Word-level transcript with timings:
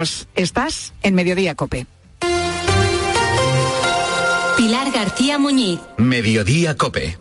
Pues 0.00 0.28
estás 0.34 0.94
en 1.02 1.14
Mediodía 1.14 1.54
Cope. 1.54 1.86
Pilar 4.56 4.90
García 4.92 5.38
Muñiz. 5.38 5.78
Mediodía 5.98 6.74
Cope. 6.74 7.18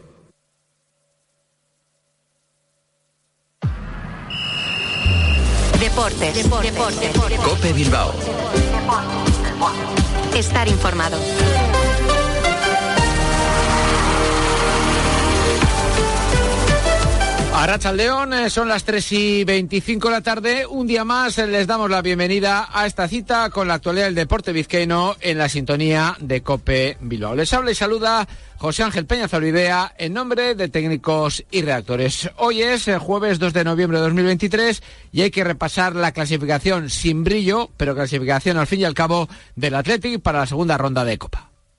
Deportes. 5.77 6.35
Deportes. 6.35 6.73
Deportes. 7.01 7.39
Cope 7.41 7.73
Bilbao. 7.73 8.13
Estar 10.33 10.69
informado. 10.69 11.17
Arracha 17.59 17.91
León, 17.91 18.33
eh, 18.33 18.49
son 18.49 18.69
las 18.69 18.85
3 18.85 19.11
y 19.11 19.43
25 19.43 20.07
de 20.07 20.13
la 20.13 20.21
tarde. 20.21 20.65
Un 20.65 20.87
día 20.87 21.03
más 21.03 21.37
eh, 21.37 21.45
les 21.45 21.67
damos 21.67 21.89
la 21.89 22.01
bienvenida 22.01 22.69
a 22.71 22.85
esta 22.85 23.05
cita 23.09 23.49
con 23.49 23.67
la 23.67 23.73
actualidad 23.73 24.05
del 24.05 24.15
deporte 24.15 24.53
vizcaíno 24.53 25.17
en 25.19 25.37
la 25.37 25.49
sintonía 25.49 26.15
de 26.21 26.41
Cope 26.41 26.95
Bilbao. 27.01 27.35
Les 27.35 27.51
habla 27.51 27.71
y 27.71 27.75
saluda 27.75 28.25
José 28.55 28.83
Ángel 28.83 29.05
Peña 29.05 29.27
Zolvidea 29.27 29.93
en 29.97 30.13
nombre 30.13 30.55
de 30.55 30.69
técnicos 30.69 31.43
y 31.51 31.61
reactores. 31.61 32.29
Hoy 32.37 32.61
es 32.61 32.87
el 32.87 32.95
eh, 32.95 32.97
jueves 32.99 33.39
2 33.39 33.51
de 33.51 33.65
noviembre 33.65 33.97
de 33.97 34.05
2023 34.05 34.81
y 35.11 35.23
hay 35.23 35.29
que 35.29 35.43
repasar 35.43 35.97
la 35.97 36.13
clasificación 36.13 36.89
sin 36.89 37.25
brillo, 37.25 37.71
pero 37.75 37.93
clasificación 37.93 38.55
al 38.55 38.67
fin 38.67 38.79
y 38.79 38.85
al 38.85 38.93
cabo 38.93 39.27
del 39.57 39.75
Athletic 39.75 40.21
para 40.21 40.39
la 40.39 40.45
segunda 40.45 40.77
ronda 40.77 41.03
de 41.03 41.17
Copa. 41.17 41.48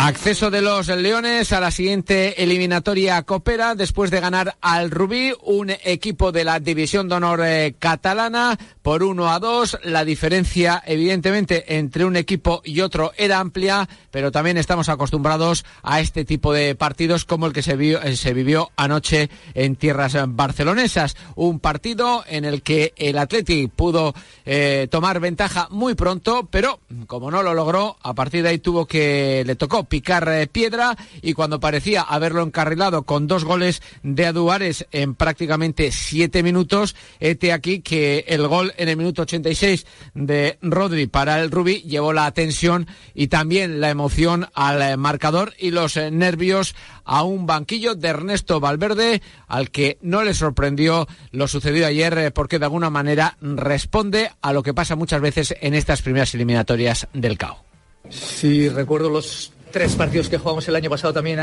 Acceso 0.00 0.52
de 0.52 0.62
los 0.62 0.86
Leones 0.86 1.52
a 1.52 1.58
la 1.58 1.72
siguiente 1.72 2.40
eliminatoria 2.44 3.20
Copera 3.24 3.74
después 3.74 4.12
de 4.12 4.20
ganar 4.20 4.56
al 4.60 4.92
Rubí, 4.92 5.32
un 5.42 5.70
equipo 5.70 6.30
de 6.30 6.44
la 6.44 6.60
División 6.60 7.08
de 7.08 7.16
Honor 7.16 7.40
eh, 7.44 7.74
catalana 7.80 8.56
por 8.80 9.02
1 9.02 9.28
a 9.28 9.40
2. 9.40 9.80
La 9.82 10.04
diferencia, 10.04 10.80
evidentemente, 10.86 11.76
entre 11.76 12.04
un 12.04 12.14
equipo 12.14 12.62
y 12.64 12.80
otro 12.80 13.10
era 13.16 13.40
amplia, 13.40 13.88
pero 14.12 14.30
también 14.30 14.56
estamos 14.56 14.88
acostumbrados 14.88 15.64
a 15.82 15.98
este 15.98 16.24
tipo 16.24 16.52
de 16.52 16.76
partidos 16.76 17.24
como 17.24 17.46
el 17.46 17.52
que 17.52 17.62
se, 17.62 17.72
eh, 17.72 18.34
vivió 18.34 18.70
anoche 18.76 19.28
en 19.54 19.74
tierras 19.74 20.16
barcelonesas. 20.28 21.16
Un 21.34 21.58
partido 21.58 22.22
en 22.28 22.44
el 22.44 22.62
que 22.62 22.94
el 22.96 23.18
Athletic 23.18 23.72
pudo 23.72 24.14
eh, 24.46 24.86
tomar 24.92 25.18
ventaja 25.18 25.66
muy 25.70 25.96
pronto, 25.96 26.46
pero 26.48 26.78
como 27.08 27.32
no 27.32 27.42
lo 27.42 27.52
logró, 27.52 27.96
a 28.00 28.14
partir 28.14 28.44
de 28.44 28.50
ahí 28.50 28.58
tuvo 28.60 28.86
que 28.86 29.42
le 29.44 29.56
tocó 29.56 29.87
picar 29.88 30.28
eh, 30.28 30.46
piedra 30.46 30.96
y 31.22 31.32
cuando 31.32 31.60
parecía 31.60 32.02
haberlo 32.02 32.42
encarrilado 32.42 33.02
con 33.02 33.26
dos 33.26 33.44
goles 33.44 33.82
de 34.02 34.26
Aduares 34.26 34.86
en 34.92 35.14
prácticamente 35.14 35.90
siete 35.92 36.42
minutos, 36.42 36.96
este 37.20 37.52
aquí 37.52 37.80
que 37.80 38.24
el 38.28 38.46
gol 38.46 38.72
en 38.76 38.88
el 38.88 38.96
minuto 38.96 39.22
86 39.22 39.86
de 40.14 40.58
Rodri 40.62 41.06
para 41.06 41.40
el 41.40 41.50
Rubí 41.50 41.82
llevó 41.82 42.12
la 42.12 42.26
atención 42.26 42.86
y 43.14 43.28
también 43.28 43.80
la 43.80 43.90
emoción 43.90 44.48
al 44.54 44.82
eh, 44.82 44.96
marcador 44.96 45.54
y 45.58 45.70
los 45.70 45.96
eh, 45.96 46.10
nervios 46.10 46.74
a 47.04 47.22
un 47.22 47.46
banquillo 47.46 47.94
de 47.94 48.08
Ernesto 48.08 48.60
Valverde 48.60 49.22
al 49.46 49.70
que 49.70 49.98
no 50.02 50.22
le 50.22 50.34
sorprendió 50.34 51.08
lo 51.32 51.48
sucedido 51.48 51.86
ayer 51.86 52.32
porque 52.32 52.58
de 52.58 52.66
alguna 52.66 52.90
manera 52.90 53.36
responde 53.40 54.30
a 54.40 54.52
lo 54.52 54.62
que 54.62 54.74
pasa 54.74 54.96
muchas 54.96 55.20
veces 55.20 55.54
en 55.60 55.74
estas 55.74 56.02
primeras 56.02 56.34
eliminatorias 56.34 57.08
del 57.12 57.38
CAO. 57.38 57.64
Si 58.10 58.68
recuerdo 58.68 59.10
los 59.10 59.52
tres 59.70 59.94
partidos 59.94 60.28
que 60.28 60.38
jugamos 60.38 60.66
el 60.68 60.76
año 60.76 60.90
pasado 60.90 61.12
también 61.12 61.38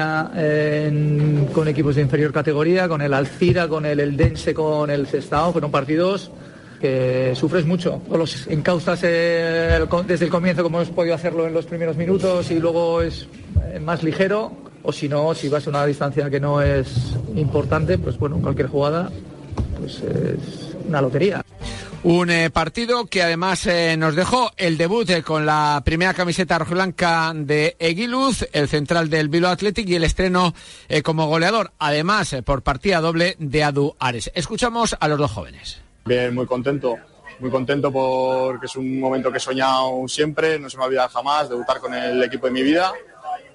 con 1.54 1.68
equipos 1.68 1.96
de 1.96 2.02
inferior 2.02 2.32
categoría, 2.32 2.88
con 2.88 3.02
el 3.02 3.14
Alcira, 3.14 3.68
con 3.68 3.86
el 3.86 4.00
Eldense, 4.00 4.54
con 4.54 4.90
el 4.90 5.08
Cestao. 5.08 5.52
Fueron 5.52 5.72
partidos 5.72 6.32
que 6.80 7.34
sufres 7.36 7.66
mucho. 7.66 8.02
O 8.10 8.18
los 8.18 8.48
encauzas 8.48 9.02
desde 9.02 10.26
el 10.26 10.30
comienzo 10.30 10.64
como 10.64 10.82
hemos 10.82 10.94
podido 10.94 11.16
hacerlo 11.16 11.48
en 11.48 11.54
los 11.54 11.66
primeros 11.66 11.98
minutos 11.98 12.52
y 12.52 12.60
luego 12.60 13.02
es 13.02 13.28
eh, 13.74 13.80
más 13.80 14.04
ligero. 14.04 14.52
O 14.84 14.92
si 14.92 15.10
no, 15.10 15.34
si 15.34 15.50
vas 15.50 15.66
a 15.66 15.70
una 15.72 15.86
distancia 15.86 16.30
que 16.30 16.40
no 16.40 16.62
es 16.62 17.16
importante, 17.36 17.98
pues 17.98 18.20
bueno, 18.20 18.38
cualquier 18.38 18.68
jugada 18.68 19.10
pues 19.80 20.02
es 20.02 20.76
una 20.88 21.02
lotería. 21.02 21.44
Un 22.08 22.30
eh, 22.30 22.52
partido 22.52 23.08
que 23.08 23.24
además 23.24 23.66
eh, 23.66 23.98
nos 23.98 24.16
dejó 24.16 24.52
el 24.58 24.78
debut 24.78 25.10
eh, 25.10 25.24
con 25.24 25.44
la 25.44 25.82
primera 25.84 26.14
camiseta 26.14 26.60
rojiblanca 26.60 27.34
de 27.34 27.76
Eguiluz, 27.80 28.48
el 28.54 28.70
central 28.70 29.10
del 29.10 29.28
Bilbao 29.28 29.52
Athletic 29.52 29.90
y 29.90 29.96
el 29.96 30.04
estreno 30.04 30.54
como 31.04 31.26
goleador, 31.26 31.72
además 31.80 32.36
por 32.46 32.62
partida 32.62 33.02
doble 33.02 33.36
de 33.40 33.64
Adu 33.64 33.96
Ares. 33.98 34.32
Escuchamos 34.36 34.96
a 35.00 35.08
los 35.08 35.18
dos 35.18 35.32
jóvenes. 35.32 35.82
Bien, 36.06 36.36
muy 36.36 36.46
contento. 36.46 36.96
Muy 37.40 37.50
contento 37.50 37.92
porque 37.92 38.68
es 38.68 38.76
un 38.76 39.00
momento 39.00 39.32
que 39.32 39.38
he 39.38 39.42
soñado 39.42 40.08
siempre, 40.08 40.60
no 40.60 40.70
se 40.70 40.78
me 40.78 40.84
ha 40.84 40.86
olvidado 40.86 41.10
jamás 41.10 41.50
debutar 41.50 41.80
con 41.80 41.92
el 41.96 42.22
equipo 42.22 42.46
de 42.46 42.54
mi 42.54 42.62
vida 42.62 42.94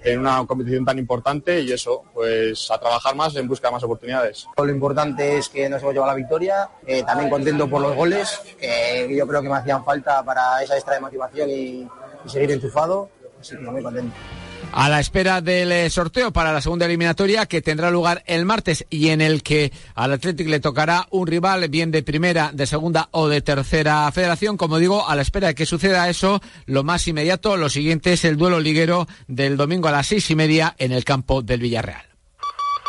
en 0.03 0.19
una 0.19 0.45
competición 0.45 0.85
tan 0.85 0.97
importante 0.97 1.61
y 1.61 1.71
eso, 1.71 2.03
pues 2.13 2.69
a 2.71 2.79
trabajar 2.79 3.15
más 3.15 3.35
en 3.35 3.47
busca 3.47 3.67
de 3.67 3.73
más 3.73 3.83
oportunidades. 3.83 4.47
Lo 4.57 4.69
importante 4.69 5.37
es 5.37 5.49
que 5.49 5.69
nos 5.69 5.81
hemos 5.81 5.93
llevado 5.93 6.11
la 6.11 6.17
victoria, 6.17 6.69
eh, 6.85 7.03
también 7.03 7.29
contento 7.29 7.69
por 7.69 7.81
los 7.81 7.95
goles, 7.95 8.41
que 8.59 9.07
yo 9.15 9.27
creo 9.27 9.41
que 9.41 9.49
me 9.49 9.55
hacían 9.55 9.83
falta 9.83 10.23
para 10.23 10.61
esa 10.63 10.75
extra 10.75 10.95
de 10.95 11.01
motivación 11.01 11.49
y, 11.49 11.87
y 12.25 12.29
seguir 12.29 12.51
enchufado, 12.51 13.09
así 13.39 13.55
que 13.55 13.63
muy 13.63 13.83
contento 13.83 14.15
a 14.71 14.89
la 14.89 14.99
espera 14.99 15.41
del 15.41 15.71
eh, 15.71 15.89
sorteo 15.89 16.31
para 16.31 16.53
la 16.53 16.61
segunda 16.61 16.85
eliminatoria 16.85 17.45
que 17.45 17.61
tendrá 17.61 17.91
lugar 17.91 18.23
el 18.25 18.45
martes 18.45 18.85
y 18.89 19.09
en 19.09 19.21
el 19.21 19.43
que 19.43 19.71
al 19.95 20.13
Athletic 20.13 20.47
le 20.47 20.59
tocará 20.59 21.07
un 21.11 21.27
rival 21.27 21.67
bien 21.69 21.91
de 21.91 22.03
primera, 22.03 22.51
de 22.53 22.65
segunda 22.65 23.09
o 23.11 23.27
de 23.27 23.41
tercera 23.41 24.11
federación. 24.11 24.57
Como 24.57 24.77
digo, 24.77 25.07
a 25.07 25.15
la 25.15 25.21
espera 25.21 25.47
de 25.49 25.55
que 25.55 25.65
suceda 25.65 26.09
eso, 26.09 26.41
lo 26.65 26.83
más 26.83 27.07
inmediato, 27.07 27.57
lo 27.57 27.69
siguiente 27.69 28.13
es 28.13 28.25
el 28.25 28.37
duelo 28.37 28.59
liguero 28.59 29.07
del 29.27 29.57
domingo 29.57 29.87
a 29.87 29.91
las 29.91 30.07
seis 30.07 30.29
y 30.29 30.35
media 30.35 30.75
en 30.77 30.91
el 30.91 31.03
campo 31.03 31.41
del 31.41 31.61
Villarreal. 31.61 32.10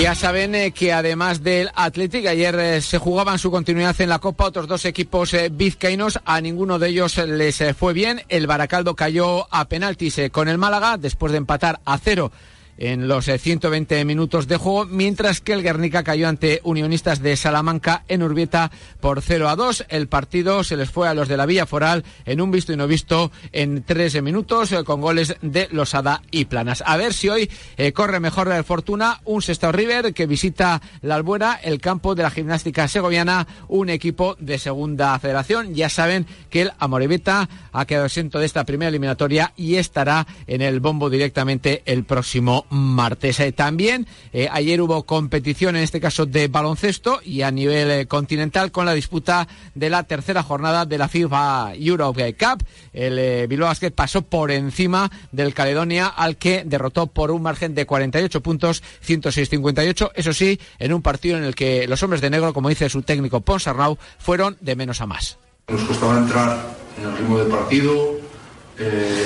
Ya 0.00 0.14
saben 0.14 0.54
eh, 0.54 0.70
que 0.70 0.94
además 0.94 1.42
del 1.42 1.70
Athletic, 1.74 2.26
ayer 2.26 2.58
eh, 2.58 2.80
se 2.80 2.96
jugaban 2.96 3.38
su 3.38 3.50
continuidad 3.50 4.00
en 4.00 4.08
la 4.08 4.18
Copa 4.18 4.46
otros 4.46 4.66
dos 4.66 4.86
equipos 4.86 5.34
eh, 5.34 5.50
vizcaínos. 5.52 6.18
A 6.24 6.40
ninguno 6.40 6.78
de 6.78 6.88
ellos 6.88 7.18
les 7.18 7.62
fue 7.76 7.92
bien. 7.92 8.22
El 8.30 8.46
Baracaldo 8.46 8.96
cayó 8.96 9.46
a 9.50 9.66
penaltis 9.66 10.18
con 10.32 10.48
el 10.48 10.56
Málaga 10.56 10.96
después 10.96 11.32
de 11.32 11.38
empatar 11.38 11.80
a 11.84 11.98
cero 11.98 12.32
en 12.80 13.06
los 13.08 13.26
120 13.26 14.00
eh, 14.00 14.04
minutos 14.04 14.48
de 14.48 14.56
juego, 14.56 14.86
mientras 14.86 15.40
que 15.40 15.52
el 15.52 15.62
Guernica 15.62 16.02
cayó 16.02 16.28
ante 16.28 16.60
Unionistas 16.64 17.22
de 17.22 17.36
Salamanca 17.36 18.04
en 18.08 18.22
Urbieta 18.22 18.72
por 19.00 19.20
0 19.20 19.48
a 19.48 19.54
2. 19.54 19.84
El 19.90 20.08
partido 20.08 20.64
se 20.64 20.76
les 20.76 20.90
fue 20.90 21.06
a 21.06 21.14
los 21.14 21.28
de 21.28 21.36
la 21.36 21.46
Villa 21.46 21.66
Foral 21.66 22.04
en 22.24 22.40
un 22.40 22.50
visto 22.50 22.72
y 22.72 22.76
no 22.76 22.88
visto 22.88 23.30
en 23.52 23.82
13 23.84 24.22
minutos 24.22 24.72
eh, 24.72 24.82
con 24.82 25.00
goles 25.00 25.36
de 25.42 25.68
Losada 25.70 26.22
y 26.30 26.46
Planas. 26.46 26.82
A 26.86 26.96
ver 26.96 27.12
si 27.12 27.28
hoy 27.28 27.50
eh, 27.76 27.92
corre 27.92 28.18
mejor 28.18 28.48
de 28.48 28.62
fortuna 28.62 29.20
un 29.26 29.42
Sestao 29.42 29.72
River 29.72 30.14
que 30.14 30.26
visita 30.26 30.80
la 31.02 31.16
Albuera, 31.16 31.60
el 31.62 31.80
campo 31.80 32.14
de 32.14 32.22
la 32.22 32.30
gimnástica 32.30 32.88
segoviana, 32.88 33.46
un 33.68 33.90
equipo 33.90 34.36
de 34.40 34.58
segunda 34.58 35.18
federación. 35.18 35.74
Ya 35.74 35.90
saben 35.90 36.26
que 36.48 36.62
el 36.62 36.72
Amorevita 36.78 37.48
ha 37.72 37.84
quedado 37.84 38.06
exento 38.06 38.38
de 38.38 38.46
esta 38.46 38.64
primera 38.64 38.88
eliminatoria 38.88 39.52
y 39.54 39.74
estará 39.74 40.26
en 40.46 40.62
el 40.62 40.80
bombo 40.80 41.10
directamente 41.10 41.82
el 41.84 42.04
próximo 42.04 42.64
martes. 42.70 43.40
Eh, 43.40 43.52
también 43.52 44.06
eh, 44.32 44.48
ayer 44.50 44.80
hubo 44.80 45.02
competición, 45.02 45.76
en 45.76 45.82
este 45.82 46.00
caso 46.00 46.24
de 46.26 46.48
baloncesto 46.48 47.20
y 47.22 47.42
a 47.42 47.50
nivel 47.50 47.90
eh, 47.90 48.06
continental 48.06 48.70
con 48.70 48.86
la 48.86 48.94
disputa 48.94 49.48
de 49.74 49.90
la 49.90 50.04
tercera 50.04 50.42
jornada 50.42 50.86
de 50.86 50.98
la 50.98 51.08
FIFA 51.08 51.74
Europe 51.74 52.34
Cup. 52.34 52.64
El 52.92 53.46
Bilbao 53.48 53.68
Basket 53.68 53.90
pasó 53.90 54.22
por 54.22 54.50
encima 54.50 55.10
del 55.32 55.52
Caledonia 55.52 56.06
al 56.06 56.36
que 56.36 56.62
derrotó 56.64 57.08
por 57.08 57.30
un 57.30 57.42
margen 57.42 57.74
de 57.74 57.86
48 57.86 58.40
puntos, 58.40 58.82
106-58. 59.06 60.12
Eso 60.14 60.32
sí, 60.32 60.58
en 60.78 60.92
un 60.92 61.02
partido 61.02 61.36
en 61.36 61.44
el 61.44 61.54
que 61.54 61.86
los 61.86 62.02
hombres 62.02 62.20
de 62.20 62.30
negro, 62.30 62.54
como 62.54 62.68
dice 62.68 62.88
su 62.88 63.02
técnico 63.02 63.40
Ponsarnau, 63.40 63.98
fueron 64.18 64.56
de 64.60 64.76
menos 64.76 65.00
a 65.00 65.06
más. 65.06 65.38
Nos 65.68 65.82
costaba 65.82 66.18
entrar 66.18 66.76
en 66.98 67.08
el 67.08 67.16
ritmo 67.16 67.38
del 67.38 67.48
partido, 67.48 68.18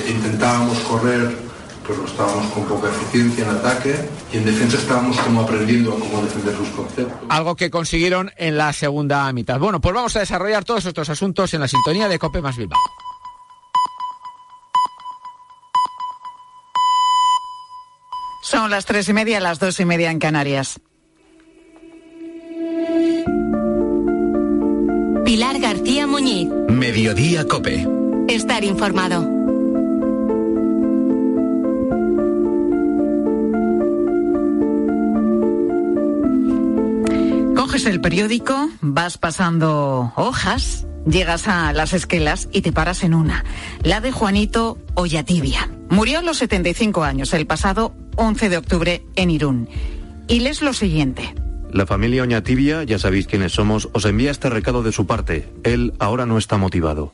intentábamos 0.08 0.78
correr 0.80 1.53
pues 1.86 1.98
lo 1.98 2.06
estábamos 2.06 2.46
con 2.52 2.64
poca 2.64 2.88
eficiencia 2.88 3.44
en 3.44 3.50
ataque 3.50 3.94
y 4.32 4.38
en 4.38 4.44
defensa 4.44 4.76
estábamos 4.78 5.18
como 5.20 5.42
aprendiendo 5.42 5.92
a 5.92 5.98
cómo 5.98 6.22
defender 6.22 6.56
sus 6.56 6.68
conceptos. 6.68 7.18
Algo 7.28 7.56
que 7.56 7.70
consiguieron 7.70 8.30
en 8.36 8.56
la 8.56 8.72
segunda 8.72 9.30
mitad. 9.32 9.58
Bueno, 9.58 9.80
pues 9.80 9.94
vamos 9.94 10.16
a 10.16 10.20
desarrollar 10.20 10.64
todos 10.64 10.86
estos 10.86 11.08
asuntos 11.08 11.52
en 11.54 11.60
la 11.60 11.68
sintonía 11.68 12.08
de 12.08 12.18
Cope 12.18 12.40
más 12.40 12.56
Bilbao. 12.56 12.80
Son 18.42 18.70
las 18.70 18.84
tres 18.84 19.08
y 19.08 19.12
media, 19.12 19.40
las 19.40 19.58
dos 19.58 19.80
y 19.80 19.84
media 19.84 20.10
en 20.10 20.18
Canarias. 20.18 20.80
Pilar 25.24 25.58
García 25.58 26.06
Muñiz. 26.06 26.48
Mediodía 26.68 27.48
Cope. 27.48 27.88
Estar 28.28 28.62
informado. 28.62 29.33
Coges 37.74 37.86
el 37.86 38.00
periódico, 38.00 38.70
vas 38.82 39.18
pasando 39.18 40.12
hojas, 40.14 40.86
llegas 41.08 41.48
a 41.48 41.72
las 41.72 41.92
esquelas 41.92 42.48
y 42.52 42.60
te 42.60 42.70
paras 42.70 43.02
en 43.02 43.14
una, 43.14 43.44
la 43.82 44.00
de 44.00 44.12
Juanito 44.12 44.78
Ollatibia. 44.94 45.68
Murió 45.90 46.20
a 46.20 46.22
los 46.22 46.36
75 46.36 47.02
años 47.02 47.34
el 47.34 47.48
pasado 47.48 47.92
11 48.14 48.48
de 48.48 48.56
octubre 48.58 49.02
en 49.16 49.30
Irún. 49.32 49.68
Y 50.28 50.38
lees 50.38 50.62
lo 50.62 50.72
siguiente. 50.72 51.34
La 51.72 51.84
familia 51.84 52.22
Oñatibia, 52.22 52.84
ya 52.84 53.00
sabéis 53.00 53.26
quiénes 53.26 53.50
somos, 53.50 53.88
os 53.92 54.04
envía 54.04 54.30
este 54.30 54.50
recado 54.50 54.84
de 54.84 54.92
su 54.92 55.08
parte. 55.08 55.48
Él 55.64 55.94
ahora 55.98 56.26
no 56.26 56.38
está 56.38 56.58
motivado. 56.58 57.12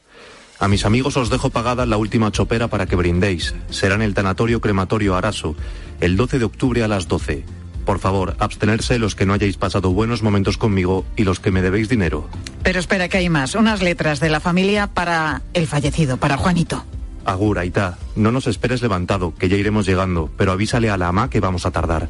A 0.59 0.69
mis 0.69 0.85
amigos 0.85 1.17
os 1.17 1.31
dejo 1.31 1.49
pagada 1.49 1.87
la 1.87 1.97
última 1.97 2.33
chopera 2.33 2.69
para 2.69 2.85
que 2.85 2.97
brindéis. 2.97 3.55
Será 3.71 3.95
en 3.95 4.03
el 4.03 4.13
tanatorio 4.13 4.61
crematorio 4.61 5.17
Araso, 5.17 5.57
el 6.03 6.19
12 6.19 6.39
de 6.39 6.45
octubre 6.45 6.85
a 6.85 6.89
las 6.89 7.09
12. 7.09 7.60
Por 7.85 7.99
favor, 7.99 8.37
abstenerse 8.39 8.99
los 8.99 9.15
que 9.15 9.27
no 9.27 9.33
hayáis 9.33 9.57
pasado 9.57 9.91
buenos 9.91 10.23
momentos 10.23 10.57
conmigo 10.57 11.05
y 11.17 11.25
los 11.25 11.41
que 11.41 11.51
me 11.51 11.63
debéis 11.63 11.89
dinero. 11.89 12.29
Pero 12.63 12.79
espera 12.79 13.09
que 13.09 13.19
hay 13.19 13.29
más. 13.29 13.55
Unas 13.55 13.83
letras 13.83 14.21
de 14.21 14.31
la 14.31 14.41
familia 14.41 14.87
para 14.87 15.43
el 15.55 15.67
fallecido, 15.67 16.17
para 16.17 16.37
Juanito. 16.37 16.85
Agur, 17.25 17.59
Aita, 17.59 17.99
no 18.17 18.33
nos 18.33 18.47
esperes 18.47 18.83
levantado, 18.83 19.35
que 19.39 19.49
ya 19.49 19.57
iremos 19.57 19.87
llegando, 19.87 20.31
pero 20.37 20.53
avísale 20.53 20.91
a 20.91 20.97
la 20.97 21.09
ama 21.09 21.31
que 21.31 21.41
vamos 21.41 21.67
a 21.67 21.71
tardar. 21.71 22.09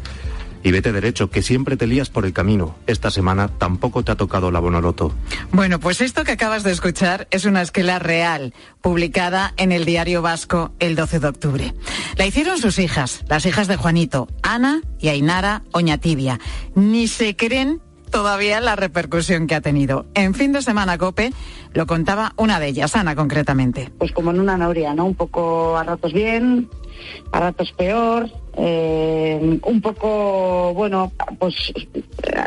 Y 0.63 0.73
vete 0.73 0.93
derecho, 0.93 1.31
que 1.31 1.43
siempre 1.43 1.77
te 1.77 1.87
lías 1.87 2.11
por 2.11 2.27
el 2.27 2.33
camino. 2.33 2.77
Esta 2.87 3.11
semana 3.11 3.49
tampoco 3.49 4.03
te 4.03 4.13
ha 4.13 4.17
tocado 4.17 4.51
la 4.51 4.61
Bonoloto. 4.61 5.15
Bueno, 5.53 5.81
pues 5.81 6.01
esto 6.01 6.25
que 6.25 6.33
acabas 6.33 6.63
de 6.63 6.73
escuchar 6.73 7.29
es 7.31 7.45
una 7.45 7.63
esquela 7.63 7.99
real, 7.99 8.53
publicada 8.81 9.55
en 9.57 9.73
el 9.73 9.85
Diario 9.85 10.23
Vasco 10.23 10.73
el 10.79 10.97
12 10.97 11.21
de 11.21 11.29
octubre. 11.29 11.75
La 12.17 12.27
hicieron 12.27 12.59
sus 12.59 12.79
hijas, 12.79 13.25
las 13.29 13.47
hijas 13.47 13.69
de 13.69 13.77
Juanito, 13.77 14.29
Ana 14.43 14.83
y 14.99 15.09
Ainara 15.09 15.63
Oñatibia. 15.73 16.39
Ni 16.75 17.09
se 17.09 17.37
creen 17.37 17.81
todavía 18.11 18.61
la 18.61 18.77
repercusión 18.77 19.47
que 19.47 19.55
ha 19.55 19.61
tenido. 19.61 20.07
En 20.15 20.35
fin 20.35 20.53
de 20.53 20.63
semana 20.63 20.99
COPE 20.99 21.33
lo 21.73 21.87
contaba 21.87 22.33
una 22.37 22.61
de 22.61 22.69
ellas, 22.69 22.97
Ana 22.97 23.15
concretamente. 23.15 23.91
Pues 23.99 24.13
como 24.13 24.31
en 24.31 24.41
una 24.41 24.57
noria, 24.57 24.93
¿no? 24.93 25.07
Un 25.07 25.15
poco 25.15 25.77
a 25.77 25.85
ratos 25.85 26.13
bien, 26.13 26.69
a 27.33 27.41
ratos 27.41 27.73
peor, 27.73 28.31
eh, 28.57 29.61
un 29.63 29.81
poco, 29.81 30.75
bueno, 30.75 31.13
pues 31.39 31.73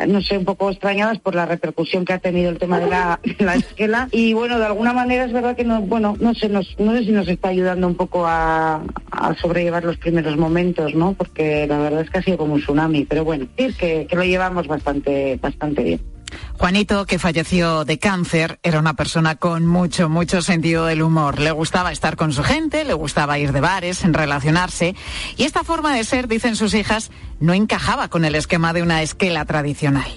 no 0.06 0.20
sé, 0.22 0.38
un 0.38 0.44
poco 0.44 0.70
extrañadas 0.70 1.18
por 1.18 1.34
la 1.34 1.46
repercusión 1.46 2.04
que 2.04 2.12
ha 2.12 2.18
tenido 2.18 2.50
el 2.50 2.58
tema 2.58 2.78
de 2.78 2.88
la, 2.88 3.20
esquela. 3.54 4.08
Y 4.12 4.32
bueno, 4.32 4.58
de 4.58 4.66
alguna 4.66 4.92
manera 4.92 5.24
es 5.24 5.32
verdad 5.32 5.56
que 5.56 5.64
no, 5.64 5.80
bueno, 5.82 6.16
no 6.20 6.34
sé, 6.34 6.48
nos, 6.48 6.78
no 6.78 6.92
sé 6.92 7.04
si 7.04 7.12
nos 7.12 7.28
está 7.28 7.48
ayudando 7.48 7.86
un 7.86 7.94
poco 7.94 8.26
a, 8.26 8.82
a 9.10 9.34
sobrellevar 9.34 9.84
los 9.84 9.96
primeros 9.96 10.36
momentos, 10.36 10.94
¿no? 10.94 11.14
Porque 11.14 11.66
la 11.66 11.78
verdad 11.78 12.02
es 12.02 12.10
que 12.10 12.18
ha 12.18 12.22
sido 12.22 12.38
como 12.38 12.54
un 12.54 12.60
tsunami, 12.60 13.04
pero 13.04 13.24
bueno, 13.24 13.46
decir 13.56 13.76
que, 13.76 14.06
que 14.06 14.16
lo 14.16 14.24
llevamos 14.24 14.66
bastante, 14.66 15.38
bastante 15.40 15.82
bien. 15.82 16.00
Juanito, 16.58 17.04
que 17.06 17.18
falleció 17.18 17.84
de 17.84 17.98
cáncer, 17.98 18.58
era 18.62 18.78
una 18.78 18.94
persona 18.94 19.36
con 19.36 19.66
mucho, 19.66 20.08
mucho 20.08 20.42
sentido 20.42 20.86
del 20.86 21.02
humor. 21.02 21.38
Le 21.38 21.50
gustaba 21.50 21.92
estar 21.92 22.16
con 22.16 22.32
su 22.32 22.42
gente, 22.42 22.84
le 22.84 22.94
gustaba 22.94 23.38
ir 23.38 23.52
de 23.52 23.60
bares, 23.60 24.04
en 24.04 24.14
relacionarse. 24.14 24.94
Y 25.36 25.44
esta 25.44 25.64
forma 25.64 25.94
de 25.94 26.04
ser, 26.04 26.28
dicen 26.28 26.56
sus 26.56 26.74
hijas, 26.74 27.10
no 27.40 27.54
encajaba 27.54 28.08
con 28.08 28.24
el 28.24 28.34
esquema 28.34 28.72
de 28.72 28.82
una 28.82 29.02
esquela 29.02 29.44
tradicional. 29.44 30.10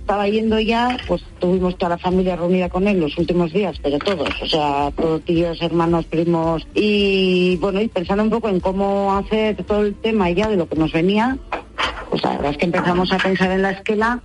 Estaba 0.00 0.26
yendo 0.26 0.58
ya, 0.58 0.96
pues 1.06 1.22
tuvimos 1.38 1.76
toda 1.76 1.90
la 1.90 1.98
familia 1.98 2.34
reunida 2.34 2.70
con 2.70 2.88
él 2.88 2.98
los 2.98 3.18
últimos 3.18 3.52
días, 3.52 3.78
pero 3.82 3.98
todos, 3.98 4.30
o 4.40 4.46
sea, 4.46 4.90
todos 4.96 5.22
tíos, 5.22 5.60
hermanos, 5.60 6.06
primos. 6.06 6.66
Y 6.74 7.56
bueno, 7.56 7.80
y 7.82 7.88
pensando 7.88 8.22
un 8.22 8.30
poco 8.30 8.48
en 8.48 8.60
cómo 8.60 9.14
hacer 9.14 9.62
todo 9.64 9.82
el 9.82 9.94
tema 9.94 10.30
ya 10.30 10.48
de 10.48 10.56
lo 10.56 10.66
que 10.66 10.76
nos 10.76 10.92
venía, 10.92 11.36
pues 12.08 12.22
la 12.22 12.30
verdad 12.30 12.52
es 12.52 12.56
que 12.56 12.64
empezamos 12.64 13.12
a 13.12 13.18
pensar 13.18 13.50
en 13.50 13.60
la 13.60 13.72
esquela 13.72 14.22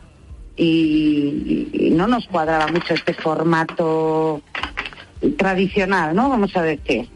y, 0.56 1.90
no 1.92 2.08
nos 2.08 2.28
cuadraba 2.28 2.68
mucho 2.68 2.94
este 2.94 3.14
formato 3.14 4.42
tradicional, 5.38 6.16
¿no? 6.16 6.30
Vamos 6.30 6.56
a 6.56 6.64
decir. 6.64 7.08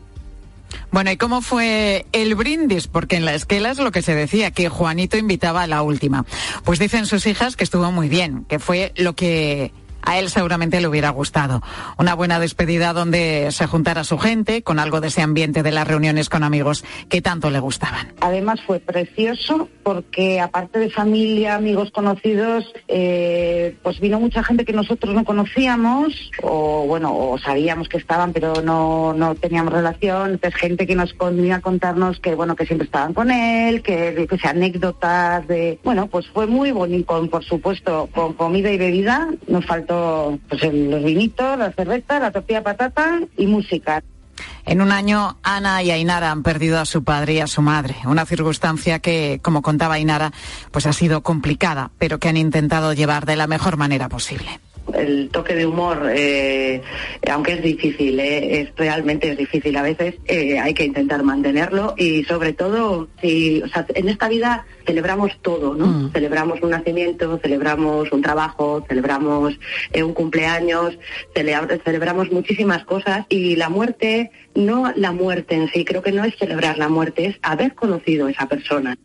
Bueno, 0.91 1.11
¿y 1.11 1.17
cómo 1.17 1.41
fue 1.41 2.05
el 2.11 2.35
brindis? 2.35 2.87
Porque 2.87 3.17
en 3.17 3.25
la 3.25 3.33
esquela 3.33 3.71
es 3.71 3.79
lo 3.79 3.91
que 3.91 4.01
se 4.01 4.15
decía, 4.15 4.51
que 4.51 4.69
Juanito 4.69 5.17
invitaba 5.17 5.63
a 5.63 5.67
la 5.67 5.81
última. 5.81 6.25
Pues 6.63 6.79
dicen 6.79 7.05
sus 7.05 7.25
hijas 7.27 7.55
que 7.55 7.63
estuvo 7.63 7.91
muy 7.91 8.07
bien, 8.07 8.45
que 8.45 8.59
fue 8.59 8.93
lo 8.95 9.13
que 9.13 9.71
a 10.07 10.17
él 10.19 10.29
seguramente 10.29 10.79
le 10.79 10.87
hubiera 10.87 11.09
gustado. 11.09 11.61
Una 11.97 12.15
buena 12.15 12.39
despedida 12.39 12.93
donde 12.93 13.49
se 13.51 13.67
juntara 13.67 14.05
su 14.05 14.17
gente 14.17 14.63
con 14.63 14.79
algo 14.79 15.01
de 15.01 15.09
ese 15.09 15.21
ambiente 15.21 15.63
de 15.63 15.71
las 15.71 15.85
reuniones 15.85 16.29
con 16.29 16.43
amigos 16.43 16.85
que 17.09 17.21
tanto 17.21 17.49
le 17.49 17.59
gustaban. 17.59 18.13
Además 18.21 18.61
fue 18.65 18.79
precioso 18.79 19.67
porque 19.83 20.39
aparte 20.39 20.79
de 20.79 20.89
familia, 20.89 21.55
amigos 21.55 21.91
conocidos, 21.91 22.73
eh, 22.87 23.75
pues 23.83 23.99
vino 23.99 24.19
mucha 24.19 24.43
gente 24.43 24.63
que 24.63 24.71
nosotros 24.71 25.13
no 25.13 25.25
conocíamos 25.25 26.31
o 26.41 26.85
bueno, 26.87 27.13
o 27.13 27.37
sabíamos 27.37 27.89
que 27.89 27.97
estaban 27.97 28.31
pero 28.31 28.61
no, 28.61 29.13
no 29.13 29.35
teníamos 29.35 29.73
relación. 29.73 30.31
Entonces 30.31 30.57
gente 30.57 30.87
que 30.87 30.95
nos 30.95 31.13
venía 31.17 31.57
a 31.57 31.61
contarnos 31.61 32.21
que 32.21 32.33
bueno, 32.33 32.55
que 32.55 32.65
siempre 32.65 32.85
estaban 32.85 33.13
con 33.13 33.29
él, 33.29 33.81
que, 33.81 34.25
anécdotas 34.43 35.45
de, 35.47 35.79
bueno, 35.83 36.07
pues 36.07 36.27
fue 36.27 36.47
muy 36.47 36.71
bonito, 36.71 37.29
por 37.29 37.43
supuesto, 37.43 38.07
con 38.13 38.33
comida 38.33 38.71
y 38.71 38.77
bebida. 38.77 39.27
Nos 39.47 39.65
faltó 39.65 39.96
pues, 40.49 40.63
los 40.63 41.03
vinitos, 41.03 41.57
la 41.57 41.71
cerveza, 41.71 42.19
la 42.19 42.31
tortilla 42.31 42.63
patata 42.63 43.19
y 43.37 43.47
música. 43.47 44.03
En 44.65 44.81
un 44.81 44.91
año, 44.91 45.37
Ana 45.43 45.81
y 45.81 45.91
Ainara 45.91 46.31
han 46.31 46.43
perdido 46.43 46.79
a 46.79 46.85
su 46.85 47.03
padre 47.03 47.35
y 47.35 47.39
a 47.39 47.47
su 47.47 47.61
madre. 47.61 47.95
Una 48.05 48.25
circunstancia 48.25 48.99
que, 48.99 49.39
como 49.41 49.61
contaba 49.61 49.95
Ainara, 49.95 50.31
pues 50.71 50.85
ha 50.85 50.93
sido 50.93 51.23
complicada, 51.23 51.91
pero 51.97 52.19
que 52.19 52.29
han 52.29 52.37
intentado 52.37 52.93
llevar 52.93 53.25
de 53.25 53.37
la 53.37 53.47
mejor 53.47 53.77
manera 53.77 54.09
posible. 54.09 54.59
El 54.93 55.29
toque 55.29 55.55
de 55.55 55.65
humor, 55.65 56.09
eh, 56.13 56.81
aunque 57.31 57.53
es 57.53 57.61
difícil, 57.61 58.19
eh, 58.19 58.61
es 58.61 58.69
realmente 58.75 59.29
es 59.31 59.37
difícil 59.37 59.75
a 59.77 59.81
veces, 59.81 60.15
eh, 60.25 60.59
hay 60.59 60.73
que 60.73 60.85
intentar 60.85 61.23
mantenerlo 61.23 61.93
y 61.97 62.23
sobre 62.23 62.53
todo, 62.53 63.07
si, 63.21 63.61
o 63.61 63.67
sea, 63.67 63.85
en 63.93 64.09
esta 64.09 64.27
vida 64.29 64.65
celebramos 64.85 65.31
todo, 65.41 65.75
¿no? 65.75 66.09
Celebramos 66.11 66.61
un 66.61 66.69
nacimiento, 66.71 67.37
celebramos 67.41 68.11
un 68.11 68.21
trabajo, 68.21 68.83
celebramos 68.87 69.59
eh, 69.91 70.03
un 70.03 70.13
cumpleaños, 70.13 70.97
celebra- 71.35 71.79
celebramos 71.83 72.31
muchísimas 72.31 72.83
cosas 72.85 73.25
y 73.29 73.55
la 73.55 73.69
muerte, 73.69 74.31
no 74.55 74.93
la 74.95 75.11
muerte 75.11 75.55
en 75.55 75.69
sí, 75.69 75.83
creo 75.85 76.01
que 76.01 76.11
no 76.11 76.23
es 76.23 76.35
celebrar 76.37 76.77
la 76.77 76.87
muerte, 76.89 77.25
es 77.25 77.35
haber 77.41 77.75
conocido 77.75 78.27
a 78.27 78.31
esa 78.31 78.47
persona. 78.47 78.97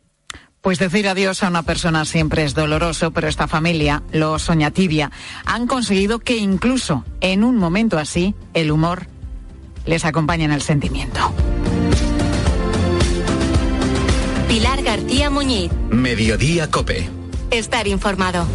Pues 0.62 0.78
decir 0.78 1.09
adiós 1.09 1.42
a 1.42 1.49
una 1.49 1.64
persona 1.64 2.04
siempre 2.04 2.45
es 2.45 2.54
doloroso, 2.54 3.11
pero 3.11 3.26
esta 3.26 3.49
familia, 3.49 4.04
los 4.12 4.42
Soñatibia, 4.42 5.11
han 5.45 5.66
conseguido 5.66 6.21
que 6.21 6.37
incluso 6.37 7.04
en 7.21 7.42
un 7.42 7.57
momento 7.57 7.99
así, 7.99 8.37
el 8.54 8.71
humor 8.71 9.09
les 9.87 10.04
acompañe 10.04 10.45
en 10.45 10.52
el 10.52 10.62
sentimiento. 10.62 11.19
Pilar 14.47 14.85
García 14.85 15.31
Muñiz. 15.31 15.73
Mediodía 15.90 16.71
Cope. 16.71 17.11
Estar 17.50 17.88
informado. 17.88 18.47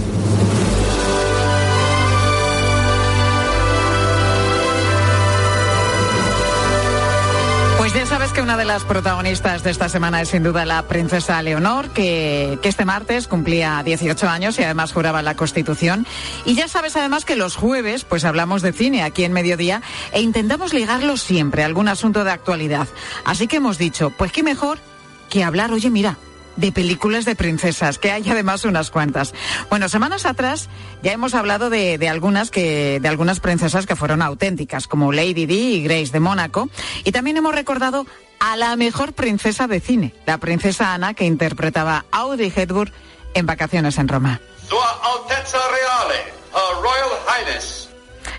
Que 8.37 8.43
una 8.43 8.57
de 8.57 8.65
las 8.65 8.83
protagonistas 8.83 9.63
de 9.63 9.71
esta 9.71 9.89
semana 9.89 10.21
es 10.21 10.29
sin 10.29 10.43
duda 10.43 10.63
la 10.63 10.83
princesa 10.83 11.41
Leonor, 11.41 11.89
que, 11.89 12.59
este 12.61 12.85
martes 12.85 13.27
cumplía 13.27 13.81
18 13.83 14.29
años 14.29 14.59
y 14.59 14.63
además 14.63 14.93
juraba 14.93 15.23
la 15.23 15.35
Constitución. 15.35 16.05
Y 16.45 16.53
ya 16.53 16.67
sabes 16.67 16.95
además 16.95 17.25
que 17.25 17.35
los 17.35 17.55
jueves 17.55 18.03
pues 18.03 18.25
hablamos 18.25 18.61
de 18.61 18.73
cine 18.73 19.01
aquí 19.01 19.23
en 19.23 19.33
Mediodía 19.33 19.81
e 20.11 20.21
intentamos 20.21 20.75
ligarlo 20.75 21.17
siempre 21.17 21.63
a 21.63 21.65
algún 21.65 21.87
asunto 21.87 22.23
de 22.23 22.29
actualidad. 22.29 22.87
Así 23.25 23.47
que 23.47 23.55
hemos 23.55 23.79
dicho, 23.79 24.11
pues 24.11 24.31
qué 24.31 24.43
mejor 24.43 24.77
que 25.31 25.43
hablar, 25.43 25.71
oye 25.71 25.89
mira, 25.89 26.17
de 26.57 26.71
películas 26.71 27.25
de 27.25 27.35
princesas, 27.35 27.97
que 27.97 28.11
hay 28.11 28.29
además 28.29 28.65
unas 28.65 28.91
cuantas. 28.91 29.33
Bueno, 29.69 29.87
semanas 29.87 30.25
atrás 30.25 30.69
ya 31.01 31.13
hemos 31.13 31.33
hablado 31.33 31.69
de, 31.69 31.97
de 31.97 32.09
algunas 32.09 32.51
que, 32.51 32.99
de 32.99 33.07
algunas 33.07 33.39
princesas 33.39 33.85
que 33.85 33.95
fueron 33.95 34.21
auténticas, 34.21 34.87
como 34.87 35.11
Lady 35.13 35.45
Di 35.45 35.75
y 35.75 35.83
Grace 35.83 36.11
de 36.11 36.19
Mónaco, 36.19 36.69
y 37.03 37.11
también 37.11 37.37
hemos 37.37 37.55
recordado 37.55 38.05
a 38.39 38.55
la 38.57 38.75
mejor 38.75 39.13
princesa 39.13 39.67
de 39.67 39.79
cine, 39.79 40.13
la 40.25 40.37
princesa 40.37 40.93
Ana, 40.93 41.13
que 41.13 41.25
interpretaba 41.25 42.05
Audrey 42.11 42.51
Hepburn 42.55 42.91
en 43.33 43.45
Vacaciones 43.45 43.97
en 43.97 44.07
Roma. 44.07 44.41
Reale, 44.69 46.33
Royal 46.81 47.09
Highness. 47.27 47.86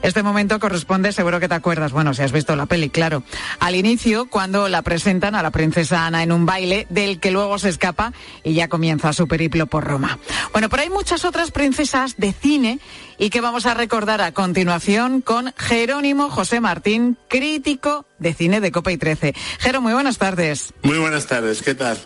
Este 0.03 0.23
momento 0.23 0.59
corresponde, 0.61 1.13
seguro 1.13 1.41
que 1.41 1.49
te 1.49 1.55
acuerdas, 1.55 1.93
bueno, 1.93 2.15
si 2.15 2.23
has 2.23 2.33
visto 2.33 2.55
la 2.57 2.67
peli, 2.67 2.91
claro, 2.91 3.23
al 3.61 3.75
inicio 3.75 4.29
cuando 4.31 4.69
la 4.69 4.83
presentan 4.83 5.35
a 5.35 5.43
la 5.43 5.51
princesa 5.51 6.07
Ana 6.07 6.23
en 6.23 6.33
un 6.33 6.47
baile 6.47 6.87
del 6.91 7.21
que 7.21 7.31
luego 7.31 7.59
se 7.59 7.69
escapa 7.69 8.13
y 8.45 8.55
ya 8.55 8.69
comienza 8.69 9.13
su 9.13 9.27
periplo 9.29 9.67
por 9.67 9.85
Roma. 9.85 10.19
Bueno, 10.53 10.69
pero 10.69 10.83
hay 10.83 10.91
muchas 10.91 11.25
otras 11.25 11.51
princesas 11.51 12.15
de 12.17 12.33
cine 12.33 12.81
y 13.19 13.31
que 13.31 13.41
vamos 13.41 13.67
a 13.67 13.75
recordar 13.75 14.21
a 14.21 14.33
continuación 14.33 15.21
con 15.21 15.53
Jerónimo 15.57 16.31
José 16.31 16.61
Martín, 16.61 17.17
crítico 17.29 18.07
de 18.19 18.35
cine 18.35 18.61
de 18.61 18.71
Copa 18.73 18.93
y 18.93 18.97
13. 18.99 19.35
Jero, 19.59 19.81
muy 19.81 19.93
buenas 19.93 20.19
tardes. 20.19 20.73
Muy 20.83 20.99
buenas 20.99 21.27
tardes, 21.27 21.63
¿qué 21.63 21.75
tal? 21.75 21.99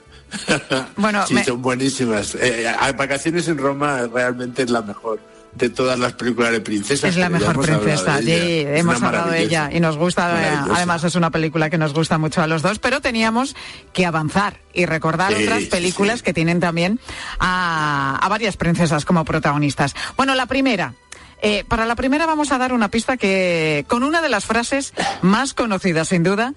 Bueno, 0.96 1.26
sí, 1.28 1.34
me- 1.34 1.44
son 1.44 1.60
buenísimas. 1.62 2.34
Eh, 2.36 2.66
a- 2.68 2.92
vacaciones 2.92 3.46
en 3.48 3.58
Roma 3.58 4.06
realmente 4.12 4.62
es 4.62 4.70
la 4.70 4.82
mejor 4.82 5.20
de 5.54 5.68
todas 5.68 5.98
las 5.98 6.14
películas 6.14 6.52
de 6.52 6.60
princesas. 6.60 7.10
Es 7.10 7.16
la 7.16 7.28
mejor 7.28 7.54
hemos 7.54 7.68
hablado 7.68 7.82
princesa, 7.84 8.20
de 8.20 8.22
sí, 8.22 8.78
hemos 8.80 8.96
hablado 9.02 9.24
de 9.26 9.30
maravillosa. 9.30 9.66
ella 9.66 9.76
y 9.76 9.80
nos 9.80 9.96
gusta, 9.98 10.42
eh, 10.42 10.58
además 10.74 11.04
es 11.04 11.14
una 11.14 11.30
película 11.30 11.68
que 11.68 11.76
nos 11.78 11.92
gusta 11.92 12.16
mucho 12.18 12.40
a 12.42 12.46
los 12.46 12.62
dos, 12.62 12.78
pero 12.78 13.00
teníamos 13.00 13.54
que 13.92 14.06
avanzar 14.06 14.60
y 14.72 14.86
recordar 14.86 15.34
Sí, 15.34 15.42
otras 15.44 15.64
sí, 15.64 15.66
películas 15.66 16.22
que 16.22 16.32
tienen 16.32 16.58
también 16.60 16.98
a, 17.38 18.18
a 18.22 18.28
varias 18.28 18.56
princesas 18.56 19.04
como 19.04 19.24
protagonistas. 19.24 19.94
Bueno, 20.16 20.34
la 20.34 20.46
primera. 20.46 20.94
eh, 21.42 21.64
para 21.68 21.84
la 21.86 21.96
primera 21.96 22.24
vamos 22.24 22.50
a 22.52 22.58
dar 22.58 22.72
una 22.72 22.88
pista 22.88 23.16
que 23.16 23.84
con 23.88 24.04
una 24.04 24.22
de 24.22 24.28
las 24.30 24.46
frases 24.46 24.94
más 25.20 25.52
conocidas, 25.54 26.08
sin 26.08 26.22
duda, 26.22 26.54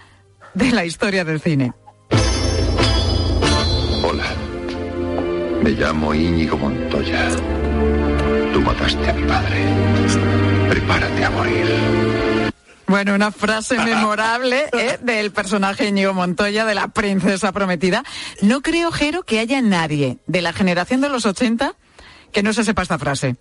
de 0.53 0.71
la 0.71 0.85
historia 0.85 1.25
del 1.25 1.41
cine. 1.41 1.73
Hola. 4.03 4.25
Me 5.63 5.71
llamo 5.71 6.13
Íñigo 6.13 6.57
Montoya. 6.57 7.27
Tú 8.55 8.61
mataste 8.61 9.09
a 9.09 9.11
mi 9.13 9.23
padre. 9.27 9.65
Prepárate 10.69 11.25
a 11.25 11.29
morir. 11.29 11.65
Bueno, 12.87 13.13
una 13.13 13.29
frase 13.33 13.77
memorable 13.77 14.69
¿eh? 14.73 14.97
del 15.01 15.31
personaje 15.31 15.89
Íñigo 15.89 16.13
Montoya, 16.13 16.63
de 16.63 16.73
la 16.73 16.87
princesa 16.87 17.51
prometida. 17.51 18.05
No 18.41 18.61
creo, 18.61 18.93
Jero, 18.93 19.23
que 19.23 19.39
haya 19.39 19.61
nadie 19.61 20.19
de 20.27 20.41
la 20.41 20.53
generación 20.53 21.01
de 21.01 21.09
los 21.09 21.25
80 21.25 21.75
que 22.31 22.43
no 22.43 22.53
se 22.53 22.63
sepa 22.63 22.83
esta 22.83 22.97
frase. 22.97 23.35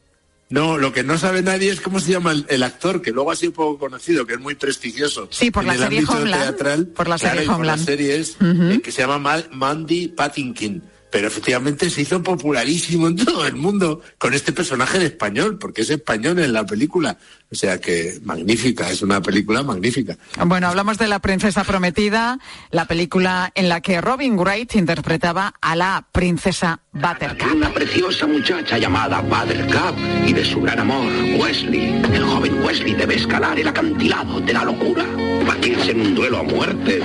No, 0.51 0.79
lo 0.79 0.93
que 0.93 1.05
no 1.05 1.17
sabe 1.17 1.43
nadie 1.43 1.71
es 1.71 1.81
cómo 1.81 2.01
se 2.01 2.11
llama 2.11 2.33
el, 2.33 2.45
el 2.49 2.65
actor, 2.65 3.01
que 3.01 3.13
luego 3.13 3.31
ha 3.31 3.37
sido 3.37 3.53
poco 3.53 3.79
conocido, 3.79 4.27
que 4.27 4.35
es 4.35 4.41
muy 4.41 4.57
prestigioso. 4.57 5.29
Sí, 5.31 5.53
por 5.53 5.63
en 5.63 5.69
la 5.69 5.73
el 5.75 5.79
serie 5.81 5.99
ámbito 6.01 6.13
Homeland, 6.17 6.43
teatral. 6.43 6.87
por 6.89 7.09
la 7.09 7.19
claro, 7.19 7.31
serie 7.35 7.45
y 7.45 7.47
por 7.47 7.55
Homeland. 7.55 7.79
las 7.79 7.87
series, 7.87 8.37
eh, 8.41 8.81
que 8.83 8.91
se 8.91 9.03
llama 9.03 9.19
Ma- 9.21 9.45
Mandy 9.53 10.09
Patinkin. 10.09 10.83
Pero 11.15 11.29
efectivamente 11.29 11.91
se 11.91 12.03
hizo 12.03 12.25
popularísimo 12.25 13.07
en 13.07 13.15
todo 13.15 13.47
el 13.47 13.55
mundo 13.55 14.01
con 14.19 14.35
este 14.35 14.51
personaje 14.51 14.99
de 14.99 15.05
español, 15.05 15.59
porque 15.61 15.83
es 15.83 15.91
español 15.91 16.41
en 16.41 16.53
la 16.53 16.67
película. 16.67 17.19
O 17.55 17.57
sea 17.57 17.81
que 17.81 18.19
magnífica, 18.25 18.91
es 18.91 19.01
una 19.01 19.23
película 19.23 19.63
magnífica. 19.63 20.17
Bueno, 20.45 20.67
hablamos 20.67 20.99
de 20.99 21.07
La 21.07 21.21
Princesa 21.21 21.63
Prometida, 21.63 22.41
la 22.73 22.87
película 22.87 23.53
en 23.55 23.69
la 23.69 23.81
que 23.81 24.01
Robin 24.01 24.37
Wright 24.37 24.75
interpretaba 24.75 25.55
a 25.61 25.77
la 25.77 26.05
princesa 26.11 26.81
Buttercup. 26.93 27.55
Una 27.55 27.73
preciosa 27.73 28.27
muchacha 28.27 28.77
llamada 28.77 29.21
Buttercup 29.21 29.97
y 30.27 30.33
de 30.33 30.45
su 30.45 30.61
gran 30.63 30.81
amor, 30.81 31.07
Wesley. 31.39 32.03
El 32.13 32.25
joven 32.25 32.61
Wesley 32.65 32.95
debe 32.95 33.15
escalar 33.15 33.57
el 33.57 33.69
acantilado 33.69 34.41
de 34.41 34.53
la 34.53 34.65
locura, 34.65 35.05
batirse 35.47 35.93
en 35.93 36.01
un 36.01 36.15
duelo 36.17 36.39
a 36.39 36.43
muerte, 36.43 37.01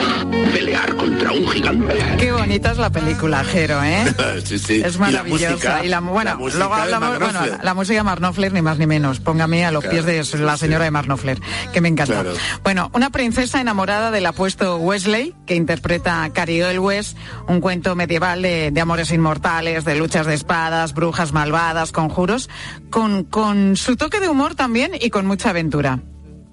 pelear 0.52 0.96
contra 0.96 1.32
un 1.32 1.48
gigante. 1.48 1.96
Qué 2.18 2.32
bonita 2.32 2.72
es 2.72 2.78
la 2.80 2.90
película, 2.92 3.44
Jero, 3.44 3.84
¿eh? 3.84 4.04
sí, 4.46 4.58
sí. 4.58 4.82
Es 4.84 4.96
Y 4.96 4.98
la 4.98 5.00
maravillosa. 5.00 5.52
música, 5.54 5.86
Y 5.86 5.90
la, 5.90 6.00
bueno, 6.00 6.32
la 6.32 6.38
música 6.38 6.58
luego 6.60 6.74
hablamos, 6.74 7.20
bueno, 7.20 7.40
la, 7.62 7.74
música 7.76 7.98
de 8.00 8.04
Mark 8.04 8.20
Knopfler, 8.20 8.52
ni 8.54 8.62
más 8.64 8.78
ni 8.80 8.88
menos. 8.88 9.20
Póngame 9.20 9.66
a 9.66 9.72
los 9.72 9.84
Claro, 9.84 9.94
pies 9.94 10.06
de 10.06 10.24
la 10.40 10.58
señora 10.58 10.86
de 10.86 10.92
Mark 10.92 11.08
Knopfler, 11.08 11.40
que 11.74 11.82
me 11.82 11.90
encanta. 11.90 12.22
Claro. 12.22 12.34
Bueno, 12.64 12.92
una 12.94 13.10
princesa 13.12 13.62
enamorada 13.62 14.12
del 14.12 14.26
apuesto 14.26 14.78
Wesley, 14.78 15.34
que 15.46 15.56
interpreta 15.56 16.30
Carrie 16.34 16.70
Elwes, 16.70 17.16
un 17.48 17.62
cuento 17.62 17.96
medieval 17.96 18.42
de, 18.42 18.72
de 18.72 18.82
amores 18.82 19.12
inmortales, 19.12 19.86
de 19.86 19.96
luchas 19.96 20.26
de 20.26 20.34
espadas, 20.34 20.94
brujas 20.94 21.34
malvadas, 21.34 21.92
conjuros, 21.92 22.50
con, 22.90 23.24
con 23.24 23.76
su 23.78 23.96
toque 23.96 24.20
de 24.20 24.30
humor 24.30 24.56
también 24.56 24.92
y 25.00 25.10
con 25.10 25.26
mucha 25.26 25.50
aventura. 25.50 26.00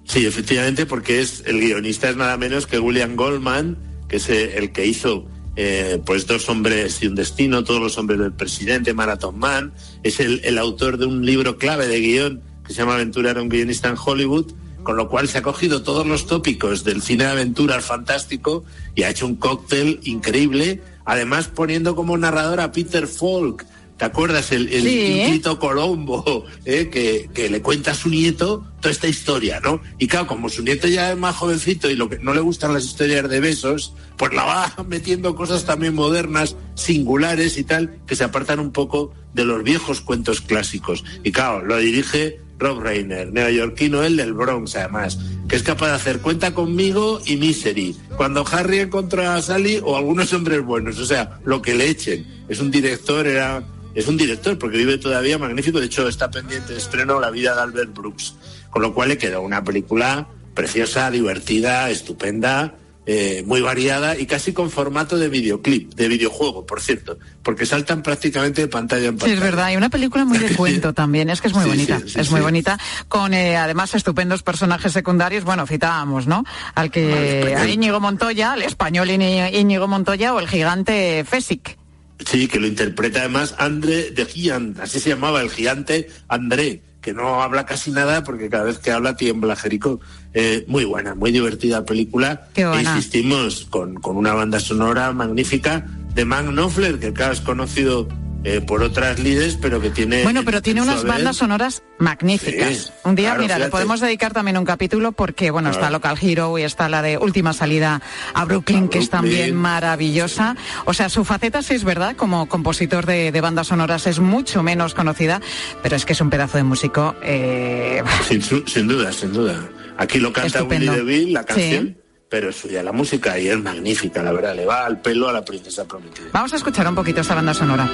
Sí, 0.03 0.25
efectivamente, 0.25 0.85
porque 0.85 1.19
es 1.19 1.43
el 1.45 1.59
guionista 1.59 2.09
es 2.09 2.15
nada 2.15 2.37
menos 2.37 2.65
que 2.65 2.79
William 2.79 3.15
Goldman, 3.15 3.77
que 4.07 4.17
es 4.17 4.29
eh, 4.29 4.57
el 4.57 4.71
que 4.71 4.85
hizo 4.85 5.27
eh, 5.57 6.01
pues 6.05 6.27
dos 6.27 6.47
hombres 6.49 7.01
y 7.01 7.07
un 7.07 7.15
destino, 7.15 7.63
todos 7.63 7.81
los 7.81 7.97
hombres 7.97 8.19
del 8.19 8.31
presidente, 8.31 8.93
Marathon 8.93 9.37
Man, 9.37 9.73
es 10.03 10.19
el, 10.19 10.39
el 10.45 10.57
autor 10.59 10.97
de 10.97 11.07
un 11.07 11.25
libro 11.25 11.57
clave 11.57 11.87
de 11.87 11.99
guion 11.99 12.41
que 12.67 12.73
se 12.73 12.79
llama 12.79 12.95
Aventura 12.95 13.31
era 13.31 13.41
un 13.41 13.49
guionista 13.49 13.87
en 13.89 13.95
Hollywood, 14.03 14.51
con 14.83 14.95
lo 14.97 15.09
cual 15.09 15.27
se 15.27 15.37
ha 15.39 15.41
cogido 15.41 15.81
todos 15.81 16.05
los 16.05 16.27
tópicos 16.27 16.83
del 16.83 17.01
cine 17.01 17.23
de 17.25 17.31
aventura 17.31 17.75
al 17.75 17.81
fantástico 17.81 18.63
y 18.95 19.03
ha 19.03 19.09
hecho 19.09 19.25
un 19.25 19.35
cóctel 19.35 19.99
increíble, 20.03 20.81
además 21.05 21.47
poniendo 21.47 21.95
como 21.95 22.17
narrador 22.17 22.59
a 22.61 22.71
Peter 22.71 23.07
Falk. 23.07 23.65
¿Te 23.97 24.05
acuerdas? 24.05 24.51
El, 24.51 24.71
el 24.71 24.83
Sí. 24.83 25.41
Colombo, 25.59 26.45
eh, 26.65 26.89
que, 26.91 27.29
que 27.33 27.49
le 27.49 27.61
cuenta 27.63 27.91
a 27.91 27.95
su 27.95 28.09
nieto 28.09 28.63
toda 28.79 28.91
esta 28.91 29.07
historia, 29.07 29.59
¿no? 29.59 29.81
Y 29.97 30.07
claro, 30.07 30.27
como 30.27 30.49
su 30.49 30.61
nieto 30.61 30.87
ya 30.87 31.11
es 31.11 31.17
más 31.17 31.35
jovencito 31.35 31.89
y 31.89 31.95
lo 31.95 32.07
que 32.07 32.19
no 32.19 32.33
le 32.35 32.41
gustan 32.41 32.73
las 32.73 32.85
historias 32.85 33.27
de 33.27 33.39
besos, 33.39 33.93
pues 34.15 34.33
la 34.33 34.43
va 34.45 34.75
metiendo 34.87 35.35
cosas 35.35 35.65
también 35.65 35.95
modernas, 35.95 36.55
singulares 36.75 37.57
y 37.57 37.63
tal, 37.63 37.97
que 38.05 38.15
se 38.15 38.23
apartan 38.23 38.59
un 38.59 38.71
poco 38.71 39.13
de 39.33 39.45
los 39.45 39.63
viejos 39.63 40.01
cuentos 40.01 40.41
clásicos. 40.41 41.03
Y 41.23 41.31
claro, 41.31 41.65
lo 41.65 41.77
dirige 41.77 42.39
Rob 42.59 42.79
Reiner, 42.81 43.31
neoyorquino, 43.31 44.03
el 44.03 44.17
del 44.17 44.33
Bronx 44.33 44.75
además, 44.75 45.19
que 45.47 45.55
es 45.55 45.63
capaz 45.63 45.87
de 45.87 45.93
hacer 45.93 46.19
cuenta 46.19 46.53
conmigo 46.53 47.21
y 47.25 47.37
Misery. 47.37 47.95
Cuando 48.15 48.45
Harry 48.51 48.79
encontró 48.79 49.29
a 49.29 49.41
Sally 49.41 49.79
o 49.83 49.95
algunos 49.95 50.33
hombres 50.33 50.63
buenos, 50.63 50.99
o 50.99 51.05
sea, 51.05 51.39
lo 51.45 51.61
que 51.61 51.75
le 51.75 51.89
echen. 51.89 52.25
Es 52.49 52.59
un 52.59 52.71
director, 52.71 53.27
era 53.27 53.63
es 53.97 54.07
un 54.07 54.15
director 54.15 54.59
porque 54.59 54.77
vive 54.77 54.99
todavía 54.99 55.39
magnífico. 55.39 55.79
De 55.79 55.87
hecho, 55.87 56.07
está 56.07 56.29
pendiente 56.29 56.73
de 56.73 56.77
estreno 56.77 57.19
La 57.19 57.31
vida 57.31 57.55
de 57.55 57.61
Albert 57.61 57.95
Brooks. 57.95 58.35
Con 58.69 58.83
lo 58.83 58.93
cual 58.93 59.09
le 59.09 59.17
quedó 59.17 59.41
una 59.41 59.63
película 59.63 60.27
preciosa, 60.53 61.09
divertida, 61.09 61.89
estupenda, 61.89 62.75
eh, 63.09 63.41
muy 63.47 63.61
variada 63.61 64.17
y 64.19 64.25
casi 64.25 64.51
con 64.51 64.69
formato 64.69 65.17
de 65.17 65.29
videoclip, 65.29 65.93
de 65.95 66.09
videojuego, 66.09 66.65
por 66.65 66.81
cierto, 66.81 67.17
porque 67.41 67.65
saltan 67.65 68.03
prácticamente 68.03 68.61
de 68.61 68.67
pantalla 68.67 69.05
en 69.07 69.13
Sí, 69.13 69.19
pantalla. 69.19 69.33
es 69.33 69.39
verdad. 69.39 69.71
Y 69.71 69.77
una 69.77 69.89
película 69.89 70.25
muy 70.25 70.37
de 70.37 70.49
cuento 70.57 70.93
también. 70.93 71.29
Es 71.29 71.39
que 71.41 71.47
es 71.47 71.53
muy 71.53 71.63
Sí, 71.63 71.69
bonita. 71.69 71.99
sí, 72.01 72.09
sí, 72.09 72.19
es 72.19 72.29
muy 72.29 72.39
sí. 72.41 72.43
bonita. 72.43 72.77
Con 73.07 73.33
eh, 73.33 73.55
además 73.55 73.95
estupendos 73.95 74.43
personajes 74.43 74.91
secundarios. 74.91 75.45
Bueno, 75.45 75.65
citábamos, 75.65 76.27
¿no? 76.27 76.43
Al 76.75 76.91
que 76.91 77.55
a 77.57 77.65
Íñigo 77.67 77.99
Montoya, 78.01 78.53
el 78.55 78.63
español 78.63 79.07
Íñi- 79.09 79.53
Íñigo 79.53 79.87
Montoya 79.87 80.33
o 80.33 80.39
el 80.39 80.47
gigante 80.49 81.23
Fesic. 81.25 81.77
Sí, 82.25 82.47
que 82.47 82.59
lo 82.59 82.67
interpreta 82.67 83.19
además 83.19 83.55
André 83.57 84.09
de 84.11 84.25
Giant, 84.25 84.79
así 84.79 84.99
se 84.99 85.09
llamaba 85.09 85.39
el 85.41 85.51
gigante 85.51 86.09
André, 86.27 86.81
que 87.07 87.13
no 87.13 87.41
habla 87.41 87.65
casi 87.65 87.91
nada 87.91 88.21
porque 88.21 88.49
cada 88.49 88.65
vez 88.65 88.79
que 88.79 88.91
habla 88.91 89.15
tiembla 89.15 89.55
Jericó. 89.55 90.01
Eh, 90.33 90.65
muy 90.67 90.83
buena, 90.83 91.15
muy 91.15 91.31
divertida 91.31 91.85
película. 91.85 92.49
Qué 92.53 92.63
E 92.63 92.67
buena. 92.67 92.81
insistimos 92.97 93.65
con, 93.69 93.95
con 93.95 94.17
una 94.17 94.33
banda 94.33 94.59
sonora 94.59 95.13
magnífica 95.13 95.85
de 96.13 96.25
Mark 96.25 96.49
Knopfler, 96.49 96.99
que 96.99 97.13
claro 97.13 97.31
es 97.31 97.39
conocido 97.39 98.09
eh, 98.43 98.61
por 98.61 98.81
otras 98.83 99.19
lides, 99.19 99.57
pero 99.61 99.81
que 99.81 99.89
tiene... 99.89 100.23
Bueno, 100.23 100.43
pero 100.45 100.61
tiene 100.61 100.81
unas 100.81 101.03
bandas 101.03 101.37
sonoras 101.37 101.83
magníficas. 101.99 102.77
Sí, 102.77 102.91
un 103.03 103.15
día, 103.15 103.29
claro, 103.31 103.41
mira, 103.41 103.59
le 103.59 103.67
podemos 103.69 103.99
dedicar 103.99 104.31
también 104.33 104.57
un 104.57 104.63
capítulo 104.65 105.11
porque, 105.11 105.51
bueno, 105.51 105.69
está. 105.71 105.89
Local 105.89 106.17
Hero 106.21 106.57
y 106.57 106.63
está 106.63 106.87
la 106.87 107.01
de 107.01 107.17
Última 107.17 107.51
Salida 107.53 108.01
a 108.33 108.45
Brooklyn, 108.45 108.87
que 108.87 108.99
es 108.99 109.09
también 109.09 109.55
maravillosa. 109.55 110.55
O 110.85 110.93
sea, 110.93 111.09
su 111.09 111.25
faceta 111.25 111.61
sí 111.61 111.73
es 111.73 111.83
verdad, 111.83 112.15
como 112.15 112.47
compositor 112.47 113.05
de, 113.05 113.31
de 113.31 113.41
bandas 113.41 113.67
sonoras 113.67 114.07
es 114.07 114.19
mucho 114.19 114.63
menos 114.63 114.93
conocida, 114.93 115.41
pero 115.83 115.95
es 115.95 116.05
que 116.05 116.13
es 116.13 116.21
un 116.21 116.29
pedazo 116.29 116.57
de 116.57 116.63
músico. 116.63 117.15
eh, 117.23 118.03
Sin, 118.65 118.87
duda, 118.87 119.11
sin 119.11 119.33
duda. 119.33 119.59
Aquí 119.97 120.19
lo 120.19 120.31
canta 120.31 120.59
Estupendo. 120.59 120.91
Willy 120.93 121.03
DeVille, 121.03 121.31
la 121.33 121.41
Sí. 121.41 121.47
canción, 121.47 121.97
pero 122.29 122.49
es 122.49 122.55
suya 122.57 122.83
la 122.83 122.91
música 122.91 123.39
y 123.39 123.47
es 123.47 123.57
magnífica, 123.57 124.21
la 124.21 124.31
verdad. 124.31 124.55
Le 124.55 124.65
va 124.65 124.85
al 124.85 125.01
pelo 125.01 125.27
a 125.27 125.33
la 125.33 125.43
princesa 125.43 125.85
prometida. 125.85 126.27
Vamos 126.33 126.53
a 126.53 126.57
escuchar 126.57 126.87
un 126.87 126.95
poquito 126.95 127.21
esta 127.21 127.33
banda 127.35 127.53
sonora. 127.53 127.89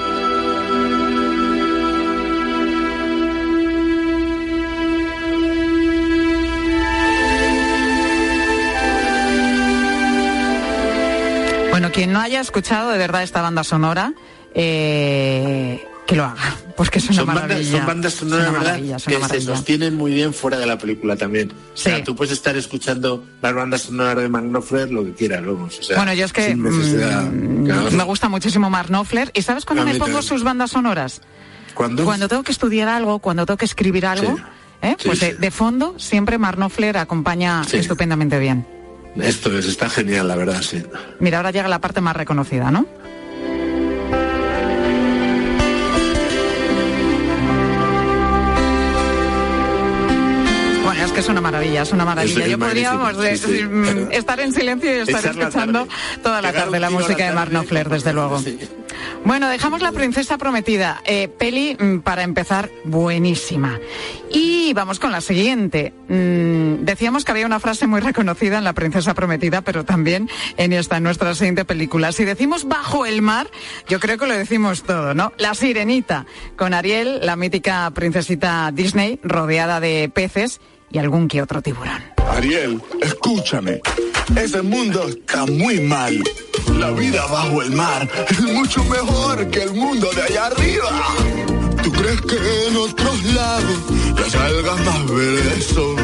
Bueno, 11.84 11.96
quien 11.96 12.14
no 12.14 12.22
haya 12.22 12.40
escuchado 12.40 12.92
de 12.92 12.98
verdad 12.98 13.24
esta 13.24 13.42
banda 13.42 13.66
sonora, 13.66 14.14
eh, 14.56 15.86
que 16.08 16.16
lo 16.16 16.24
haga. 16.24 16.56
Pues 16.78 16.90
que 16.90 17.00
es 17.00 17.06
una 17.10 17.16
son 17.16 17.26
bandas, 17.28 17.44
maravilla. 17.44 17.78
son 17.78 17.86
bandas 17.86 18.14
sonoras, 18.14 18.50
una 18.50 18.58
¿verdad? 18.60 18.80
una 18.82 18.96
que 18.96 19.00
se 19.02 19.20
maravilla. 19.20 19.56
sostienen 19.56 19.96
muy 19.98 20.14
bien 20.14 20.34
fuera 20.34 20.58
de 20.58 20.66
la 20.66 20.78
película 20.78 21.18
también. 21.18 21.52
O 21.52 21.78
sea, 21.78 22.02
tú 22.02 22.16
puedes 22.16 22.32
estar 22.32 22.56
escuchando 22.56 23.26
las 23.42 23.54
bandas 23.54 23.82
sonoras 23.82 24.16
de 24.24 24.30
Magnofler 24.30 24.92
lo 24.92 25.04
que 25.04 25.12
quieras, 25.14 25.46
vamos. 25.46 25.78
O 25.78 25.84
sea, 25.84 25.98
bueno, 25.98 26.14
yo 26.14 26.24
es 26.24 26.32
que 26.32 26.56
mm, 26.56 27.66
Claro. 27.66 27.92
me 27.92 28.04
gusta 28.06 28.30
muchísimo 28.30 28.70
Mark 28.70 28.88
Knopfler. 28.88 29.30
¿Y 29.34 29.42
sabes 29.42 29.66
cuándo 29.66 29.84
me 29.84 29.96
pongo 29.96 30.22
sus 30.22 30.42
bandas 30.44 30.72
sonoras? 30.72 31.20
¿Cuándo? 31.74 32.06
Cuando 32.06 32.30
tengo 32.30 32.44
que 32.44 32.54
estudiar 32.54 32.88
algo, 32.88 33.20
cuando 33.20 33.46
tengo 33.46 33.58
que 33.58 33.66
escribir 33.66 34.06
algo. 34.06 34.38
¿eh? 34.82 34.96
Sí, 34.98 35.08
pues 35.10 35.20
sí. 35.20 35.26
De, 35.26 35.34
de 35.36 35.52
fondo 35.52 35.96
siempre 36.00 36.38
Mark 36.38 36.56
Knopfler 36.56 36.96
acompaña 36.98 37.62
estupendamente 37.74 38.40
bien. 38.40 38.66
Esto 39.18 39.56
es, 39.58 39.68
está 39.68 39.90
genial, 39.90 40.28
la 40.28 40.36
verdad, 40.36 40.62
sí. 40.62 40.84
Mira, 41.20 41.38
ahora 41.38 41.52
llega 41.52 41.68
la 41.68 41.80
parte 41.80 42.02
más 42.02 42.16
reconocida, 42.16 42.72
¿no? 42.72 42.88
Bueno, 50.84 51.06
es 51.06 51.12
que 51.14 51.20
es 51.22 51.30
una 51.30 51.42
maravilla, 51.42 51.82
es 51.84 51.92
una 51.92 52.06
maravilla. 52.06 52.44
Es 52.46 52.52
Yo 52.52 52.60
podría 52.60 52.94
magnífico, 52.94 53.24
vamos, 53.24 53.40
sí, 53.40 53.58
sí. 53.60 53.64
mm, 53.64 54.12
estar 54.12 54.40
en 54.42 54.52
silencio 54.54 54.90
y 54.98 55.00
estar 55.00 55.24
la 55.24 55.32
escuchando 55.32 55.88
toda 56.22 56.42
la 56.42 56.52
tarde 56.52 56.80
la 56.80 56.90
música 56.90 57.20
la 57.20 57.26
de 57.30 57.32
Mark 57.34 57.52
tarde, 57.52 57.66
Knopfler, 57.66 57.90
desde 57.90 58.14
luego. 58.14 58.42
Bueno, 59.26 59.50
dejamos 59.50 59.82
la 59.82 59.92
princesa 59.92 60.38
prometida. 60.38 61.02
Eh, 61.06 61.28
peli, 61.28 61.76
mm, 61.80 62.00
para 62.00 62.24
empezar, 62.24 62.70
buenísima. 62.84 63.80
Y 64.32 64.74
vamos 64.74 65.00
con 65.00 65.12
la 65.12 65.22
siguiente. 65.22 65.94
Mm, 66.08 66.84
decíamos 66.84 67.24
que 67.24 67.32
había 67.32 67.46
una 67.46 67.60
frase 67.60 67.88
muy 67.88 68.02
reconocida 68.02 68.58
en 68.58 68.64
La 68.64 68.74
princesa 68.74 69.14
prometida, 69.14 69.62
pero 69.62 69.86
también 69.86 70.30
en 70.58 70.74
esta, 70.74 70.98
en 70.98 71.04
nuestra 71.04 71.34
siguiente 71.36 71.66
película. 71.66 72.12
Si 72.12 72.26
decimos 72.26 72.68
bajo 72.68 73.06
el 73.06 73.22
mar, 73.22 73.50
yo 73.88 74.00
creo 74.00 74.18
que 74.18 74.28
lo 74.28 74.34
decimos 74.34 74.84
todo, 74.84 75.14
¿no? 75.14 75.32
La 75.38 75.54
sirenita, 75.54 76.26
con 76.56 76.74
Ariel, 76.74 77.20
la 77.24 77.36
mítica 77.36 77.90
princesita 77.94 78.72
Disney, 78.74 79.20
rodeada 79.24 79.80
de 79.80 80.10
peces 80.14 80.60
y 80.92 81.00
algún 81.00 81.28
que 81.28 81.42
otro 81.42 81.62
tiburón. 81.62 82.02
Ariel, 82.30 82.82
escúchame. 83.02 83.82
Ese 84.36 84.62
mundo 84.62 85.08
está 85.08 85.46
muy 85.46 85.80
mal. 85.82 86.22
La 86.78 86.92
vida 86.92 87.26
bajo 87.28 87.62
el 87.62 87.72
mar 87.72 88.10
es 88.30 88.40
mucho 88.42 88.84
mejor 88.86 89.48
que 89.50 89.64
el 89.64 89.74
mundo 89.74 90.10
de 90.16 90.22
allá 90.24 90.48
arriba. 90.48 90.90
¿Tú 91.84 91.92
crees 91.92 92.22
que 92.22 92.68
en 92.68 92.78
otros 92.78 93.24
lados 93.26 93.78
las 94.20 94.36
algas 94.36 94.80
más 94.86 95.06
verdes 95.12 95.66
son? 95.66 95.96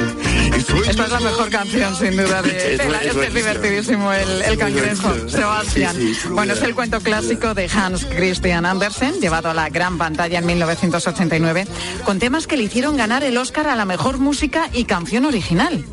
Esta 0.88 1.06
es 1.06 1.12
la 1.12 1.20
mejor 1.22 1.50
canción, 1.50 1.96
sin 1.96 2.18
duda, 2.18 2.42
de, 2.42 2.74
Es 2.76 2.86
la- 2.86 3.02
es 3.24 3.34
divertidísimo, 3.34 4.12
el, 4.14 4.42
el 4.42 4.58
cangrejo. 4.58 5.14
Sebastián. 5.30 5.96
Sí, 5.96 6.14
sí, 6.14 6.28
bueno, 6.30 6.54
es 6.54 6.62
el 6.62 6.76
cuento 6.76 7.00
clásico 7.00 7.54
de 7.54 7.70
Hans 7.74 8.06
Christian 8.06 8.66
Andersen, 8.66 9.20
llevado 9.22 9.50
a 9.50 9.54
la 9.54 9.70
gran 9.70 9.98
pantalla 9.98 10.40
en 10.40 10.46
1989, 10.46 11.66
con 12.04 12.20
temas 12.20 12.46
que 12.48 12.58
le 12.58 12.64
hicieron 12.64 12.98
ganar 12.98 13.24
el 13.24 13.38
Oscar 13.38 13.68
a 13.68 13.76
la 13.76 13.86
mejor 13.86 14.18
música 14.18 14.70
y 14.74 14.84
canción 14.84 15.26
original. 15.26 15.84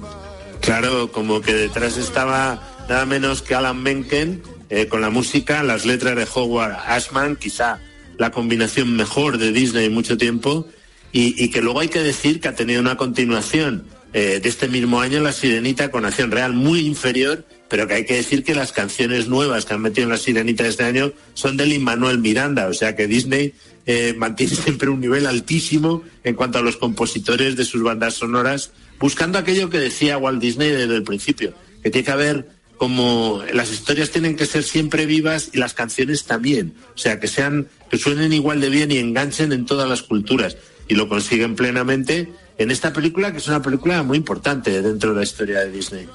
Claro, 0.67 1.13
como 1.13 1.41
que 1.43 1.55
detrás 1.55 1.97
estaba 1.97 2.61
nada 2.89 3.07
menos 3.07 3.41
que 3.41 3.55
Alan 3.55 3.81
Menken 3.81 4.43
eh, 4.69 4.89
con 4.89 5.01
la 5.01 5.11
música, 5.11 5.63
las 5.63 5.87
letras 5.87 6.17
de 6.17 6.27
Howard 6.35 6.73
Ashman, 6.89 7.37
quizá 7.37 7.79
la 8.19 8.33
combinación 8.33 8.97
mejor 8.97 9.39
de 9.39 9.53
Disney 9.53 9.87
en 9.87 9.95
mucho 9.95 10.19
tiempo, 10.19 10.67
y, 11.13 11.51
que 11.51 11.63
luego 11.63 11.79
hay 11.79 11.89
que 11.89 12.01
decir 12.01 12.41
que 12.41 12.49
ha 12.49 12.57
tenido 12.57 12.81
una 12.81 12.97
continuación 12.97 13.85
eh, 14.13 14.41
de 14.43 14.49
este 14.49 14.67
mismo 14.67 15.01
año, 15.01 15.21
La 15.21 15.33
Sirenita, 15.33 15.93
con 15.93 16.05
acción 16.05 16.33
real 16.33 16.53
muy 16.53 16.81
inferior, 16.81 17.47
pero 17.69 17.87
que 17.87 17.95
hay 17.95 18.05
que 18.05 18.17
decir 18.17 18.43
que 18.43 18.57
las 18.57 18.73
canciones 18.73 19.29
nuevas 19.29 19.67
que 19.67 19.75
han 19.75 19.83
metido 19.83 20.03
en 20.03 20.11
La 20.11 20.19
Sirenita 20.19 20.67
este 20.67 20.83
año 20.83 21.13
son 21.35 21.57
de 21.57 21.67
Lin 21.67 21.85
Manuel 21.85 22.19
Miranda, 22.19 22.67
o 22.67 22.75
sea 22.75 22.97
que 22.97 23.07
Disney 23.07 23.55
eh, 23.87 24.15
mantiene 24.19 24.57
siempre 24.65 24.91
un 24.91 25.01
nivel 25.01 25.29
altísimo 25.29 26.03
en 26.25 26.35
cuanto 26.35 26.59
a 26.59 26.63
los 26.63 26.77
compositores 26.77 27.55
de 27.55 27.65
sus 27.65 27.85
bandas 27.85 28.15
sonoras, 28.15 28.73
buscando 28.99 29.39
aquello 29.39 29.71
que 29.71 29.79
decía 29.79 30.19
Walt 30.19 30.41
Disney 30.41 30.71
desde 30.71 30.95
el 30.95 31.03
principio, 31.03 31.55
que 31.83 31.91
tiene 31.91 32.05
que 32.05 32.13
haber 32.13 32.57
como 32.77 33.43
las 33.53 33.73
historias 33.73 34.11
tienen 34.11 34.37
que 34.37 34.47
ser 34.47 34.63
siempre 34.63 35.07
vivas 35.07 35.51
y 35.53 35.59
las 35.59 35.75
canciones 35.75 36.25
también, 36.25 36.75
o 36.95 36.99
sea 36.99 37.19
que 37.19 37.27
sean 37.27 37.69
que 37.91 37.99
suenen 37.99 38.33
igual 38.33 38.61
de 38.61 38.69
bien 38.69 38.91
y 38.91 38.99
enganchen 38.99 39.53
en 39.53 39.65
todas 39.65 39.89
las 39.89 40.03
culturas 40.03 40.57
y 40.89 40.95
lo 40.95 41.09
consiguen 41.09 41.57
plenamente 41.57 42.33
en 42.59 42.71
esta 42.71 42.93
película 42.93 43.33
que 43.33 43.39
es 43.39 43.49
una 43.49 43.63
película 43.63 44.03
muy 44.03 44.19
importante 44.19 44.83
dentro 44.83 45.11
de 45.11 45.17
la 45.17 45.23
historia 45.23 45.61
de 45.61 45.73
Disney. 45.73 46.09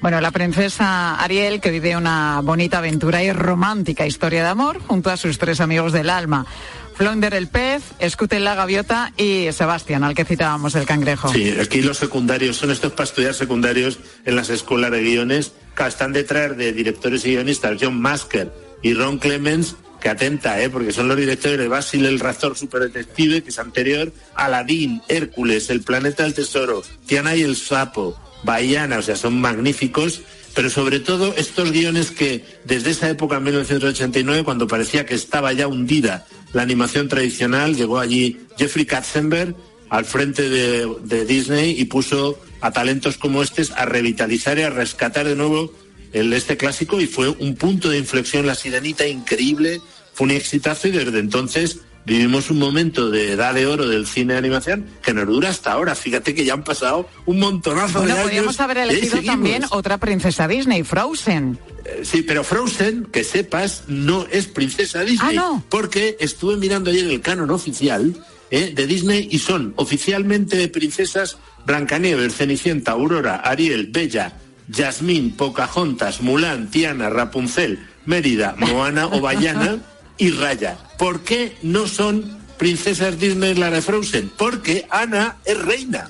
Bueno, 0.00 0.20
la 0.20 0.32
princesa 0.32 1.14
Ariel, 1.16 1.60
que 1.60 1.70
vive 1.70 1.96
una 1.96 2.40
bonita 2.42 2.78
aventura 2.78 3.22
y 3.22 3.32
romántica 3.32 4.06
historia 4.06 4.42
de 4.42 4.48
amor 4.48 4.80
junto 4.80 5.10
a 5.10 5.16
sus 5.16 5.38
tres 5.38 5.60
amigos 5.60 5.92
del 5.92 6.10
alma. 6.10 6.46
Flonder 6.94 7.34
el 7.34 7.48
pez, 7.48 7.82
Scooter 8.08 8.40
la 8.40 8.54
gaviota 8.54 9.12
y 9.16 9.48
Sebastián, 9.52 10.04
al 10.04 10.14
que 10.14 10.24
citábamos 10.24 10.74
el 10.74 10.86
cangrejo. 10.86 11.32
Sí, 11.32 11.54
aquí 11.60 11.82
los 11.82 11.98
secundarios 11.98 12.56
son 12.56 12.70
estos 12.70 12.92
para 12.92 13.04
estudiar 13.04 13.34
secundarios 13.34 13.98
en 14.24 14.36
las 14.36 14.50
escuelas 14.50 14.90
de 14.90 15.02
guiones. 15.02 15.52
que 15.76 15.86
están 15.86 16.12
detrás 16.12 16.56
de 16.56 16.72
directores 16.72 17.24
y 17.24 17.30
guionistas 17.30 17.78
John 17.80 18.00
Masker 18.00 18.52
y 18.82 18.94
Ron 18.94 19.18
Clements, 19.18 19.76
que 20.00 20.08
atenta, 20.08 20.60
¿eh? 20.60 20.68
porque 20.68 20.92
son 20.92 21.08
los 21.08 21.16
directores 21.16 21.58
de 21.58 21.68
Basil 21.68 22.04
el 22.04 22.18
Razor 22.18 22.56
Superdetective, 22.56 23.42
que 23.42 23.50
es 23.50 23.58
anterior, 23.58 24.12
Aladdin, 24.34 25.00
Hércules, 25.08 25.70
El 25.70 25.82
Planeta 25.82 26.24
del 26.24 26.34
Tesoro, 26.34 26.82
Tiana 27.06 27.36
y 27.36 27.42
el 27.42 27.56
Sapo, 27.56 28.18
Baiana, 28.42 28.98
o 28.98 29.02
sea, 29.02 29.16
son 29.16 29.40
magníficos. 29.40 30.22
Pero 30.54 30.68
sobre 30.68 31.00
todo 31.00 31.34
estos 31.36 31.72
guiones 31.72 32.10
que 32.10 32.44
desde 32.64 32.90
esa 32.90 33.08
época, 33.08 33.36
en 33.36 33.44
1989, 33.44 34.44
cuando 34.44 34.66
parecía 34.66 35.06
que 35.06 35.14
estaba 35.14 35.52
ya 35.52 35.66
hundida 35.66 36.26
la 36.52 36.62
animación 36.62 37.08
tradicional, 37.08 37.74
llegó 37.74 37.98
allí 37.98 38.40
Jeffrey 38.58 38.84
Katzenberg, 38.84 39.54
al 39.92 40.06
frente 40.06 40.48
de, 40.48 41.24
Disney 41.26 41.78
y 41.78 41.84
puso 41.84 42.38
a 42.62 42.70
talentos 42.70 43.18
como 43.18 43.42
estos 43.42 43.72
a 43.72 43.84
revitalizar 43.84 44.58
y 44.58 44.62
a 44.62 44.70
rescatar 44.70 45.28
de 45.28 45.36
nuevo 45.36 45.70
el, 46.14 46.32
este 46.32 46.56
clásico 46.56 46.98
y 46.98 47.06
fue 47.06 47.28
un 47.28 47.56
punto 47.56 47.90
de 47.90 47.98
inflexión 47.98 48.46
la 48.46 48.54
sirenita 48.54 49.06
increíble, 49.06 49.82
fue 50.14 50.28
un 50.28 50.30
exitazo 50.30 50.88
y 50.88 50.92
desde 50.92 51.18
entonces 51.18 51.80
vivimos 52.04 52.50
un 52.50 52.58
momento 52.58 53.10
de 53.10 53.32
edad 53.32 53.54
de 53.54 53.66
oro 53.66 53.88
del 53.88 54.06
cine 54.06 54.32
de 54.34 54.38
animación 54.38 54.86
que 55.02 55.12
nos 55.14 55.26
dura 55.26 55.50
hasta 55.50 55.72
ahora. 55.72 55.94
Fíjate 55.94 56.34
que 56.34 56.44
ya 56.44 56.54
han 56.54 56.64
pasado 56.64 57.08
un 57.26 57.38
montonazo 57.38 57.98
Bueno, 58.00 58.06
de 58.06 58.12
años. 58.12 58.22
podríamos 58.24 58.60
haber 58.60 58.78
elegido 58.78 59.16
seguimos. 59.16 59.34
también 59.36 59.62
otra 59.70 59.98
princesa 59.98 60.48
Disney, 60.48 60.82
Frozen. 60.82 61.58
Eh, 61.84 62.02
Sí, 62.04 62.22
pero 62.22 62.44
Frozen, 62.44 63.06
que 63.06 63.24
sepas, 63.24 63.84
no 63.88 64.26
es 64.30 64.46
princesa 64.46 65.02
Disney. 65.02 65.30
Ah, 65.30 65.32
no. 65.32 65.64
Porque 65.68 66.16
estuve 66.20 66.56
mirando 66.56 66.90
ayer 66.90 67.06
el 67.06 67.20
canon 67.20 67.50
oficial 67.50 68.14
eh, 68.50 68.72
de 68.74 68.86
Disney 68.86 69.28
y 69.30 69.38
son 69.38 69.72
oficialmente 69.76 70.68
princesas 70.68 71.38
Blancanieves, 71.66 72.34
Cenicienta, 72.36 72.92
Aurora, 72.92 73.36
Ariel, 73.36 73.88
Bella, 73.90 74.34
Jasmine, 74.72 75.34
Pocahontas, 75.36 76.20
Mulan, 76.22 76.70
Tiana, 76.70 77.08
Rapunzel, 77.10 77.78
Mérida, 78.06 78.54
Moana 78.58 79.06
o 79.06 79.20
Bayana 79.20 79.78
y 80.22 80.30
Raya. 80.30 80.78
¿Por 80.98 81.22
qué 81.22 81.56
no 81.62 81.88
son 81.88 82.38
princesas 82.56 83.18
Disney 83.18 83.56
la 83.56 83.72
de 83.72 83.82
Frozen? 83.82 84.30
Porque 84.38 84.86
Ana 84.88 85.38
es 85.44 85.60
reina 85.60 86.08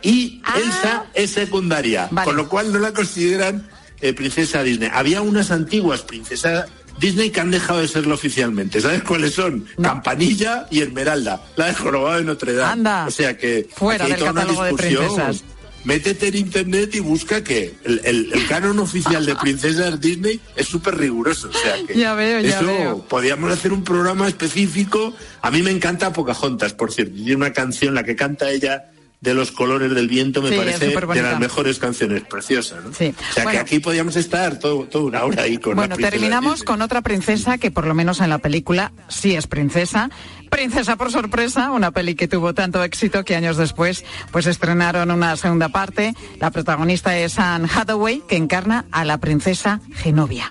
y 0.00 0.40
Elsa 0.54 1.06
es 1.12 1.32
secundaria, 1.32 2.08
con 2.22 2.36
lo 2.36 2.48
cual 2.48 2.72
no 2.72 2.78
la 2.78 2.92
consideran 2.92 3.68
eh, 4.00 4.12
princesa 4.12 4.62
Disney. 4.62 4.90
Había 4.94 5.22
unas 5.22 5.50
antiguas 5.50 6.02
princesas 6.02 6.66
Disney 7.00 7.30
que 7.30 7.40
han 7.40 7.50
dejado 7.50 7.80
de 7.80 7.88
serlo 7.88 8.14
oficialmente. 8.14 8.80
¿Sabes 8.80 9.02
cuáles 9.02 9.34
son? 9.34 9.66
Campanilla 9.82 10.68
y 10.70 10.82
Esmeralda, 10.82 11.42
la 11.56 11.66
de 11.66 11.74
Jorobado 11.74 12.18
de 12.18 12.24
Notre 12.24 12.52
Dame. 12.52 12.72
Anda. 12.72 13.06
O 13.08 13.10
sea 13.10 13.36
que 13.36 13.68
Fuera 13.74 14.06
del 14.06 14.22
catálogo 14.22 14.62
de 14.62 14.74
princesas. 14.74 15.42
Métete 15.88 16.28
en 16.28 16.36
internet 16.36 16.94
y 16.96 17.00
busca 17.00 17.42
que 17.42 17.74
el, 17.84 18.00
el- 18.04 18.30
el 18.34 18.46
canon 18.46 18.78
oficial 18.78 19.24
de 19.24 19.34
princesas 19.36 19.98
Disney 19.98 20.38
es 20.54 20.66
súper 20.66 20.98
riguroso. 20.98 21.48
O 21.48 21.52
sea 21.52 21.76
que 21.86 21.94
Ya 21.98 22.12
veo, 22.12 22.40
ya 22.40 22.58
eso 22.58 22.66
veo. 22.66 22.98
podríamos 23.08 23.50
hacer 23.50 23.72
un 23.72 23.82
programa 23.84 24.28
específico. 24.28 25.14
A 25.40 25.50
mí 25.50 25.62
me 25.62 25.70
encanta 25.70 26.12
Pocahontas, 26.12 26.74
por 26.74 26.92
cierto. 26.92 27.14
Tiene 27.14 27.36
una 27.36 27.54
canción, 27.54 27.94
la 27.94 28.02
que 28.04 28.14
canta 28.16 28.50
ella 28.50 28.90
de 29.20 29.34
los 29.34 29.50
colores 29.50 29.92
del 29.94 30.06
viento, 30.06 30.40
me 30.42 30.50
Sí, 30.50 30.56
parece 30.56 30.88
de 30.90 31.22
las 31.22 31.40
mejores 31.40 31.78
canciones, 31.80 32.22
preciosa, 32.22 32.76
¿no? 32.84 32.92
Sí. 32.94 33.12
O 33.30 33.34
sea 33.34 33.42
Bueno. 33.42 33.50
que 33.50 33.58
aquí 33.58 33.78
podríamos 33.80 34.14
estar 34.14 34.60
todo, 34.60 34.84
toda 34.84 35.04
una 35.06 35.24
hora 35.24 35.42
ahí 35.42 35.58
con 35.58 35.74
Bueno, 35.74 35.96
la 35.98 36.10
terminamos 36.10 36.52
Disney. 36.60 36.66
con 36.66 36.82
otra 36.82 37.00
princesa 37.02 37.58
que 37.58 37.72
por 37.72 37.84
lo 37.88 37.94
menos 37.94 38.20
en 38.20 38.30
la 38.30 38.38
película 38.38 38.92
sí 39.08 39.34
es 39.34 39.48
princesa. 39.48 40.08
Princesa 40.50 40.96
por 40.96 41.10
sorpresa, 41.10 41.70
una 41.70 41.90
peli 41.90 42.14
que 42.14 42.28
tuvo 42.28 42.54
tanto 42.54 42.82
éxito 42.82 43.24
que 43.24 43.36
años 43.36 43.56
después 43.56 44.04
pues 44.30 44.46
estrenaron 44.46 45.10
una 45.10 45.36
segunda 45.36 45.68
parte. 45.68 46.14
La 46.40 46.50
protagonista 46.50 47.16
es 47.18 47.38
Anne 47.38 47.68
Hathaway, 47.72 48.22
que 48.28 48.36
encarna 48.36 48.86
a 48.90 49.04
la 49.04 49.18
princesa 49.18 49.80
Genovia. 49.94 50.50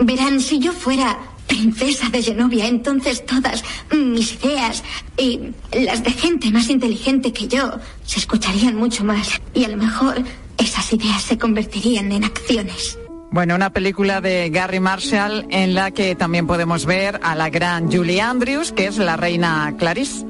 Verán, 0.00 0.40
si 0.40 0.58
yo 0.58 0.72
fuera 0.72 1.18
princesa 1.46 2.08
de 2.10 2.22
Genovia, 2.22 2.66
entonces 2.68 3.24
todas 3.24 3.64
mis 3.90 4.34
ideas 4.44 4.84
y 5.16 5.40
las 5.72 6.04
de 6.04 6.12
gente 6.12 6.50
más 6.50 6.68
inteligente 6.68 7.32
que 7.32 7.48
yo 7.48 7.78
se 8.04 8.20
escucharían 8.20 8.76
mucho 8.76 9.04
más. 9.04 9.40
Y 9.54 9.64
a 9.64 9.68
lo 9.68 9.76
mejor 9.76 10.22
esas 10.56 10.92
ideas 10.92 11.22
se 11.22 11.38
convertirían 11.38 12.12
en 12.12 12.24
acciones. 12.24 12.98
Bueno, 13.30 13.54
una 13.54 13.70
película 13.72 14.20
de 14.20 14.48
Gary 14.50 14.80
Marshall 14.80 15.46
en 15.50 15.74
la 15.74 15.90
que 15.90 16.14
también 16.14 16.46
podemos 16.46 16.86
ver 16.86 17.20
a 17.22 17.34
la 17.34 17.50
gran 17.50 17.92
Julie 17.92 18.22
Andrews, 18.22 18.72
que 18.72 18.86
es 18.86 18.96
la 18.96 19.16
reina 19.16 19.74
Clarice. 19.78 20.24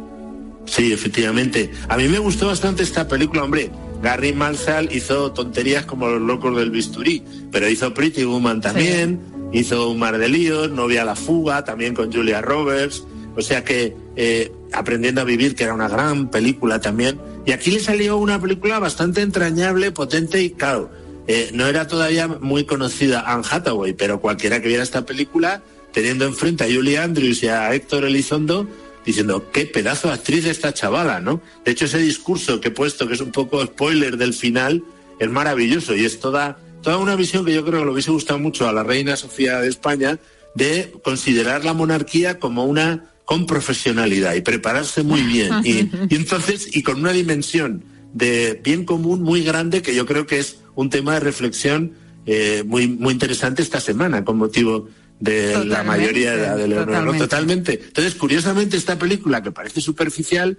Sí, 0.64 0.92
efectivamente. 0.92 1.70
A 1.88 1.96
mí 1.96 2.08
me 2.08 2.18
gustó 2.18 2.48
bastante 2.48 2.82
esta 2.82 3.06
película, 3.06 3.44
hombre. 3.44 3.70
Gary 4.02 4.32
Marshall 4.32 4.88
hizo 4.92 5.32
tonterías 5.32 5.84
como 5.84 6.08
Los 6.08 6.20
locos 6.20 6.56
del 6.56 6.70
bisturí, 6.70 7.22
pero 7.50 7.68
hizo 7.68 7.94
Pretty 7.94 8.24
Woman 8.24 8.60
también, 8.60 9.20
hizo 9.52 9.90
Un 9.90 9.98
mar 9.98 10.18
de 10.18 10.28
líos, 10.28 10.70
Novia 10.70 11.02
a 11.02 11.04
la 11.04 11.16
fuga, 11.16 11.64
también 11.64 11.94
con 11.94 12.12
Julia 12.12 12.40
Roberts. 12.40 13.04
O 13.36 13.42
sea 13.42 13.62
que 13.62 13.96
eh, 14.16 14.52
Aprendiendo 14.72 15.22
a 15.22 15.24
vivir, 15.24 15.54
que 15.54 15.64
era 15.64 15.72
una 15.72 15.88
gran 15.88 16.30
película 16.30 16.80
también. 16.80 17.18
Y 17.46 17.52
aquí 17.52 17.70
le 17.70 17.80
salió 17.80 18.18
una 18.18 18.40
película 18.40 18.78
bastante 18.78 19.22
entrañable, 19.22 19.92
potente 19.92 20.42
y 20.42 20.50
claro, 20.50 20.90
eh, 21.28 21.50
no 21.52 21.66
era 21.66 21.86
todavía 21.86 22.26
muy 22.26 22.64
conocida 22.64 23.20
Anne 23.20 23.44
Hathaway, 23.48 23.92
pero 23.92 24.20
cualquiera 24.20 24.60
que 24.60 24.68
viera 24.68 24.82
esta 24.82 25.04
película, 25.04 25.62
teniendo 25.92 26.24
enfrente 26.24 26.64
a 26.64 26.66
Julie 26.66 26.98
Andrews 26.98 27.42
y 27.42 27.48
a 27.48 27.72
Héctor 27.74 28.06
Elizondo, 28.06 28.66
diciendo, 29.04 29.50
qué 29.52 29.66
pedazo 29.66 30.08
de 30.08 30.14
actriz 30.14 30.46
esta 30.46 30.72
chavala, 30.74 31.20
¿no? 31.20 31.40
De 31.64 31.72
hecho, 31.72 31.84
ese 31.84 31.98
discurso 31.98 32.60
que 32.60 32.68
he 32.68 32.70
puesto, 32.70 33.06
que 33.06 33.14
es 33.14 33.20
un 33.20 33.30
poco 33.30 33.64
spoiler 33.64 34.16
del 34.16 34.34
final, 34.34 34.82
es 35.18 35.30
maravilloso 35.30 35.94
y 35.94 36.04
es 36.04 36.18
toda, 36.18 36.58
toda 36.82 36.96
una 36.96 37.14
visión 37.14 37.44
que 37.44 37.52
yo 37.52 37.64
creo 37.64 37.80
que 37.80 37.86
le 37.86 37.92
hubiese 37.92 38.10
gustado 38.10 38.38
mucho 38.38 38.68
a 38.68 38.72
la 38.72 38.82
reina 38.82 39.16
Sofía 39.16 39.60
de 39.60 39.68
España 39.68 40.18
de 40.54 40.92
considerar 41.04 41.64
la 41.64 41.74
monarquía 41.74 42.38
como 42.38 42.64
una 42.64 43.10
con 43.24 43.46
profesionalidad 43.46 44.34
y 44.34 44.40
prepararse 44.40 45.02
muy 45.02 45.20
bien. 45.20 45.52
Y, 45.62 45.90
entonces, 46.14 46.74
y 46.74 46.82
con 46.82 47.00
una 47.00 47.12
dimensión 47.12 47.84
de 48.14 48.58
bien 48.64 48.86
común 48.86 49.22
muy 49.22 49.42
grande 49.42 49.82
que 49.82 49.94
yo 49.94 50.06
creo 50.06 50.26
que 50.26 50.38
es 50.38 50.60
un 50.78 50.90
tema 50.90 51.14
de 51.14 51.20
reflexión 51.20 51.94
eh, 52.24 52.62
muy, 52.64 52.86
muy 52.86 53.12
interesante 53.12 53.62
esta 53.62 53.80
semana 53.80 54.24
con 54.24 54.38
motivo 54.38 54.88
de 55.18 55.64
la 55.64 55.82
mayoría 55.82 56.36
de, 56.36 56.54
de 56.54 56.68
Leonor. 56.68 57.18
Totalmente. 57.18 57.80
Entonces, 57.84 58.14
curiosamente, 58.14 58.76
esta 58.76 58.96
película 58.96 59.42
que 59.42 59.50
parece 59.50 59.80
superficial 59.80 60.56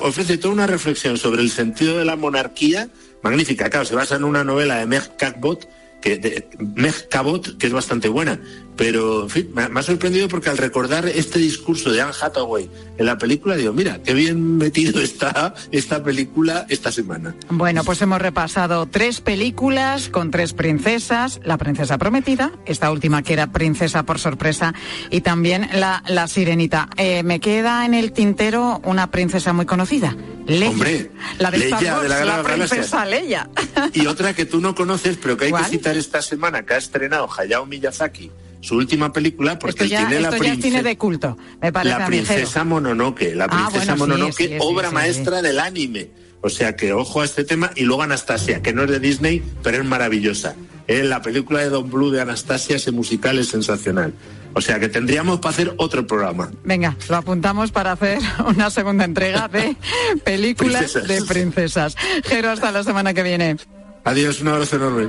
ofrece 0.00 0.36
toda 0.36 0.52
una 0.52 0.66
reflexión 0.66 1.16
sobre 1.16 1.40
el 1.40 1.48
sentido 1.48 1.96
de 1.96 2.04
la 2.04 2.16
monarquía 2.16 2.90
magnífica. 3.22 3.70
Claro, 3.70 3.86
se 3.86 3.94
basa 3.94 4.16
en 4.16 4.24
una 4.24 4.44
novela 4.44 4.80
de 4.80 4.86
Meg 4.86 5.16
Cabot, 5.16 5.66
que 6.02 6.18
de 6.18 6.46
Meg 6.74 7.08
Cabot, 7.08 7.56
que 7.56 7.68
es 7.68 7.72
bastante 7.72 8.08
buena, 8.08 8.42
pero, 8.78 9.24
en 9.24 9.28
fin, 9.28 9.50
me, 9.52 9.62
ha 9.62 9.82
sorprendido 9.82 10.28
porque 10.28 10.50
al 10.50 10.56
recordar 10.56 11.08
este 11.08 11.40
discurso 11.40 11.90
de 11.90 12.00
Anne 12.00 12.12
Hathaway 12.18 12.70
en 12.96 13.06
la 13.06 13.18
película, 13.18 13.56
digo, 13.56 13.72
mira, 13.72 14.00
qué 14.04 14.14
bien 14.14 14.56
metido 14.56 15.00
está 15.02 15.52
esta 15.72 16.04
película 16.04 16.64
esta 16.68 16.92
semana. 16.92 17.34
Bueno, 17.50 17.82
pues 17.82 18.00
hemos 18.02 18.22
repasado 18.22 18.86
tres 18.86 19.20
películas 19.20 20.08
con 20.08 20.30
tres 20.30 20.52
princesas, 20.52 21.40
La 21.44 21.58
Princesa 21.58 21.98
Prometida, 21.98 22.52
esta 22.66 22.92
última 22.92 23.22
que 23.22 23.32
era 23.32 23.50
Princesa 23.50 24.04
por 24.04 24.20
sorpresa, 24.20 24.74
y 25.10 25.22
también 25.22 25.68
La, 25.72 26.04
la 26.06 26.28
Sirenita. 26.28 26.88
Eh, 26.96 27.24
me 27.24 27.40
queda 27.40 27.84
en 27.84 27.94
el 27.94 28.12
tintero 28.12 28.80
una 28.84 29.10
princesa 29.10 29.52
muy 29.52 29.66
conocida, 29.66 30.16
Leia. 30.46 30.70
Hombre, 30.70 31.10
la 31.40 31.50
de, 31.50 31.58
Leia, 31.58 31.78
Star 31.78 31.94
Wars, 31.96 32.02
de 32.02 32.24
la, 32.24 32.36
la 32.36 32.42
princesa 32.44 33.04
Leia. 33.04 33.50
Y 33.92 34.06
otra 34.06 34.34
que 34.34 34.44
tú 34.44 34.60
no 34.60 34.76
conoces, 34.76 35.16
pero 35.20 35.36
que 35.36 35.46
hay 35.46 35.50
¿Cuál? 35.50 35.64
que 35.64 35.70
citar 35.70 35.96
esta 35.96 36.22
semana, 36.22 36.64
que 36.64 36.74
ha 36.74 36.78
estrenado 36.78 37.28
Hayao 37.36 37.66
Miyazaki, 37.66 38.30
su 38.60 38.76
última 38.76 39.12
película, 39.12 39.58
porque 39.58 39.84
Esto 39.84 39.84
ya, 39.86 40.06
tiene 40.06 40.20
la 40.20 40.30
ya 40.30 40.38
princesa. 40.38 40.62
cine 40.62 40.82
de 40.82 40.96
culto, 40.98 41.36
me 41.62 41.72
parece 41.72 41.98
La 41.98 42.06
princesa 42.06 42.64
Mononoke, 42.64 43.34
la 43.34 43.44
Ah, 43.44 43.68
princesa 43.70 43.94
bueno, 43.94 44.14
Mononoke, 44.14 44.32
sí, 44.36 44.48
sí, 44.48 44.56
obra 44.60 44.88
sí, 44.88 44.94
maestra 44.94 45.42
del 45.42 45.58
anime. 45.60 46.10
O 46.40 46.48
sea 46.48 46.76
que 46.76 46.92
ojo 46.92 47.20
a 47.20 47.24
este 47.24 47.44
tema 47.44 47.70
y 47.74 47.82
luego 47.84 48.02
Anastasia, 48.02 48.62
que 48.62 48.72
no 48.72 48.84
es 48.84 48.90
de 48.90 49.00
Disney, 49.00 49.42
pero 49.62 49.78
es 49.78 49.84
maravillosa. 49.84 50.54
Eh, 50.86 51.02
la 51.02 51.20
película 51.20 51.60
de 51.60 51.68
Don 51.68 51.90
Blue 51.90 52.10
de 52.10 52.20
Anastasia, 52.20 52.76
ese 52.76 52.92
musical 52.92 53.38
es 53.38 53.48
sensacional. 53.48 54.14
O 54.54 54.60
sea 54.60 54.80
que 54.80 54.88
tendríamos 54.88 55.40
para 55.40 55.50
hacer 55.50 55.74
otro 55.76 56.06
programa. 56.06 56.50
Venga, 56.64 56.96
lo 57.08 57.16
apuntamos 57.16 57.70
para 57.70 57.92
hacer 57.92 58.18
una 58.46 58.70
segunda 58.70 59.04
entrega 59.04 59.48
de 59.48 59.76
películas 60.24 60.92
Princesas. 60.92 61.08
de 61.08 61.22
princesas. 61.22 61.96
Jero, 62.24 62.50
hasta 62.50 62.72
la 62.72 62.82
semana 62.84 63.12
que 63.14 63.22
viene. 63.22 63.56
Adiós, 64.04 64.40
un 64.40 64.48
abrazo 64.48 64.76
enorme. 64.76 65.08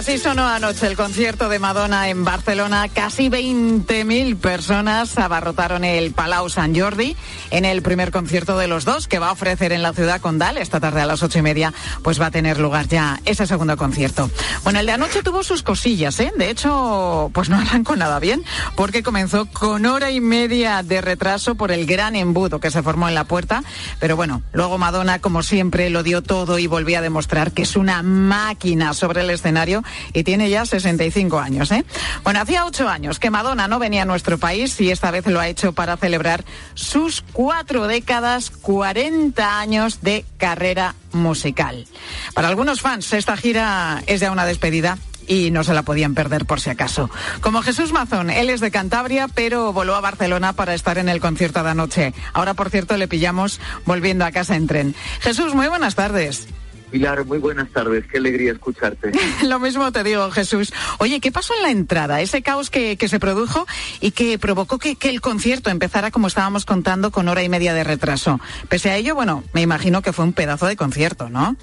Así 0.00 0.16
sonó 0.16 0.48
anoche 0.48 0.86
el 0.86 0.96
concierto 0.96 1.50
de 1.50 1.58
Madonna 1.58 2.08
en 2.08 2.24
Barcelona. 2.24 2.88
Casi 2.88 3.28
20.000 3.28 4.38
personas 4.38 5.18
abarrotaron 5.18 5.84
el 5.84 6.12
Palau 6.12 6.48
Sant 6.48 6.74
Jordi 6.74 7.14
en 7.50 7.66
el 7.66 7.82
primer 7.82 8.10
concierto 8.10 8.56
de 8.56 8.66
los 8.66 8.86
dos 8.86 9.06
que 9.08 9.18
va 9.18 9.28
a 9.28 9.32
ofrecer 9.32 9.72
en 9.72 9.82
la 9.82 9.92
ciudad 9.92 10.22
condal 10.22 10.56
esta 10.56 10.80
tarde 10.80 11.02
a 11.02 11.06
las 11.06 11.22
ocho 11.22 11.40
y 11.40 11.42
media. 11.42 11.74
Pues 12.02 12.18
va 12.18 12.26
a 12.26 12.30
tener 12.30 12.58
lugar 12.58 12.88
ya 12.88 13.20
ese 13.26 13.46
segundo 13.46 13.76
concierto. 13.76 14.30
Bueno, 14.64 14.80
el 14.80 14.86
de 14.86 14.92
anoche 14.92 15.22
tuvo 15.22 15.42
sus 15.42 15.62
cosillas, 15.62 16.18
¿eh? 16.20 16.32
De 16.34 16.48
hecho, 16.48 17.30
pues 17.34 17.50
no 17.50 17.56
arrancó 17.60 17.94
nada 17.94 18.20
bien 18.20 18.42
porque 18.76 19.02
comenzó 19.02 19.44
con 19.44 19.84
hora 19.84 20.10
y 20.10 20.22
media 20.22 20.82
de 20.82 21.02
retraso 21.02 21.56
por 21.56 21.72
el 21.72 21.84
gran 21.84 22.16
embudo 22.16 22.58
que 22.58 22.70
se 22.70 22.82
formó 22.82 23.06
en 23.06 23.14
la 23.14 23.24
puerta. 23.24 23.62
Pero 23.98 24.16
bueno, 24.16 24.40
luego 24.54 24.78
Madonna, 24.78 25.18
como 25.18 25.42
siempre, 25.42 25.90
lo 25.90 26.02
dio 26.02 26.22
todo 26.22 26.58
y 26.58 26.66
volvió 26.66 27.00
a 27.00 27.02
demostrar 27.02 27.52
que 27.52 27.62
es 27.62 27.76
una 27.76 28.02
máquina 28.02 28.94
sobre 28.94 29.20
el 29.20 29.28
escenario 29.28 29.84
y 30.12 30.24
tiene 30.24 30.50
ya 30.50 30.66
65 30.66 31.38
años. 31.38 31.70
¿eh? 31.72 31.84
Bueno, 32.24 32.40
hacía 32.40 32.64
ocho 32.64 32.88
años 32.88 33.18
que 33.18 33.30
Madonna 33.30 33.68
no 33.68 33.78
venía 33.78 34.02
a 34.02 34.06
nuestro 34.06 34.38
país 34.38 34.80
y 34.80 34.90
esta 34.90 35.10
vez 35.10 35.26
lo 35.26 35.40
ha 35.40 35.48
hecho 35.48 35.72
para 35.72 35.96
celebrar 35.96 36.44
sus 36.74 37.22
cuatro 37.32 37.86
décadas, 37.86 38.50
40 38.50 39.58
años 39.60 40.00
de 40.02 40.24
carrera 40.36 40.94
musical. 41.12 41.86
Para 42.34 42.48
algunos 42.48 42.80
fans, 42.80 43.12
esta 43.12 43.36
gira 43.36 44.02
es 44.06 44.20
ya 44.20 44.30
una 44.30 44.46
despedida 44.46 44.98
y 45.30 45.52
no 45.52 45.62
se 45.62 45.74
la 45.74 45.82
podían 45.82 46.14
perder 46.14 46.44
por 46.44 46.60
si 46.60 46.70
acaso. 46.70 47.08
Como 47.40 47.62
Jesús 47.62 47.92
Mazón, 47.92 48.30
él 48.30 48.50
es 48.50 48.60
de 48.60 48.72
Cantabria, 48.72 49.28
pero 49.28 49.72
voló 49.72 49.94
a 49.94 50.00
Barcelona 50.00 50.52
para 50.54 50.74
estar 50.74 50.98
en 50.98 51.08
el 51.08 51.20
concierto 51.20 51.62
de 51.62 51.70
anoche. 51.70 52.14
Ahora, 52.32 52.54
por 52.54 52.68
cierto, 52.68 52.96
le 52.96 53.06
pillamos 53.06 53.60
volviendo 53.86 54.24
a 54.24 54.32
casa 54.32 54.56
en 54.56 54.66
tren. 54.66 54.94
Jesús, 55.20 55.54
muy 55.54 55.68
buenas 55.68 55.94
tardes. 55.94 56.48
Pilar, 56.90 57.24
muy 57.24 57.38
buenas 57.38 57.70
tardes. 57.70 58.04
Qué 58.06 58.18
alegría 58.18 58.52
escucharte. 58.52 59.12
Lo 59.46 59.58
mismo 59.58 59.92
te 59.92 60.02
digo, 60.02 60.30
Jesús. 60.30 60.72
Oye, 60.98 61.20
¿qué 61.20 61.30
pasó 61.30 61.54
en 61.56 61.62
la 61.62 61.70
entrada? 61.70 62.20
Ese 62.20 62.42
caos 62.42 62.70
que, 62.70 62.96
que 62.96 63.08
se 63.08 63.20
produjo 63.20 63.66
y 64.00 64.10
que 64.10 64.38
provocó 64.38 64.78
que, 64.78 64.96
que 64.96 65.10
el 65.10 65.20
concierto 65.20 65.70
empezara, 65.70 66.10
como 66.10 66.26
estábamos 66.26 66.64
contando, 66.64 67.10
con 67.10 67.28
hora 67.28 67.42
y 67.42 67.48
media 67.48 67.74
de 67.74 67.84
retraso. 67.84 68.40
Pese 68.68 68.90
a 68.90 68.96
ello, 68.96 69.14
bueno, 69.14 69.44
me 69.52 69.62
imagino 69.62 70.02
que 70.02 70.12
fue 70.12 70.24
un 70.24 70.32
pedazo 70.32 70.66
de 70.66 70.76
concierto, 70.76 71.28
¿no? 71.28 71.56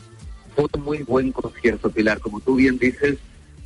Fue 0.55 0.65
un 0.73 0.83
muy 0.83 1.03
buen 1.03 1.31
concierto, 1.31 1.91
Pilar. 1.91 2.19
Como 2.19 2.39
tú 2.39 2.55
bien 2.55 2.77
dices, 2.79 3.17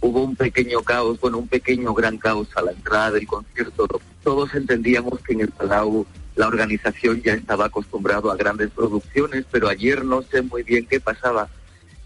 hubo 0.02 0.24
un 0.24 0.36
pequeño 0.36 0.82
caos, 0.82 1.20
bueno, 1.20 1.38
un 1.38 1.48
pequeño 1.48 1.94
gran 1.94 2.18
caos 2.18 2.48
a 2.56 2.62
la 2.64 2.72
entrada 2.72 3.12
del 3.12 3.28
concierto. 3.28 3.88
Todos 4.24 4.54
entendíamos 4.56 5.20
que 5.22 5.34
en 5.34 5.42
el 5.42 5.50
Palau 5.50 6.06
la 6.36 6.48
organización 6.48 7.22
ya 7.22 7.34
estaba 7.34 7.66
acostumbrado 7.66 8.32
a 8.32 8.36
grandes 8.38 8.70
producciones, 8.72 9.46
pero 9.52 9.68
ayer 9.68 10.06
no 10.06 10.22
sé 10.22 10.42
muy 10.42 10.64
bien 10.64 10.86
qué 10.88 11.00
pasaba. 11.00 11.50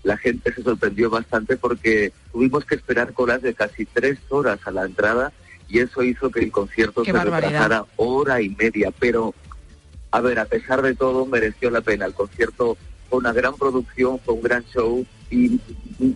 La 0.04 0.18
gente 0.18 0.54
se 0.54 0.64
sorprendió 0.64 1.10
bastante 1.10 1.58
porque 1.58 2.12
tuvimos 2.32 2.66
que 2.66 2.76
esperar 2.76 3.14
colas 3.14 3.42
de 3.42 3.54
casi 3.54 3.86
tres 3.86 4.20
horas 4.30 4.60
a 4.66 4.72
la 4.72 4.86
entrada 4.86 5.32
y 5.68 5.80
eso 5.80 6.04
hizo 6.04 6.30
que 6.30 6.42
el 6.42 6.52
concierto 6.52 7.02
Qué 7.04 7.12
se 7.12 7.18
barbaridad. 7.18 7.50
retrasara 7.52 7.86
hora 7.96 8.42
y 8.42 8.50
media. 8.50 8.92
Pero, 9.00 9.34
a 10.12 10.22
ver, 10.22 10.40
a 10.40 10.46
pesar 10.46 10.82
de 10.82 10.94
todo, 10.96 11.26
mereció 11.26 11.70
la 11.72 11.82
pena. 11.82 12.06
El 12.06 12.14
concierto 12.14 12.78
fue 13.10 13.20
una 13.20 13.34
gran 13.34 13.56
producción, 13.56 14.20
fue 14.20 14.36
un 14.36 14.42
gran 14.42 14.64
show 14.66 15.06
y 15.32 15.60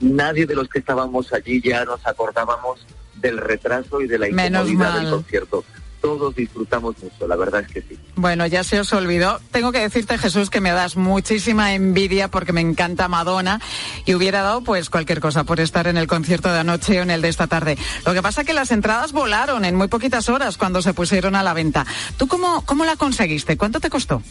nadie 0.02 0.46
de 0.46 0.56
los 0.56 0.68
que 0.70 0.80
estábamos 0.80 1.34
allí 1.34 1.62
ya 1.62 1.84
nos 1.86 2.06
acordábamos 2.06 2.86
del 3.16 3.38
retraso 3.38 4.02
y 4.02 4.08
de 4.08 4.20
la 4.20 4.30
incomodidad 4.30 5.00
del 5.02 5.10
concierto. 5.10 5.64
Todos 6.02 6.36
disfrutamos 6.36 6.96
mucho, 7.04 7.28
la 7.28 7.36
verdad 7.36 7.62
es 7.62 7.68
que 7.68 7.82
sí. 7.82 8.00
Bueno, 8.16 8.48
ya 8.48 8.64
se 8.64 8.80
os 8.80 8.94
olvidó. 8.94 9.40
Tengo 9.52 9.72
que 9.72 9.80
decirte, 9.80 10.18
Jesús, 10.18 10.50
que 10.50 10.62
me 10.62 10.72
das 10.72 10.96
muchísima 10.96 11.74
envidia 11.74 12.30
porque 12.30 12.54
me 12.54 12.62
encanta 12.62 13.08
Madonna 13.08 13.60
y 14.06 14.16
hubiera 14.16 14.42
dado 14.42 14.62
pues 14.62 14.90
cualquier 14.90 15.20
cosa 15.20 15.44
por 15.44 15.60
estar 15.60 15.88
en 15.88 15.98
el 15.98 16.08
concierto 16.08 16.52
de 16.52 16.60
anoche 16.60 17.00
o 17.00 17.04
en 17.04 17.12
el 17.12 17.22
de 17.22 17.30
esta 17.30 17.48
tarde. 17.48 17.78
Lo 18.06 18.14
que 18.14 18.22
pasa 18.22 18.42
es 18.42 18.48
que 18.48 18.54
las 18.54 18.72
entradas 18.72 19.12
volaron 19.12 19.66
en 19.66 19.76
muy 19.76 19.88
poquitas 19.88 20.30
horas 20.30 20.58
cuando 20.58 20.82
se 20.82 20.94
pusieron 20.94 21.36
a 21.36 21.44
la 21.44 21.54
venta. 21.54 21.86
¿Tú 22.18 22.28
cómo, 22.28 22.66
cómo 22.66 22.86
la 22.86 22.96
conseguiste? 22.96 23.58
¿Cuánto 23.58 23.80
te 23.80 23.90
costó? 23.90 24.22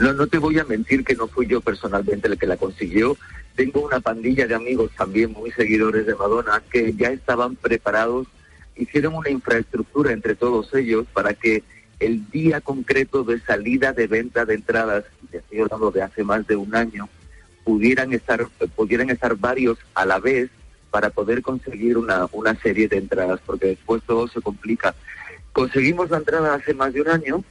No, 0.00 0.12
no 0.12 0.26
te 0.26 0.38
voy 0.38 0.58
a 0.58 0.64
mentir 0.64 1.04
que 1.04 1.14
no 1.14 1.28
fui 1.28 1.46
yo 1.46 1.60
personalmente 1.60 2.28
el 2.28 2.38
que 2.38 2.46
la 2.46 2.56
consiguió. 2.56 3.16
Tengo 3.54 3.80
una 3.80 4.00
pandilla 4.00 4.46
de 4.46 4.54
amigos 4.54 4.90
también 4.96 5.32
muy 5.32 5.50
seguidores 5.52 6.06
de 6.06 6.14
Madonna 6.14 6.62
que 6.70 6.94
ya 6.94 7.08
estaban 7.08 7.56
preparados, 7.56 8.26
hicieron 8.76 9.14
una 9.14 9.30
infraestructura 9.30 10.12
entre 10.12 10.34
todos 10.34 10.72
ellos 10.74 11.06
para 11.12 11.34
que 11.34 11.62
el 11.98 12.30
día 12.30 12.60
concreto 12.60 13.24
de 13.24 13.40
salida 13.40 13.92
de 13.92 14.06
venta 14.06 14.44
de 14.44 14.54
entradas, 14.54 15.04
y 15.32 15.36
estoy 15.36 15.60
hablando 15.60 15.90
de 15.90 16.02
hace 16.02 16.24
más 16.24 16.46
de 16.46 16.56
un 16.56 16.74
año, 16.74 17.08
pudieran 17.64 18.12
estar, 18.12 18.46
pudieran 18.74 19.10
estar 19.10 19.34
varios 19.36 19.78
a 19.94 20.04
la 20.04 20.18
vez 20.18 20.50
para 20.90 21.10
poder 21.10 21.42
conseguir 21.42 21.98
una, 21.98 22.26
una 22.32 22.54
serie 22.60 22.88
de 22.88 22.98
entradas, 22.98 23.40
porque 23.44 23.68
después 23.68 24.02
todo 24.06 24.28
se 24.28 24.40
complica. 24.40 24.94
Conseguimos 25.52 26.10
la 26.10 26.18
entrada 26.18 26.54
hace 26.54 26.74
más 26.74 26.92
de 26.92 27.00
un 27.00 27.08
año, 27.08 27.44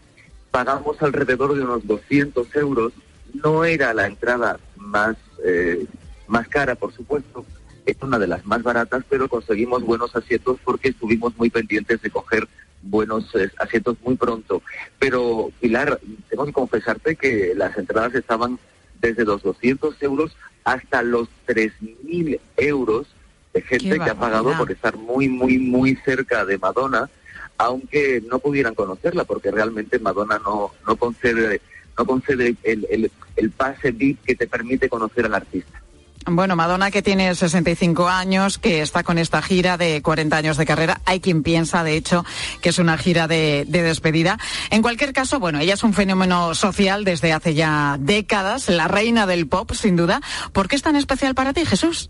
pagamos 0.52 1.02
alrededor 1.02 1.56
de 1.56 1.64
unos 1.64 1.86
200 1.86 2.56
euros, 2.56 2.94
no 3.34 3.66
era 3.66 3.94
la 3.94 4.06
entrada 4.06 4.60
más, 4.78 5.18
eh, 5.44 5.86
más 6.28 6.48
cara, 6.48 6.76
por 6.76 6.94
supuesto, 6.94 7.46
es 7.86 7.98
una 8.02 8.20
de 8.20 8.28
las 8.28 8.46
más 8.46 8.64
baratas, 8.64 9.04
pero 9.10 9.30
conseguimos 9.30 9.84
buenos 9.84 10.16
asientos 10.16 10.58
porque 10.64 10.90
estuvimos 10.90 11.38
muy 11.38 11.50
pendientes 11.50 12.02
de 12.02 12.10
coger 12.10 12.48
buenos 12.82 13.34
eh, 13.36 13.50
asientos 13.60 13.98
muy 14.04 14.16
pronto. 14.16 14.62
Pero, 15.00 15.52
Pilar, 15.60 16.00
tengo 16.30 16.46
que 16.46 16.54
confesarte 16.54 17.16
que 17.16 17.54
las 17.56 17.78
entradas 17.78 18.16
estaban 18.16 18.60
desde 19.02 19.26
los 19.26 19.44
200 19.44 20.02
euros 20.02 20.36
hasta 20.64 21.02
los 21.04 21.30
3.000 21.48 22.40
euros 22.58 23.08
de 23.54 23.62
gente 23.62 24.00
que 24.00 24.10
ha 24.10 24.16
pagado 24.16 24.52
por 24.58 24.72
estar 24.72 24.98
muy, 24.98 25.30
muy, 25.30 25.60
muy 25.60 25.96
cerca 25.98 26.44
de 26.44 26.58
Madonna, 26.58 27.10
aunque 27.58 28.22
no 28.30 28.40
pudieran 28.40 28.76
conocerla, 28.76 29.24
porque 29.24 29.52
realmente 29.52 30.00
Madonna 30.00 30.40
no, 30.40 30.72
no 30.86 30.96
concede, 30.98 31.62
no 31.98 32.06
concede 32.06 32.56
el, 32.64 32.86
el, 32.90 33.12
el 33.36 33.52
pase 33.52 33.92
VIP 33.92 34.24
que 34.24 34.36
te 34.36 34.48
permite 34.48 34.90
conocer 34.90 35.26
al 35.26 35.36
artista. 35.36 35.85
Bueno, 36.28 36.56
Madonna 36.56 36.90
que 36.90 37.04
tiene 37.04 37.36
65 37.36 38.10
años, 38.10 38.58
que 38.58 38.82
está 38.82 39.04
con 39.04 39.20
esta 39.20 39.44
gira 39.44 39.78
de 39.78 40.02
40 40.02 40.36
años 40.36 40.58
de 40.58 40.66
carrera. 40.66 41.00
Hay 41.06 41.20
quien 41.20 41.44
piensa, 41.44 41.84
de 41.84 41.96
hecho, 41.96 42.26
que 42.62 42.70
es 42.70 42.80
una 42.80 42.98
gira 42.98 43.28
de, 43.28 43.64
de, 43.68 43.84
despedida. 43.84 44.40
En 44.72 44.82
cualquier 44.82 45.14
caso, 45.14 45.40
bueno, 45.40 45.60
ella 45.60 45.76
es 45.76 45.84
un 45.84 45.94
fenómeno 45.94 46.56
social 46.56 47.04
desde 47.04 47.32
hace 47.32 47.54
ya 47.54 47.98
décadas, 48.00 48.70
la 48.70 48.88
reina 48.88 49.28
del 49.28 49.46
pop, 49.48 49.72
sin 49.74 49.96
duda. 49.96 50.20
¿Por 50.52 50.68
qué 50.68 50.76
es 50.76 50.82
tan 50.82 50.96
especial 50.96 51.36
para 51.36 51.54
ti, 51.54 51.64
Jesús? 51.64 52.10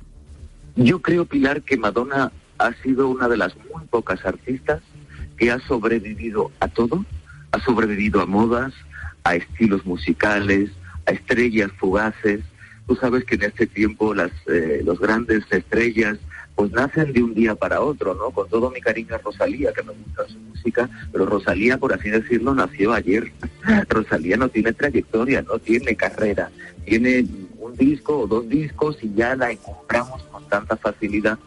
Yo 0.77 1.01
creo, 1.01 1.25
Pilar, 1.25 1.61
que 1.61 1.75
Madonna 1.75 2.31
ha 2.57 2.73
sido 2.83 3.09
una 3.09 3.27
de 3.27 3.35
las 3.35 3.53
muy 3.73 3.83
pocas 3.89 4.25
artistas 4.25 4.81
que 5.37 5.51
ha 5.51 5.59
sobrevivido 5.59 6.51
a 6.61 6.69
todo. 6.69 7.03
Ha 7.51 7.59
sobrevivido 7.59 8.21
a 8.21 8.25
modas, 8.25 8.73
a 9.25 9.35
estilos 9.35 9.85
musicales, 9.85 10.69
a 11.05 11.11
estrellas 11.11 11.69
fugaces 11.77 12.39
Tú 12.87 12.95
sabes 12.95 13.23
que 13.25 13.35
en 13.35 13.43
este 13.43 13.67
tiempo 13.67 14.13
las 14.13 14.31
eh, 14.47 14.81
los 14.83 14.99
grandes 14.99 15.43
estrellas 15.51 16.17
pues 16.55 16.71
nacen 16.71 17.11
de 17.11 17.21
un 17.21 17.33
día 17.33 17.53
para 17.55 17.81
otro, 17.81 18.15
¿no? 18.15 18.31
Con 18.31 18.47
todo 18.47 18.71
mi 18.71 18.79
cariño 18.79 19.15
a 19.15 19.17
Rosalía, 19.17 19.73
que 19.73 19.83
me 19.83 19.91
gusta 19.91 20.25
su 20.27 20.39
música, 20.39 20.89
pero 21.11 21.25
Rosalía, 21.25 21.77
por 21.77 21.93
así 21.93 22.09
decirlo, 22.09 22.55
nació 22.55 22.93
ayer. 22.93 23.31
Rosalía 23.89 24.37
no 24.37 24.47
tiene 24.47 24.71
trayectoria, 24.71 25.41
no 25.41 25.59
tiene 25.59 25.95
carrera, 25.95 26.49
tiene 26.85 27.25
un 27.57 27.75
disco 27.75 28.19
o 28.19 28.27
dos 28.27 28.47
discos 28.47 28.97
y 29.01 29.13
ya 29.13 29.35
la 29.35 29.51
encontramos 29.51 30.23
con 30.31 30.47
tanta 30.47 30.77
facilidad. 30.77 31.37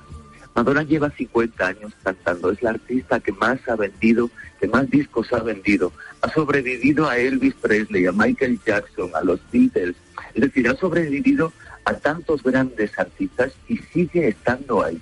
Madonna 0.54 0.82
lleva 0.82 1.10
50 1.10 1.66
años 1.66 1.92
cantando, 2.02 2.50
es 2.50 2.62
la 2.62 2.70
artista 2.70 3.20
que 3.20 3.32
más 3.32 3.60
ha 3.68 3.76
vendido, 3.76 4.28
que 4.60 4.66
más 4.66 4.90
discos 4.90 5.32
ha 5.32 5.40
vendido. 5.40 5.92
Ha 6.20 6.28
sobrevivido 6.30 7.08
a 7.08 7.16
Elvis 7.16 7.54
Presley, 7.54 8.06
a 8.06 8.12
Michael 8.12 8.58
Jackson, 8.66 9.10
a 9.14 9.22
los 9.22 9.40
Beatles, 9.52 9.94
es 10.34 10.42
decir, 10.42 10.68
ha 10.68 10.76
sobrevivido 10.76 11.52
a 11.84 11.94
tantos 11.94 12.42
grandes 12.42 12.98
artistas 12.98 13.52
y 13.68 13.78
sigue 13.78 14.28
estando 14.28 14.84
ahí. 14.84 15.00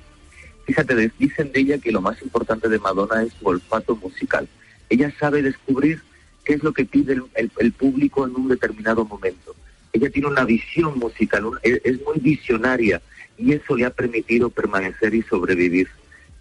Fíjate, 0.65 1.11
dicen 1.19 1.53
de 1.53 1.61
ella 1.61 1.79
que 1.79 1.93
lo 1.93 2.01
más 2.01 2.21
importante 2.23 2.69
de 2.69 2.79
Madonna 2.79 3.23
es 3.23 3.33
su 3.35 3.47
olfato 3.47 3.97
musical. 3.97 4.49
Ella 4.89 5.13
sabe 5.19 5.43
descubrir 5.43 6.03
qué 6.45 6.55
es 6.55 6.63
lo 6.63 6.73
que 6.73 6.85
pide 6.85 7.21
el, 7.35 7.73
público 7.73 8.27
en 8.27 8.35
un 8.35 8.49
determinado 8.49 9.05
momento. 9.05 9.55
Ella 9.93 10.11
tiene 10.11 10.29
una 10.29 10.45
visión 10.45 10.99
musical, 10.99 11.45
es, 11.63 12.01
muy 12.05 12.19
visionaria 12.19 13.01
y 13.39 13.53
eso 13.53 13.77
le 13.77 13.85
ha 13.85 13.91
permitido 13.91 14.51
permanecer 14.51 15.15
y 15.15 15.23
sobrevivir. 15.23 15.89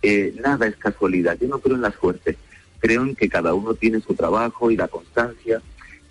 Eh, 0.02 0.36
nada 0.44 0.68
es 0.68 0.76
casualidad, 0.76 1.38
yo 1.40 1.48
no 1.48 1.60
creo 1.60 1.76
en 1.76 1.82
la 1.82 1.92
suerte, 1.92 2.38
creo 2.80 3.02
en 3.04 3.16
que 3.16 3.30
cada 3.30 3.54
uno 3.54 3.74
tiene 3.74 4.02
su 4.02 4.14
trabajo 4.14 4.70
y 4.70 4.76
la 4.76 4.88
constancia 4.88 5.62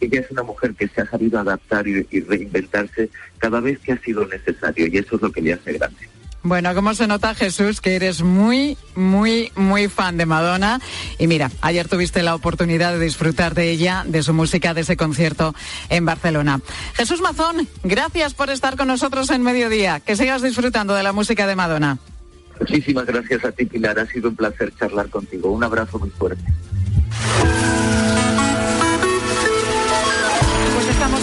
ella 0.00 0.20
es 0.20 0.30
una 0.30 0.42
mujer 0.42 0.74
que 0.74 0.88
se 0.88 1.00
ha 1.00 1.06
sabido 1.06 1.38
adaptar 1.38 1.86
y, 1.86 2.06
y, 2.10 2.20
reinventarse 2.20 3.10
cada 3.38 3.60
vez 3.60 3.78
que 3.80 3.92
ha 3.92 3.98
sido 3.98 4.26
necesario 4.26 4.86
y 4.86 4.98
eso 4.98 5.16
es 5.16 5.22
lo 5.22 5.32
que 5.32 5.42
le 5.42 5.52
hace 5.52 5.72
grande. 5.72 6.08
Bueno, 6.44 6.74
¿cómo 6.74 6.92
se 6.92 7.06
nota, 7.06 7.34
Jesús, 7.34 7.80
que 7.80 7.96
eres 7.96 8.20
muy, 8.20 8.76
muy, 8.94 9.50
muy 9.56 9.88
fan 9.88 10.18
de 10.18 10.26
Madonna? 10.26 10.78
Y 11.18 11.26
mira, 11.26 11.50
ayer 11.62 11.88
tuviste 11.88 12.22
la 12.22 12.34
oportunidad 12.34 12.92
de 12.92 13.02
disfrutar 13.02 13.54
de 13.54 13.70
ella, 13.70 14.04
de 14.06 14.22
su 14.22 14.34
música, 14.34 14.74
de 14.74 14.82
ese 14.82 14.98
concierto 14.98 15.54
en 15.88 16.04
Barcelona. 16.04 16.60
Jesús 16.92 17.22
Mazón, 17.22 17.66
gracias 17.82 18.34
por 18.34 18.50
estar 18.50 18.76
con 18.76 18.88
nosotros 18.88 19.30
en 19.30 19.42
Mediodía. 19.42 20.00
Que 20.00 20.16
sigas 20.16 20.42
disfrutando 20.42 20.94
de 20.94 21.02
la 21.02 21.14
música 21.14 21.46
de 21.46 21.56
Madonna. 21.56 21.98
Muchísimas 22.60 23.06
gracias 23.06 23.42
a 23.42 23.50
ti, 23.50 23.64
Pilar. 23.64 23.98
Ha 23.98 24.06
sido 24.06 24.28
un 24.28 24.36
placer 24.36 24.70
charlar 24.78 25.08
contigo. 25.08 25.50
Un 25.50 25.64
abrazo 25.64 25.98
muy 25.98 26.10
fuerte. 26.10 26.44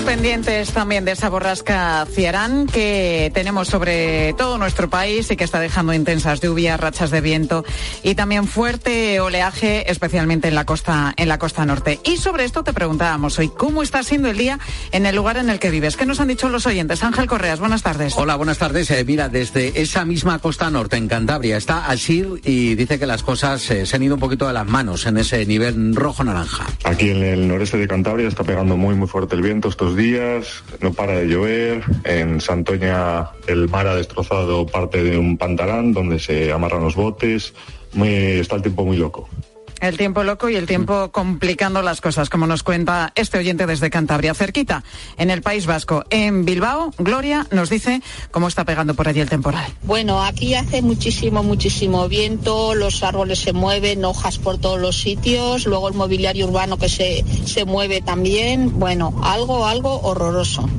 Pendientes 0.04 0.72
también 0.72 1.06
de 1.06 1.12
esa 1.12 1.30
borrasca 1.30 2.06
Ciarán 2.10 2.66
que 2.68 3.32
tenemos 3.34 3.68
sobre 3.68 4.34
todo 4.34 4.58
nuestro 4.58 4.90
país 4.90 5.30
y 5.32 5.36
que 5.36 5.44
está 5.44 5.60
dejando 5.60 5.94
intensas 5.94 6.40
lluvias, 6.40 6.80
rachas 6.80 7.12
de 7.12 7.22
viento 7.22 7.66
y 8.02 8.16
también 8.16 8.48
fuerte 8.48 9.20
oleaje, 9.20 9.92
especialmente 9.92 10.48
en 10.48 10.56
la 10.56 10.66
costa, 10.66 11.14
en 11.18 11.28
la 11.28 11.38
costa 11.38 11.66
norte. 11.66 12.00
Y 12.04 12.18
sobre 12.18 12.46
esto 12.46 12.64
te 12.64 12.74
preguntábamos 12.74 13.38
hoy, 13.40 13.50
¿cómo 13.50 13.84
está 13.84 14.04
siendo 14.04 14.30
el 14.30 14.38
día 14.38 14.60
en 14.92 15.06
el 15.06 15.16
lugar 15.16 15.38
en 15.38 15.50
el 15.50 15.60
que 15.60 15.70
vives? 15.70 15.98
¿Qué 15.98 16.06
nos 16.06 16.20
han 16.20 16.28
dicho 16.28 16.50
los 16.50 16.66
oyentes? 16.66 17.04
Ángel 17.04 17.28
Correas, 17.28 17.60
buenas 17.60 17.84
tardes. 17.84 18.14
Hola, 18.16 18.36
buenas 18.36 18.58
tardes. 18.58 18.90
Eh, 18.92 19.04
mira, 19.06 19.30
desde 19.30 19.82
esa 19.82 20.06
misma 20.06 20.40
costa 20.40 20.70
norte, 20.70 20.98
en 20.98 21.08
Cantabria, 21.08 21.58
está 21.58 21.88
Asir 21.88 22.42
y 22.44 22.76
dice 22.76 22.98
que 22.98 23.06
las 23.06 23.24
cosas 23.24 23.70
eh, 23.72 23.86
se 23.86 23.96
han 23.96 24.04
ido 24.04 24.16
un 24.16 24.22
poquito 24.22 24.48
de 24.48 24.54
las 24.54 24.68
manos 24.68 25.06
en 25.06 25.18
ese 25.18 25.46
nivel 25.46 25.96
rojo-naranja. 25.96 26.66
Aquí 26.84 27.10
en 27.10 27.24
el 27.24 27.48
noreste 27.48 27.78
de 27.78 27.88
Cantabria 27.88 28.28
está 28.28 28.44
pegando 28.44 28.78
muy, 28.78 28.96
muy 28.96 29.08
fuerte 29.08 29.36
el 29.36 29.42
viento 29.42 29.70
estos 29.70 29.91
días, 29.96 30.64
no 30.82 30.94
para 30.94 31.20
de 31.20 31.28
llover. 31.28 31.84
En 32.04 32.42
Santoña 32.42 33.30
el 33.48 33.70
mar 33.70 33.88
ha 33.88 33.96
destrozado 33.96 34.66
parte 34.66 35.04
de 35.04 35.18
un 35.18 35.38
pantalán 35.38 35.94
donde 35.94 36.20
se 36.20 36.52
amarran 36.52 36.84
los 36.84 36.96
botes. 36.96 37.54
Muy, 37.94 38.10
está 38.10 38.56
el 38.56 38.62
tiempo 38.62 38.86
muy 38.86 38.98
loco. 38.98 39.30
El 39.82 39.98
tiempo 39.98 40.24
loco 40.24 40.48
y 40.48 40.56
el 40.56 40.68
tiempo 40.68 41.12
complicando 41.12 41.82
las 41.82 42.02
cosas, 42.02 42.30
como 42.30 42.46
nos 42.46 42.62
cuenta 42.62 43.12
este 43.16 43.40
oyente 43.40 43.66
desde 43.66 43.90
Cantabria, 43.90 44.36
cerquita, 44.36 44.84
en 45.18 45.32
el 45.32 45.42
País 45.42 45.66
Vasco. 45.66 46.06
En 46.12 46.46
Bilbao, 46.46 46.94
Gloria 47.00 47.48
nos 47.50 47.72
dice 47.72 48.04
cómo 48.30 48.48
está 48.48 48.64
pegando 48.64 48.94
por 48.94 49.08
allí 49.08 49.22
el 49.22 49.30
temporal. 49.30 49.66
Bueno, 49.82 50.24
aquí 50.24 50.54
hace 50.54 50.84
muchísimo, 50.84 51.42
muchísimo 51.42 52.08
viento, 52.08 52.76
los 52.76 53.02
árboles 53.02 53.40
se 53.40 53.54
mueven, 53.54 54.06
hojas 54.06 54.38
por 54.38 54.60
todos 54.60 54.80
los 54.80 55.02
sitios, 55.02 55.66
luego 55.66 55.88
el 55.88 55.96
mobiliario 55.96 56.48
urbano 56.48 56.78
que 56.78 56.88
se, 56.88 57.26
se 57.46 57.66
mueve 57.66 58.02
también. 58.02 58.80
Bueno, 58.80 59.20
algo, 59.24 59.66
algo 59.66 60.00
horroroso. 60.02 60.70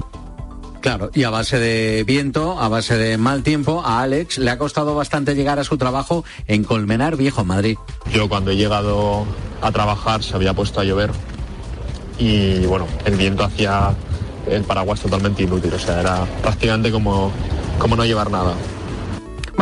Claro, 0.83 1.12
y 1.14 1.23
a 1.23 1.31
base 1.31 1.61
de 1.61 2.03
viento, 2.03 2.59
a 2.61 2.68
base 2.68 2.97
de 2.99 3.16
mal 3.16 3.45
tiempo, 3.45 3.83
a 3.87 4.03
Alex 4.03 4.38
le 4.38 4.51
ha 4.51 4.59
costado 4.59 4.97
bastante 4.97 5.37
llegar 5.37 5.61
a 5.61 5.64
su 5.64 5.79
trabajo 5.79 6.25
en 6.49 6.64
Colmenar 6.64 7.16
Viejo, 7.16 7.45
Madrid. 7.45 7.79
Yo 8.12 8.29
cuando 8.29 8.51
he 8.51 8.57
llegado 8.57 9.25
a 9.62 9.71
trabajar 9.71 10.25
se 10.25 10.35
había 10.35 10.55
puesto 10.55 10.81
a 10.81 10.85
llover 10.85 11.12
y 12.18 12.66
bueno, 12.66 12.88
el 13.05 13.14
viento 13.14 13.45
hacía 13.45 13.95
el 14.51 14.64
paraguas 14.64 15.01
totalmente 15.01 15.45
inútil, 15.45 15.73
o 15.73 15.79
sea, 15.79 16.01
era 16.01 16.25
prácticamente 16.42 16.90
como, 16.90 17.31
como 17.79 17.95
no 17.95 18.05
llevar 18.05 18.33
nada. 18.33 18.55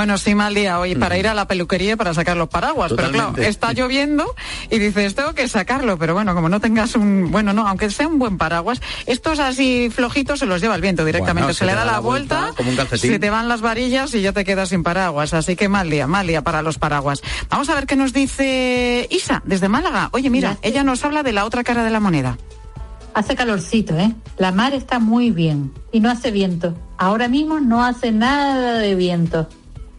Bueno, 0.00 0.16
sí, 0.16 0.34
mal 0.34 0.54
día 0.54 0.80
hoy 0.80 0.94
para 0.94 1.18
ir 1.18 1.28
a 1.28 1.34
la 1.34 1.46
peluquería 1.46 1.94
para 1.94 2.14
sacar 2.14 2.34
los 2.34 2.48
paraguas. 2.48 2.90
Pero 2.96 3.10
claro, 3.10 3.34
está 3.36 3.74
lloviendo 3.74 4.34
y 4.70 4.78
dices, 4.78 5.14
tengo 5.14 5.34
que 5.34 5.46
sacarlo. 5.46 5.98
Pero 5.98 6.14
bueno, 6.14 6.34
como 6.34 6.48
no 6.48 6.58
tengas 6.58 6.94
un. 6.94 7.30
Bueno, 7.30 7.52
no, 7.52 7.68
aunque 7.68 7.90
sea 7.90 8.08
un 8.08 8.18
buen 8.18 8.38
paraguas, 8.38 8.80
estos 9.04 9.40
así 9.40 9.90
flojitos 9.94 10.38
se 10.38 10.46
los 10.46 10.62
lleva 10.62 10.74
el 10.74 10.80
viento 10.80 11.04
directamente. 11.04 11.52
se, 11.52 11.66
le 11.66 11.74
da, 11.74 11.84
la, 11.84 11.98
vuelta, 11.98 12.54
se 12.94 13.18
te 13.18 13.28
van 13.28 13.46
las 13.46 13.60
varillas 13.60 14.14
y 14.14 14.22
ya 14.22 14.32
te 14.32 14.42
quedas 14.42 14.70
sin 14.70 14.82
paraguas. 14.82 15.34
Así 15.34 15.54
que 15.54 15.68
mal 15.68 15.90
día, 15.90 16.06
mal 16.06 16.26
día 16.26 16.40
para 16.40 16.62
los 16.62 16.78
paraguas. 16.78 17.20
Vamos 17.50 17.68
a 17.68 17.74
ver 17.74 17.84
qué 17.84 17.94
nos 17.94 18.14
dice 18.14 19.06
Isa, 19.10 19.42
desde 19.44 19.68
Málaga. 19.68 20.08
Oye, 20.12 20.30
mira, 20.30 20.56
ella 20.62 20.82
nos 20.82 21.04
habla 21.04 21.22
de 21.22 21.34
la 21.34 21.44
otra 21.44 21.62
cara 21.62 21.84
de 21.84 21.90
la 21.90 22.00
moneda. 22.00 22.38
Hace 23.12 23.36
calorcito, 23.36 23.98
¿eh? 23.98 24.14
La 24.38 24.50
mar 24.50 24.72
está 24.72 24.98
muy 24.98 25.30
bien 25.30 25.74
y 25.92 26.00
no 26.00 26.10
hace 26.10 26.30
viento. 26.30 26.74
Ahora 26.96 27.28
mismo 27.28 27.60
no 27.60 27.84
hace 27.84 28.12
nada 28.12 28.78
de 28.78 28.94
viento 28.94 29.46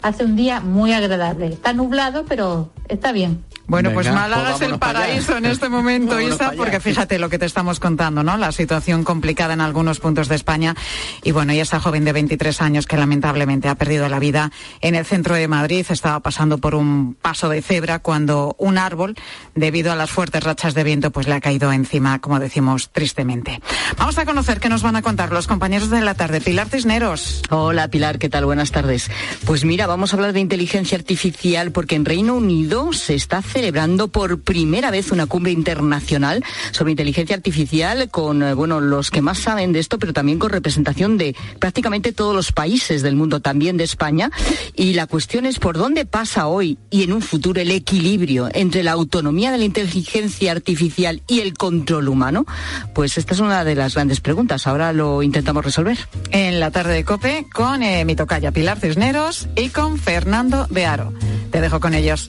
hace 0.01 0.25
un 0.25 0.35
día 0.35 0.59
muy 0.59 0.93
agradable. 0.93 1.47
Está 1.47 1.73
nublado, 1.73 2.25
pero 2.25 2.71
está 2.87 3.11
bien. 3.11 3.43
Bueno, 3.71 3.91
pues 3.93 4.12
Málaga 4.12 4.49
pues 4.49 4.62
es 4.63 4.67
el 4.67 4.79
paraíso 4.79 5.38
en 5.38 5.45
este 5.45 5.69
momento, 5.69 6.19
Isa, 6.21 6.51
porque 6.57 6.81
fíjate 6.81 7.17
lo 7.17 7.29
que 7.29 7.39
te 7.39 7.45
estamos 7.45 7.79
contando, 7.79 8.21
¿no? 8.21 8.36
La 8.36 8.51
situación 8.51 9.05
complicada 9.05 9.53
en 9.53 9.62
algunos 9.62 10.01
puntos 10.01 10.27
de 10.27 10.36
España. 10.36 10.75
Y 11.23 11.31
bueno, 11.31 11.53
y 11.53 11.62
esa 11.62 11.79
joven 11.79 12.03
de 12.03 12.12
23 12.12 12.62
años 12.62 12.86
que 12.86 12.97
lamentablemente 12.97 13.69
ha 13.69 13.75
perdido 13.75 14.10
la 14.10 14.19
vida 14.19 14.51
en 14.81 14.95
el 14.95 15.05
centro 15.05 15.36
de 15.36 15.47
Madrid 15.47 15.86
estaba 15.89 16.19
pasando 16.19 16.57
por 16.57 16.75
un 16.75 17.13
paso 17.13 17.47
de 17.47 17.62
cebra 17.62 17.99
cuando 17.99 18.57
un 18.60 18.77
árbol, 18.77 19.15
debido 19.55 19.93
a 19.93 19.95
las 19.95 20.12
fuertes 20.12 20.43
rachas 20.43 20.73
de 20.73 20.84
viento, 20.84 21.12
pues 21.12 21.29
le 21.29 21.36
ha 21.36 21.39
caído 21.39 21.71
encima, 21.71 22.19
como 22.19 22.41
decimos 22.41 22.89
tristemente. 22.91 23.62
Vamos 23.97 24.17
a 24.17 24.25
conocer 24.25 24.60
qué 24.60 24.67
nos 24.67 24.84
van 24.84 24.97
a 24.97 25.01
contar 25.01 25.31
los 25.31 25.47
compañeros 25.47 25.89
de 25.89 26.01
la 26.01 26.15
tarde. 26.15 26.41
Pilar 26.41 26.67
Cisneros. 26.67 27.41
Hola 27.49 27.88
Pilar, 27.88 28.19
¿qué 28.19 28.27
tal? 28.27 28.43
Buenas 28.43 28.71
tardes. 28.71 29.10
Pues 29.45 29.63
mira, 29.63 29.88
vamos 29.88 30.12
a 30.12 30.17
hablar 30.17 30.34
de 30.34 30.41
inteligencia 30.41 30.97
artificial 30.97 31.71
porque 31.71 31.95
en 31.95 32.03
Reino 32.03 32.36
Unido 32.36 32.91
se 32.91 33.15
está 33.15 33.41
celebrando 33.62 34.08
por 34.08 34.41
primera 34.41 34.89
vez 34.89 35.12
una 35.12 35.28
cumbre 35.28 35.52
internacional 35.52 36.43
sobre 36.71 36.93
inteligencia 36.93 37.36
artificial 37.36 38.10
con 38.10 38.41
eh, 38.41 38.56
bueno, 38.56 38.82
los 38.82 39.12
que 39.12 39.21
más 39.21 39.38
saben 39.38 39.71
de 39.71 39.78
esto, 39.78 40.00
pero 40.00 40.13
también 40.13 40.39
con 40.39 40.50
representación 40.50 41.15
de 41.19 41.36
prácticamente 41.60 42.12
todos 42.12 42.34
los 42.34 42.52
países 42.52 43.04
del 43.04 43.15
mundo, 43.15 43.39
también 43.39 43.78
de 43.78 43.84
España. 43.84 44.32
Y 44.76 44.95
la 44.95 45.06
cuestión 45.06 45.45
es 45.45 45.60
por 45.60 45.78
dónde 45.78 46.06
pasa 46.06 46.47
hoy 46.47 46.80
y 46.89 47.04
en 47.04 47.13
un 47.13 47.21
futuro 47.21 47.62
el 47.62 47.69
equilibrio 47.69 48.50
entre 48.52 48.82
la 48.82 48.93
autonomía 48.93 49.52
de 49.52 49.60
la 49.60 49.65
inteligencia 49.65 50.52
artificial 50.52 51.21
y 51.28 51.41
el 51.41 51.54
control 51.54 52.10
humano. 52.10 52.47
Pues 52.95 53.19
esta 53.19 53.36
es 53.36 53.41
una 53.41 53.63
de 53.63 53.76
las 53.76 53.93
grandes 53.93 54.21
preguntas. 54.21 54.65
Ahora 54.65 54.91
lo 54.91 55.21
intentamos 55.21 55.63
resolver. 55.63 56.00
En 56.32 56.60
la 56.60 56.71
tarde 56.71 56.95
de 56.95 57.06
COPE 57.06 57.45
con 57.54 57.84
eh, 57.84 58.06
mi 58.06 58.15
tocaya 58.15 58.52
Pilar 58.52 58.80
Cisneros 58.80 59.50
y 59.56 59.69
con 59.69 60.00
Fernando 60.00 60.65
de 60.71 60.88
Aro. 60.88 61.13
Te 61.52 61.62
dejo 61.62 61.80
con 61.80 61.93
ellos. 61.93 62.28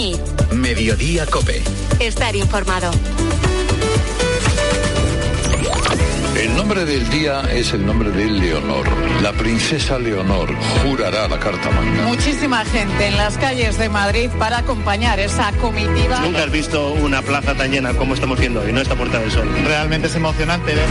Muñiz. 0.00 0.18
Mediodía 0.52 1.26
Cope. 1.26 1.62
Estar 1.98 2.34
informado. 2.34 2.90
El 6.38 6.56
nombre 6.56 6.86
del 6.86 7.06
día 7.10 7.42
es 7.52 7.74
el 7.74 7.84
nombre 7.84 8.10
de 8.10 8.24
Leonor. 8.24 8.88
La 9.20 9.34
princesa 9.34 9.98
Leonor 9.98 10.54
jurará 10.82 11.28
la 11.28 11.38
Carta 11.38 11.70
Magna. 11.70 12.04
Muchísima 12.04 12.64
gente 12.64 13.08
en 13.08 13.18
las 13.18 13.36
calles 13.36 13.76
de 13.76 13.90
Madrid 13.90 14.30
para 14.38 14.58
acompañar 14.60 15.20
esa 15.20 15.52
comitiva. 15.60 16.20
Nunca 16.20 16.44
has 16.44 16.50
visto 16.50 16.92
una 16.92 17.20
plaza 17.20 17.54
tan 17.54 17.70
llena 17.70 17.92
como 17.92 18.14
estamos 18.14 18.40
viendo 18.40 18.62
hoy, 18.62 18.72
¿no? 18.72 18.80
Esta 18.80 18.94
Puerta 18.94 19.18
del 19.18 19.30
Sol. 19.30 19.50
Realmente 19.66 20.06
es 20.06 20.14
emocionante 20.14 20.74
ver 20.74 20.88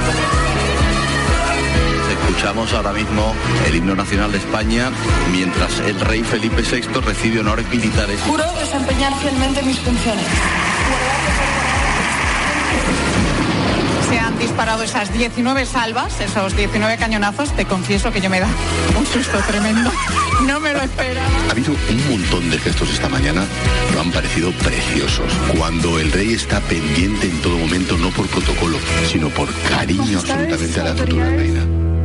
Escuchamos 2.40 2.74
ahora 2.74 2.94
mismo 2.94 3.36
el 3.68 3.76
himno 3.76 3.96
nacional 3.96 4.32
de 4.32 4.38
España 4.38 4.92
mientras 5.30 5.78
el 5.80 6.00
rey 6.00 6.24
Felipe 6.24 6.62
VI 6.62 7.02
recibe 7.02 7.42
honores 7.42 7.68
militares. 7.68 8.18
Juro 8.22 8.46
desempeñar 8.54 9.14
fielmente 9.16 9.62
mis 9.64 9.78
funciones. 9.80 10.26
Se 14.10 14.18
han 14.18 14.40
disparado 14.40 14.84
esas 14.84 15.12
19 15.12 15.66
salvas, 15.66 16.22
esos 16.22 16.56
19 16.56 16.96
cañonazos. 16.96 17.52
Te 17.58 17.66
confieso 17.66 18.10
que 18.14 18.22
yo 18.22 18.30
me 18.30 18.40
da 18.40 18.48
un 18.98 19.06
susto 19.06 19.38
tremendo. 19.46 19.92
No 20.48 20.62
me 20.62 20.72
lo 20.72 20.80
esperaba. 20.80 21.28
Ha 21.50 21.52
habido 21.52 21.74
un 21.74 22.10
montón 22.10 22.50
de 22.52 22.58
gestos 22.58 22.90
esta 22.90 23.10
mañana, 23.10 23.44
me 23.94 24.00
han 24.00 24.12
parecido 24.12 24.54
preciosos. 24.54 25.30
Cuando 25.58 26.00
el 26.00 26.10
rey 26.14 26.36
está 26.36 26.62
pendiente 26.62 27.28
en 27.28 27.42
todo 27.42 27.58
momento, 27.58 27.98
no 27.98 28.12
por 28.12 28.28
protocolo, 28.28 28.78
sino 29.12 29.28
por 29.28 29.54
cariño 29.70 30.20
absolutamente 30.20 30.80
a 30.80 30.84
la 30.86 30.96
futura 30.96 31.30
reina. 31.32 31.79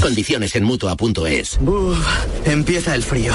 Condiciones 0.00 0.54
en 0.54 0.64
mutua.es. 0.64 1.58
Empieza 2.44 2.94
el 2.94 3.02
frío. 3.02 3.32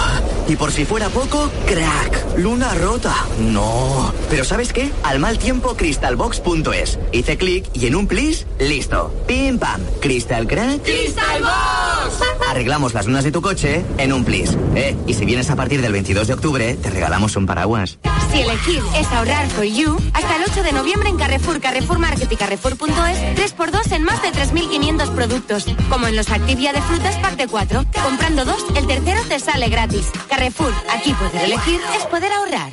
Y 0.48 0.56
por 0.56 0.72
si 0.72 0.86
fuera 0.86 1.10
poco, 1.10 1.52
crack. 1.66 2.38
Luna 2.38 2.74
rota. 2.76 3.16
No. 3.40 4.14
Pero 4.30 4.44
¿sabes 4.44 4.72
qué? 4.74 4.92
Al 5.04 5.20
mal 5.20 5.38
tiempo, 5.38 5.76
crystalbox.es. 5.76 7.00
Hice 7.12 7.38
clic 7.38 7.66
y 7.74 7.88
en 7.88 7.96
un 7.96 8.08
plis, 8.08 8.46
listo. 8.60 9.14
Pim 9.28 9.60
pam. 9.60 9.82
Crystal 10.00 10.48
crack. 10.48 10.82
¡Crystal 10.84 11.42
Box! 11.42 12.43
Arreglamos 12.54 12.94
las 12.94 13.08
lunas 13.08 13.24
de 13.24 13.32
tu 13.32 13.42
coche 13.42 13.84
en 13.98 14.14
un 14.14 14.24
plis. 14.24 14.56
Eh, 14.76 14.96
y 15.08 15.16
si 15.16 15.26
vienes 15.26 15.50
a 15.50 15.56
partir 15.56 15.82
del 15.82 15.92
22 15.92 16.28
de 16.28 16.36
octubre, 16.36 16.76
te 16.76 16.92
regalamos 16.92 17.36
un 17.36 17.48
paraguas. 17.48 17.98
Si 18.32 18.42
elegir 18.42 18.80
es 18.96 19.08
ahorrar 19.08 19.50
for 19.50 19.64
you, 19.64 19.98
hasta 20.14 20.36
el 20.36 20.44
8 20.44 20.62
de 20.62 20.72
noviembre 20.72 21.10
en 21.10 21.18
Carrefour, 21.18 21.60
Carrefour 21.60 21.98
Market 21.98 22.32
y 22.32 22.36
Carrefour.es, 22.36 23.56
3x2 23.58 23.92
en 23.94 24.04
más 24.04 24.22
de 24.22 24.28
3.500 24.34 25.16
productos. 25.16 25.66
Como 25.90 26.06
en 26.06 26.16
los 26.16 26.30
Activia 26.30 26.74
de 26.74 26.82
frutas 26.84 27.16
parte 27.16 27.48
4. 27.48 27.86
Comprando 28.04 28.46
dos, 28.46 28.64
el 28.76 28.86
tercero 28.86 29.22
te 29.28 29.40
sale 29.40 29.70
gratis. 29.70 30.12
Carrefour, 30.30 30.74
aquí 30.92 31.12
poder 31.14 31.46
elegir 31.46 31.82
es 31.98 32.06
poder 32.06 32.32
ahorrar. 32.34 32.72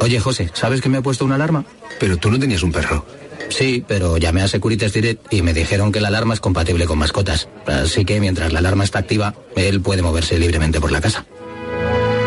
Oye, 0.00 0.18
José, 0.18 0.50
¿sabes 0.52 0.80
que 0.80 0.88
me 0.88 0.98
ha 0.98 1.02
puesto 1.02 1.24
una 1.24 1.36
alarma? 1.36 1.64
Pero 2.00 2.16
tú 2.16 2.28
no 2.28 2.40
tenías 2.40 2.64
un 2.64 2.72
perro. 2.72 3.06
Sí, 3.48 3.84
pero 3.86 4.16
llamé 4.16 4.42
a 4.42 4.48
Securitas 4.48 4.92
Direct 4.92 5.32
y 5.32 5.42
me 5.42 5.54
dijeron 5.54 5.92
que 5.92 6.00
la 6.00 6.08
alarma 6.08 6.34
es 6.34 6.40
compatible 6.40 6.86
con 6.86 6.98
mascotas. 6.98 7.48
Así 7.66 8.04
que 8.04 8.18
mientras 8.20 8.52
la 8.52 8.58
alarma 8.58 8.82
está 8.84 8.98
activa, 8.98 9.34
él 9.54 9.80
puede 9.80 10.02
moverse 10.02 10.36
libremente 10.38 10.80
por 10.80 10.90
la 10.92 11.00
casa. 11.00 11.24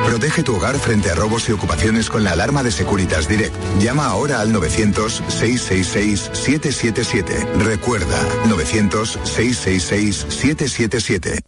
Protege 0.05 0.43
tu 0.43 0.55
hogar 0.55 0.79
frente 0.79 1.11
a 1.11 1.15
robos 1.15 1.49
y 1.49 1.51
ocupaciones 1.51 2.09
con 2.09 2.23
la 2.23 2.31
alarma 2.31 2.63
de 2.63 2.71
Securitas 2.71 3.27
Direct. 3.27 3.53
Llama 3.79 4.07
ahora 4.07 4.39
al 4.41 4.51
900-666-777. 4.53 7.45
Recuerda, 7.59 8.17
900-666-777. 8.45 11.39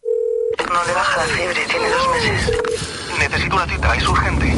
No 0.71 0.85
le 0.85 0.93
baja 0.93 1.17
la 1.17 1.23
fiebre, 1.23 1.61
tiene 1.67 1.89
dos 1.89 2.07
meses. 2.13 2.51
Necesito 3.17 3.55
una 3.55 3.65
cita, 3.65 3.95
es 3.95 4.07
urgente. 4.07 4.53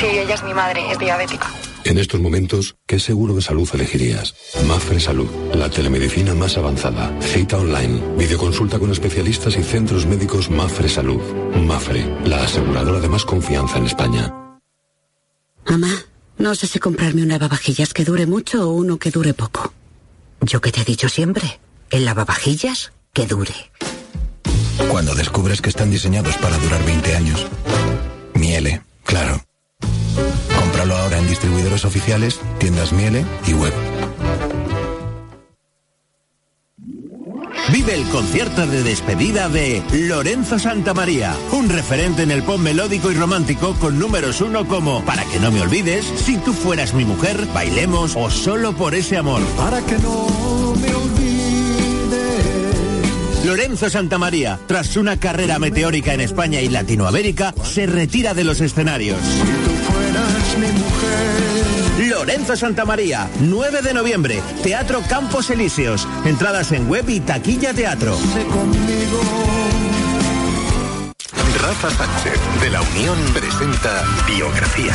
Sí, 0.00 0.06
ella 0.06 0.34
es 0.34 0.42
mi 0.42 0.52
madre, 0.52 0.90
es 0.90 0.98
diabética. 0.98 1.46
En 1.84 1.98
estos 1.98 2.20
momentos, 2.20 2.76
¿qué 2.86 3.00
seguro 3.00 3.34
de 3.34 3.42
salud 3.42 3.68
elegirías? 3.74 4.34
Mafre 4.66 5.00
Salud, 5.00 5.28
la 5.54 5.68
telemedicina 5.68 6.34
más 6.34 6.56
avanzada. 6.56 7.12
Cita 7.20 7.58
online, 7.58 8.00
videoconsulta 8.16 8.78
con 8.78 8.92
especialistas 8.92 9.56
y 9.56 9.62
centros 9.62 10.06
médicos 10.06 10.48
Mafre 10.48 10.88
Salud. 10.88 11.20
Mafre, 11.66 12.06
la 12.24 12.44
aseguradora 12.44 13.00
de 13.00 13.08
más 13.08 13.24
confianza 13.24 13.78
en 13.78 13.86
España. 13.86 14.32
Mamá, 15.66 15.92
no 16.38 16.54
sé 16.54 16.66
si 16.66 16.78
comprarme 16.78 17.22
un 17.22 17.28
lavavajillas 17.28 17.92
que 17.92 18.04
dure 18.04 18.26
mucho 18.26 18.68
o 18.68 18.72
uno 18.72 18.98
que 18.98 19.10
dure 19.10 19.34
poco. 19.34 19.72
Yo 20.40 20.60
que 20.60 20.72
te 20.72 20.82
he 20.82 20.84
dicho 20.84 21.08
siempre, 21.08 21.60
el 21.90 22.04
lavavajillas 22.04 22.92
que 23.12 23.26
dure. 23.26 23.54
Cuando 24.88 25.14
descubres 25.14 25.60
que 25.60 25.68
están 25.68 25.90
diseñados 25.90 26.36
para 26.38 26.56
durar 26.58 26.84
20 26.84 27.16
años. 27.16 27.46
Miele, 28.34 28.82
claro. 29.04 29.44
En 31.22 31.28
distribuidores 31.28 31.84
oficiales, 31.84 32.40
tiendas 32.58 32.92
Miele 32.92 33.24
y 33.46 33.52
web. 33.52 33.72
Vive 37.72 37.94
el 37.94 38.02
concierto 38.08 38.66
de 38.66 38.82
despedida 38.82 39.48
de 39.48 39.84
Lorenzo 39.92 40.58
Santamaría, 40.58 41.36
un 41.52 41.68
referente 41.68 42.24
en 42.24 42.32
el 42.32 42.42
pop 42.42 42.58
melódico 42.58 43.12
y 43.12 43.14
romántico 43.14 43.74
con 43.74 44.00
números 44.00 44.40
uno 44.40 44.66
como 44.66 45.04
Para 45.04 45.24
que 45.26 45.38
no 45.38 45.52
me 45.52 45.60
olvides, 45.60 46.04
Si 46.04 46.38
tú 46.38 46.52
fueras 46.52 46.92
mi 46.92 47.04
mujer, 47.04 47.46
Bailemos 47.54 48.16
o 48.16 48.28
Solo 48.28 48.72
por 48.72 48.96
ese 48.96 49.16
amor. 49.16 49.42
Para 49.56 49.80
que 49.80 49.98
no 49.98 50.74
me 50.74 50.92
olvides. 50.92 51.22
Lorenzo 53.44 53.88
Santamaría, 53.88 54.58
tras 54.66 54.96
una 54.96 55.20
carrera 55.20 55.60
meteórica 55.60 56.14
en 56.14 56.20
España 56.20 56.60
y 56.60 56.68
Latinoamérica, 56.68 57.54
se 57.62 57.86
retira 57.86 58.34
de 58.34 58.42
los 58.42 58.60
escenarios. 58.60 59.20
Fueras 60.12 60.58
mi 60.58 60.66
mujer. 60.78 62.10
Lorenzo 62.10 62.56
Santamaría, 62.56 63.28
9 63.40 63.80
de 63.82 63.94
noviembre, 63.94 64.42
Teatro 64.62 65.00
Campos 65.08 65.48
Elíseos. 65.50 66.06
Entradas 66.24 66.72
en 66.72 66.88
web 66.88 67.08
y 67.08 67.20
taquilla 67.20 67.72
teatro. 67.72 68.16
Rafa 71.62 71.90
Sánchez, 71.90 72.40
de 72.60 72.70
la 72.70 72.82
Unión, 72.82 73.16
presenta 73.32 74.04
Biografía. 74.26 74.92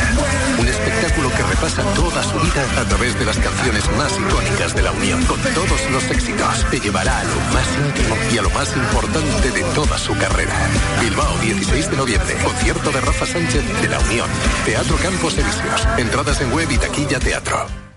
Un 0.58 0.68
espectáculo 0.68 1.30
que 1.30 1.42
repasa 1.42 1.82
toda 1.94 2.22
su 2.22 2.38
vida 2.38 2.62
a 2.78 2.84
través 2.84 3.18
de 3.18 3.24
las 3.24 3.38
canciones 3.38 3.90
más 3.96 4.12
icónicas 4.18 4.74
de 4.74 4.82
la 4.82 4.92
Unión. 4.92 5.24
Con 5.24 5.40
todos 5.54 5.90
los 5.90 6.04
éxitos, 6.10 6.66
te 6.70 6.78
llevará 6.78 7.20
a 7.20 7.24
lo 7.24 7.40
más 7.54 7.66
íntimo 7.86 8.16
y 8.30 8.36
a 8.36 8.42
lo 8.42 8.50
más 8.50 8.76
importante 8.76 9.50
de 9.50 9.62
toda 9.74 9.96
su 9.96 10.14
carrera. 10.18 10.52
Bilbao, 11.00 11.38
16 11.38 11.90
de 11.90 11.96
noviembre. 11.96 12.36
Concierto 12.44 12.90
de 12.90 13.00
Rafa 13.00 13.24
Sánchez 13.24 13.64
de 13.80 13.88
la 13.88 13.98
Unión. 14.00 14.28
Teatro 14.66 14.96
Campos 14.98 15.38
Elíseos. 15.38 15.88
Entradas 15.96 16.38
en 16.42 16.52
web 16.52 16.70
y 16.70 16.76
taquilla 16.76 17.18
teatro. 17.18 17.87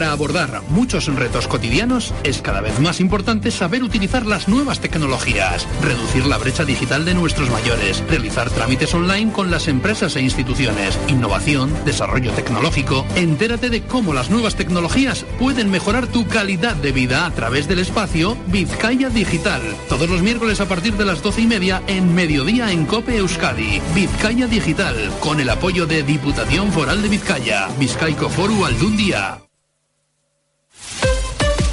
Para 0.00 0.12
abordar 0.12 0.62
muchos 0.70 1.14
retos 1.14 1.46
cotidianos 1.46 2.14
es 2.24 2.40
cada 2.40 2.62
vez 2.62 2.80
más 2.80 3.00
importante 3.00 3.50
saber 3.50 3.82
utilizar 3.82 4.24
las 4.24 4.48
nuevas 4.48 4.80
tecnologías, 4.80 5.68
reducir 5.82 6.24
la 6.24 6.38
brecha 6.38 6.64
digital 6.64 7.04
de 7.04 7.12
nuestros 7.12 7.50
mayores, 7.50 8.02
realizar 8.08 8.48
trámites 8.48 8.94
online 8.94 9.30
con 9.30 9.50
las 9.50 9.68
empresas 9.68 10.16
e 10.16 10.22
instituciones, 10.22 10.98
innovación, 11.08 11.70
desarrollo 11.84 12.32
tecnológico. 12.32 13.04
Entérate 13.14 13.68
de 13.68 13.82
cómo 13.82 14.14
las 14.14 14.30
nuevas 14.30 14.54
tecnologías 14.54 15.26
pueden 15.38 15.70
mejorar 15.70 16.06
tu 16.06 16.26
calidad 16.26 16.76
de 16.76 16.92
vida 16.92 17.26
a 17.26 17.30
través 17.32 17.68
del 17.68 17.80
espacio 17.80 18.38
Vizcaya 18.46 19.10
Digital. 19.10 19.60
Todos 19.90 20.08
los 20.08 20.22
miércoles 20.22 20.62
a 20.62 20.66
partir 20.66 20.94
de 20.94 21.04
las 21.04 21.22
doce 21.22 21.42
y 21.42 21.46
media 21.46 21.82
en 21.88 22.14
Mediodía 22.14 22.72
en 22.72 22.86
Cope 22.86 23.18
Euskadi. 23.18 23.82
Vizcaya 23.94 24.46
Digital, 24.46 24.94
con 25.20 25.40
el 25.40 25.50
apoyo 25.50 25.84
de 25.84 26.02
Diputación 26.02 26.72
Foral 26.72 27.02
de 27.02 27.10
Vizcaya, 27.10 27.68
Vizcaico 27.78 28.30
Foru 28.30 28.64
Aldundia. 28.64 29.42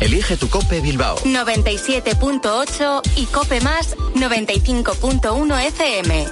Elige 0.08 0.38
tu 0.38 0.48
Cope 0.48 0.80
Bilbao. 0.80 1.18
97.8 1.26 3.02
y 3.18 3.26
Cope 3.26 3.60
Más 3.60 3.98
95.1 4.16 5.68
FM. 5.68 6.28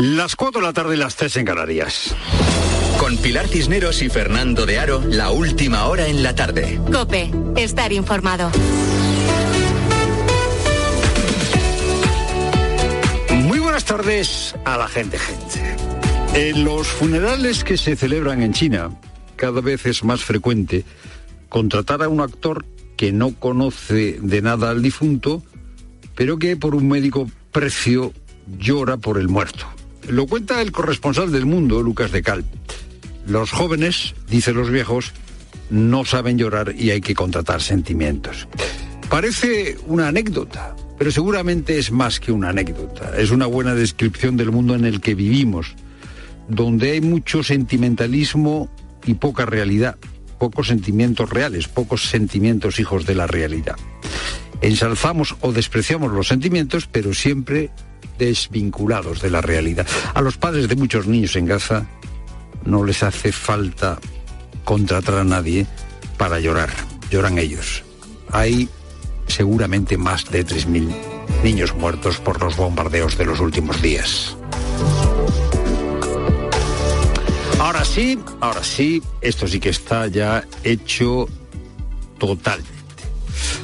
Las 0.00 0.34
4 0.34 0.60
de 0.60 0.66
la 0.66 0.72
tarde 0.72 0.96
y 0.96 0.98
las 0.98 1.14
3 1.14 1.36
en 1.36 1.44
Canarias. 1.44 2.16
Con 2.98 3.16
Pilar 3.18 3.46
Cisneros 3.46 4.02
y 4.02 4.08
Fernando 4.08 4.66
de 4.66 4.80
Aro, 4.80 5.00
la 5.06 5.30
última 5.30 5.86
hora 5.86 6.08
en 6.08 6.24
la 6.24 6.34
tarde. 6.34 6.80
Cope, 6.90 7.30
estar 7.54 7.92
informado. 7.92 8.50
Tardes 13.84 14.54
a 14.64 14.76
la 14.76 14.88
gente, 14.88 15.18
gente. 15.18 15.76
En 16.34 16.64
los 16.64 16.88
funerales 16.88 17.64
que 17.64 17.76
se 17.76 17.96
celebran 17.96 18.42
en 18.42 18.52
China, 18.52 18.90
cada 19.36 19.60
vez 19.60 19.86
es 19.86 20.04
más 20.04 20.24
frecuente 20.24 20.84
contratar 21.48 22.02
a 22.02 22.08
un 22.08 22.20
actor 22.20 22.64
que 22.96 23.12
no 23.12 23.34
conoce 23.34 24.18
de 24.20 24.42
nada 24.42 24.70
al 24.70 24.82
difunto, 24.82 25.42
pero 26.14 26.38
que 26.38 26.56
por 26.56 26.74
un 26.74 26.88
médico 26.88 27.30
precio 27.52 28.12
llora 28.58 28.96
por 28.96 29.18
el 29.18 29.28
muerto. 29.28 29.66
Lo 30.08 30.26
cuenta 30.26 30.60
el 30.60 30.72
corresponsal 30.72 31.32
del 31.32 31.46
mundo, 31.46 31.82
Lucas 31.82 32.12
de 32.12 32.22
Cal. 32.22 32.44
Los 33.26 33.50
jóvenes, 33.50 34.14
dicen 34.28 34.56
los 34.56 34.70
viejos, 34.70 35.12
no 35.70 36.04
saben 36.04 36.38
llorar 36.38 36.74
y 36.76 36.90
hay 36.90 37.00
que 37.00 37.14
contratar 37.14 37.62
sentimientos. 37.62 38.48
Parece 39.08 39.78
una 39.86 40.08
anécdota, 40.08 40.74
pero 40.98 41.10
seguramente 41.10 41.78
es 41.78 41.90
más 41.90 42.20
que 42.20 42.32
una 42.32 42.50
anécdota. 42.50 43.12
Es 43.16 43.30
una 43.30 43.46
buena 43.46 43.74
descripción 43.74 44.36
del 44.36 44.52
mundo 44.52 44.74
en 44.74 44.84
el 44.84 45.00
que 45.00 45.14
vivimos, 45.14 45.74
donde 46.48 46.92
hay 46.92 47.00
mucho 47.00 47.42
sentimentalismo 47.42 48.68
y 49.04 49.14
poca 49.14 49.46
realidad, 49.46 49.96
pocos 50.38 50.68
sentimientos 50.68 51.30
reales, 51.30 51.68
pocos 51.68 52.08
sentimientos 52.08 52.78
hijos 52.78 53.06
de 53.06 53.14
la 53.14 53.26
realidad. 53.26 53.76
Ensalzamos 54.60 55.36
o 55.40 55.52
despreciamos 55.52 56.12
los 56.12 56.28
sentimientos, 56.28 56.86
pero 56.90 57.12
siempre 57.12 57.70
desvinculados 58.18 59.20
de 59.20 59.30
la 59.30 59.40
realidad. 59.40 59.86
A 60.14 60.20
los 60.22 60.36
padres 60.36 60.68
de 60.68 60.76
muchos 60.76 61.06
niños 61.06 61.36
en 61.36 61.46
Gaza 61.46 61.86
no 62.64 62.84
les 62.84 63.02
hace 63.02 63.32
falta 63.32 63.98
contratar 64.64 65.16
a 65.16 65.24
nadie 65.24 65.66
para 66.16 66.40
llorar, 66.40 66.70
lloran 67.10 67.38
ellos. 67.38 67.82
Hay 68.30 68.68
seguramente 69.34 69.98
más 69.98 70.30
de 70.30 70.46
3.000 70.46 70.94
niños 71.42 71.74
muertos 71.74 72.18
por 72.18 72.40
los 72.40 72.56
bombardeos 72.56 73.18
de 73.18 73.24
los 73.24 73.40
últimos 73.40 73.82
días. 73.82 74.36
Ahora 77.58 77.84
sí, 77.84 78.18
ahora 78.40 78.62
sí, 78.62 79.02
esto 79.20 79.48
sí 79.48 79.58
que 79.58 79.70
está 79.70 80.06
ya 80.06 80.44
hecho 80.62 81.28
totalmente. 82.18 82.72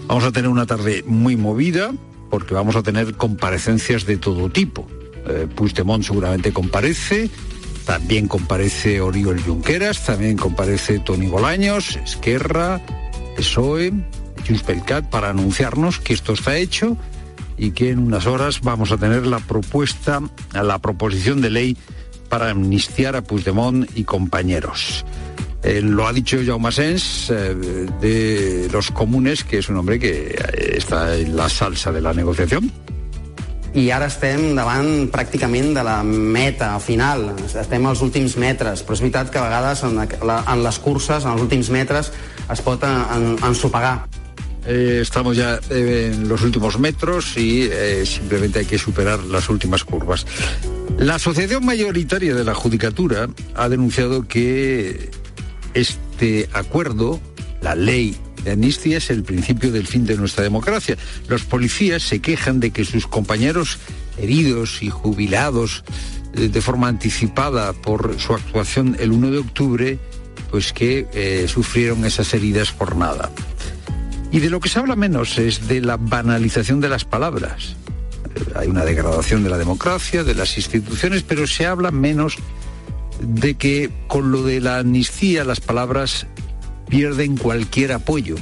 Vamos 0.09 0.25
a 0.25 0.33
tener 0.33 0.51
una 0.51 0.67
tarde 0.67 1.05
muy 1.07 1.37
movida 1.37 1.93
porque 2.31 2.55
vamos 2.55 2.75
a 2.75 2.83
tener 2.83 3.15
comparecencias 3.15 4.07
de 4.07 4.17
todo 4.17 4.51
tipo. 4.51 4.89
Eh, 5.29 5.47
Puigdemont 5.55 6.03
seguramente 6.03 6.53
comparece, 6.53 7.31
también 7.87 8.27
comparece 8.27 9.01
Oriol 9.01 9.41
Junqueras, 9.41 10.05
también 10.05 10.37
comparece 10.37 10.99
Tony 10.99 11.29
Bolaños, 11.29 11.97
Esquerra, 11.97 12.81
PSOE, 13.37 13.93
Junts 14.47 14.63
pel 14.63 14.85
Cat, 14.85 15.05
para 15.11 15.31
anunciarnos 15.31 15.99
que 15.99 16.13
esto 16.13 16.33
está 16.33 16.57
hecho 16.57 16.97
y 17.57 17.73
que 17.73 17.91
en 17.91 17.99
unas 17.99 18.27
horas 18.27 18.61
vamos 18.63 18.93
a 18.93 18.97
tener 18.97 19.27
la 19.27 19.39
propuesta, 19.39 20.21
la 20.53 20.79
proposición 20.79 21.41
de 21.41 21.51
ley 21.51 21.77
para 22.29 22.51
amnistiar 22.51 23.17
a 23.17 23.23
Puigdemont 23.23 23.91
y 23.95 24.05
compañeros. 24.05 25.05
Eh, 25.63 25.83
lo 25.83 26.07
ha 26.07 26.13
dicho 26.13 26.39
Jaume 26.45 26.73
Sens 26.73 27.29
eh, 27.31 27.55
de 28.01 28.69
los 28.73 28.91
comunes, 28.91 29.45
que 29.45 29.61
és 29.61 29.69
un 29.69 29.77
hombre 29.77 29.99
que 30.01 30.33
eh, 30.33 30.79
està 30.81 31.13
en 31.13 31.37
la 31.37 31.51
salsa 31.53 31.93
de 31.93 32.01
la 32.01 32.15
negociación. 32.17 32.73
i 33.71 33.85
ara 33.95 34.09
estem 34.11 34.57
davant 34.57 35.07
pràcticament 35.15 35.75
de 35.77 35.83
la 35.87 36.01
meta 36.03 36.73
final, 36.83 37.29
estem 37.47 37.85
als 37.87 38.01
últims 38.03 38.35
metres, 38.41 38.83
però 38.83 38.97
és 38.97 39.03
veritat 39.05 39.31
que 39.31 39.39
a 39.39 39.45
vegades 39.47 39.85
en, 39.87 40.01
la, 40.27 40.41
en 40.43 40.65
les 40.65 40.79
curses, 40.83 41.23
en 41.23 41.37
els 41.37 41.45
últims 41.45 41.71
metres, 41.71 42.11
es 42.51 42.63
pot 42.67 42.83
en, 42.87 43.37
ensopegar. 43.47 44.09
Eh, 44.67 44.99
estamos 45.01 45.37
ya 45.37 45.59
eh, 45.71 46.13
en 46.13 46.29
los 46.29 46.43
últimos 46.43 46.79
metros 46.79 47.37
y 47.37 47.63
eh, 47.63 48.05
simplemente 48.05 48.59
hay 48.59 48.67
que 48.67 48.79
superar 48.79 49.25
las 49.25 49.49
últimas 49.49 49.85
curvas. 49.85 50.27
La 50.99 51.15
Asociación 51.15 51.65
Mayoritaria 51.65 52.35
de 52.35 52.45
la 52.45 52.55
Judicatura 52.55 53.29
ha 53.55 53.69
denunciado 53.69 54.29
que 54.29 55.11
este 55.73 56.49
acuerdo, 56.53 57.21
la 57.63 57.75
ley 57.75 58.17
de 58.45 58.53
amnistía, 58.53 58.99
es 58.99 59.09
el 59.09 59.23
principio 59.23 59.73
del 59.73 59.87
fin 59.87 60.05
de 60.05 60.17
nuestra 60.17 60.45
democracia. 60.45 60.99
Los 61.29 61.45
policías 61.45 62.03
se 62.03 62.21
quejan 62.21 62.61
de 62.61 62.71
que 62.71 62.85
sus 62.85 63.07
compañeros 63.07 63.79
heridos 64.19 64.83
y 64.83 64.91
jubilados 64.91 65.85
de 66.35 66.61
forma 66.61 66.89
anticipada 66.89 67.73
por 67.73 68.21
su 68.21 68.35
actuación 68.35 68.97
el 69.01 69.11
1 69.13 69.31
de 69.31 69.39
octubre, 69.39 69.99
pues 70.51 70.73
que 70.73 71.47
sufrieron 71.49 72.05
esas 72.05 72.33
heridas 72.35 72.73
por 72.73 72.95
nada. 72.95 73.31
Y 74.33 74.41
de 74.41 74.51
lo 74.51 74.61
que 74.61 74.69
se 74.69 74.79
habla 74.79 74.97
menos 74.97 75.39
es 75.39 75.67
de 75.67 75.81
la 75.81 75.97
banalización 75.97 76.81
de 76.81 76.89
las 76.89 77.05
palabras. 77.05 77.77
Hay 78.55 78.69
una 78.69 78.85
degradación 78.85 79.43
de 79.43 79.51
la 79.51 79.59
democracia, 79.59 80.23
de 80.23 80.35
las 80.35 80.57
instituciones, 80.57 81.23
pero 81.23 81.47
se 81.47 81.67
habla 81.67 81.91
menos 81.91 82.37
de 83.21 83.55
que 83.55 83.91
con 84.07 84.31
lo 84.31 84.43
de 84.43 84.61
la 84.61 84.79
amnistía 84.79 85.45
las 85.45 85.61
palabras 85.61 86.27
pierden 86.89 87.37
cualquier 87.37 87.93
apoyo. 87.93 88.37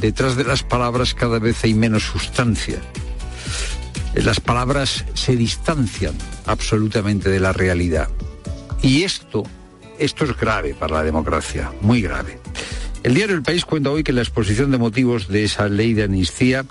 Detrás 0.00 0.36
de 0.36 0.44
las 0.44 0.62
palabras 0.62 1.14
cada 1.14 1.38
vez 1.38 1.62
hay 1.64 1.74
menos 1.74 2.04
sustancia. 2.04 2.78
Las 4.14 4.40
palabras 4.40 5.04
se 5.14 5.36
distancian 5.36 6.14
absolutamente 6.46 7.28
de 7.30 7.40
la 7.40 7.52
realidad. 7.52 8.08
Y 8.82 9.02
esto, 9.02 9.44
esto 9.98 10.24
es 10.24 10.36
grave 10.36 10.74
para 10.74 10.96
la 10.96 11.02
democracia, 11.04 11.72
muy 11.82 12.00
grave. 12.00 12.40
El 13.08 13.14
diario 13.14 13.36
El 13.36 13.42
País 13.42 13.64
cuenta 13.64 13.88
hoy 13.88 14.04
que 14.04 14.12
la 14.12 14.20
exposición 14.20 14.70
de 14.70 14.76
motivos 14.76 15.28
de 15.28 15.42
esa 15.42 15.66
ley 15.70 15.94
de 15.94 16.02
amnistía 16.02 16.66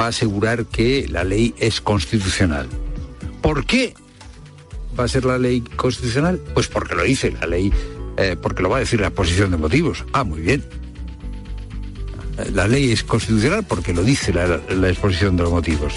va 0.00 0.06
a 0.06 0.08
asegurar 0.08 0.64
que 0.64 1.06
la 1.10 1.24
ley 1.24 1.54
es 1.58 1.82
constitucional. 1.82 2.66
¿Por 3.42 3.66
qué 3.66 3.92
va 4.98 5.04
a 5.04 5.08
ser 5.08 5.26
la 5.26 5.36
ley 5.36 5.60
constitucional? 5.60 6.40
Pues 6.54 6.68
porque 6.68 6.94
lo 6.94 7.02
dice 7.02 7.32
la 7.32 7.46
ley, 7.46 7.70
eh, 8.16 8.34
porque 8.40 8.62
lo 8.62 8.70
va 8.70 8.78
a 8.78 8.80
decir 8.80 8.98
la 8.98 9.08
exposición 9.08 9.50
de 9.50 9.58
motivos. 9.58 10.06
Ah, 10.14 10.24
muy 10.24 10.40
bien. 10.40 10.64
La 12.54 12.66
ley 12.66 12.90
es 12.90 13.04
constitucional 13.04 13.66
porque 13.68 13.92
lo 13.92 14.02
dice 14.02 14.32
la, 14.32 14.62
la 14.70 14.88
exposición 14.88 15.36
de 15.36 15.42
los 15.42 15.52
motivos. 15.52 15.92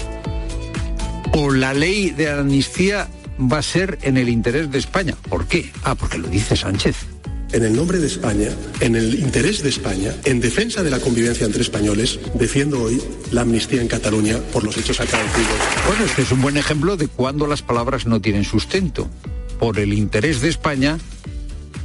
O 1.32 1.50
la 1.50 1.72
ley 1.72 2.10
de 2.10 2.28
amnistía 2.30 3.08
va 3.40 3.56
a 3.56 3.62
ser 3.62 3.98
en 4.02 4.18
el 4.18 4.28
interés 4.28 4.70
de 4.70 4.80
España. 4.80 5.14
¿Por 5.30 5.46
qué? 5.46 5.72
Ah, 5.82 5.94
porque 5.94 6.18
lo 6.18 6.28
dice 6.28 6.56
Sánchez. 6.56 7.17
En 7.52 7.64
el 7.64 7.74
nombre 7.74 7.98
de 7.98 8.06
España, 8.06 8.48
en 8.80 8.94
el 8.94 9.14
interés 9.14 9.62
de 9.62 9.70
España, 9.70 10.12
en 10.24 10.40
defensa 10.40 10.82
de 10.82 10.90
la 10.90 11.00
convivencia 11.00 11.46
entre 11.46 11.62
españoles, 11.62 12.20
defiendo 12.34 12.82
hoy 12.82 13.02
la 13.30 13.40
amnistía 13.40 13.80
en 13.80 13.88
Cataluña 13.88 14.38
por 14.52 14.64
los 14.64 14.76
hechos 14.76 15.00
acaecidos. 15.00 15.56
Bueno, 15.86 16.04
este 16.04 16.22
es 16.22 16.32
un 16.32 16.42
buen 16.42 16.58
ejemplo 16.58 16.96
de 16.96 17.08
cuando 17.08 17.46
las 17.46 17.62
palabras 17.62 18.06
no 18.06 18.20
tienen 18.20 18.44
sustento. 18.44 19.08
por 19.58 19.78
el 19.78 19.92
interés 19.92 20.40
de 20.40 20.48
España, 20.48 20.98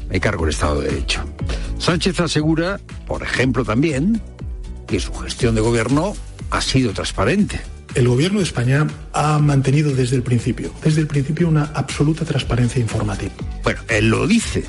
me 0.09 0.19
cargo 0.19 0.43
el 0.43 0.51
Estado 0.51 0.81
de 0.81 0.89
Derecho. 0.89 1.23
Sánchez 1.79 2.19
asegura, 2.19 2.79
por 3.07 3.23
ejemplo, 3.23 3.65
también, 3.65 4.21
que 4.87 4.99
su 4.99 5.11
gestión 5.15 5.55
de 5.55 5.61
gobierno 5.61 6.13
ha 6.51 6.61
sido 6.61 6.93
transparente. 6.93 7.61
El 7.95 8.07
gobierno 8.07 8.39
de 8.39 8.45
España 8.45 8.87
ha 9.11 9.39
mantenido 9.39 9.93
desde 9.93 10.15
el 10.15 10.23
principio, 10.23 10.71
desde 10.83 11.01
el 11.01 11.07
principio 11.07 11.47
una 11.47 11.71
absoluta 11.73 12.25
transparencia 12.25 12.81
informativa. 12.81 13.33
Bueno, 13.63 13.81
él 13.89 14.09
lo 14.09 14.27
dice. 14.27 14.65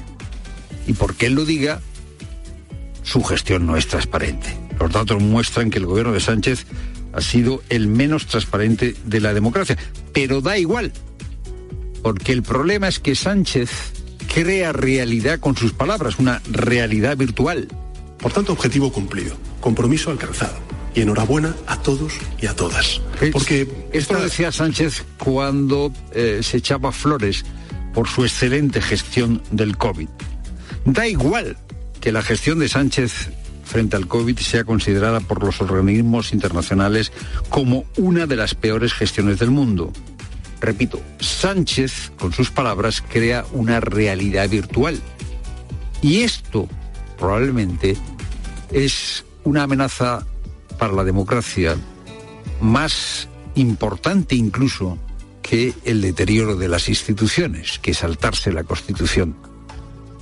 Y 0.87 0.93
porque 0.93 1.27
él 1.27 1.35
lo 1.35 1.45
diga, 1.45 1.81
su 3.03 3.23
gestión 3.23 3.67
no 3.67 3.77
es 3.77 3.87
transparente. 3.87 4.57
Los 4.79 4.93
datos 4.93 5.23
muestran 5.23 5.71
que 5.71 5.79
el 5.79 5.87
gobierno 5.87 6.13
de 6.13 6.21
Sánchez 6.21 6.67
ha 7.13 7.21
sido 7.21 7.63
el 7.69 7.87
menos 7.87 8.27
transparente 8.27 8.97
de 9.05 9.21
la 9.21 9.33
democracia. 9.33 9.79
Pero 10.13 10.41
da 10.41 10.59
igual, 10.59 10.93
porque 12.03 12.33
el 12.33 12.43
problema 12.43 12.89
es 12.89 12.99
que 12.99 13.15
Sánchez 13.15 13.71
crea 14.33 14.73
realidad 14.73 15.39
con 15.39 15.57
sus 15.57 15.73
palabras, 15.73 16.19
una 16.19 16.43
realidad 16.51 17.17
virtual. 17.17 17.69
Por 18.19 18.33
tanto, 18.33 18.53
objetivo 18.53 18.93
cumplido, 18.93 19.37
compromiso 19.61 20.11
alcanzado. 20.11 20.57
Y 20.95 21.01
enhorabuena 21.01 21.55
a 21.67 21.81
todos 21.81 22.15
y 22.41 22.47
a 22.47 22.55
todas. 22.55 23.01
Porque 23.33 23.89
esto 23.93 24.15
lo 24.15 24.23
decía 24.23 24.53
Sánchez 24.53 25.05
cuando 25.19 25.93
eh, 26.13 26.41
se 26.43 26.59
echaba 26.59 26.93
flores 26.93 27.45
por 27.93 28.09
su 28.09 28.25
excelente 28.25 28.81
gestión 28.81 29.43
del 29.51 29.77
COVID. 29.77 30.09
Da 30.85 31.07
igual 31.07 31.57
que 32.01 32.13
la 32.13 32.23
gestión 32.23 32.59
de 32.59 32.69
Sánchez 32.69 33.31
frente 33.65 33.97
al 33.97 34.07
COVID 34.07 34.39
sea 34.39 34.65
considerada 34.65 35.21
por 35.21 35.43
los 35.43 35.61
organismos 35.61 36.33
internacionales 36.33 37.13
como 37.49 37.85
una 37.97 38.27
de 38.27 38.37
las 38.37 38.55
peores 38.55 38.93
gestiones 38.93 39.39
del 39.39 39.51
mundo. 39.51 39.93
Repito, 40.61 41.01
Sánchez, 41.21 42.13
con 42.19 42.33
sus 42.33 42.51
palabras, 42.51 43.03
crea 43.03 43.45
una 43.53 43.81
realidad 43.81 44.49
virtual. 44.49 45.01
Y 46.03 46.21
esto 46.21 46.69
probablemente 47.19 47.97
es 48.71 49.25
una 49.45 49.63
amenaza 49.63 50.27
para 50.79 50.93
la 50.93 51.05
democracia 51.05 51.77
más 52.61 53.29
importante 53.55 54.35
incluso 54.35 54.99
que 55.43 55.75
el 55.85 56.01
deterioro 56.01 56.57
de 56.57 56.69
las 56.69 56.89
instituciones, 56.89 57.79
que 57.79 57.95
saltarse 57.95 58.53
la 58.53 58.65
Constitución. 58.65 59.37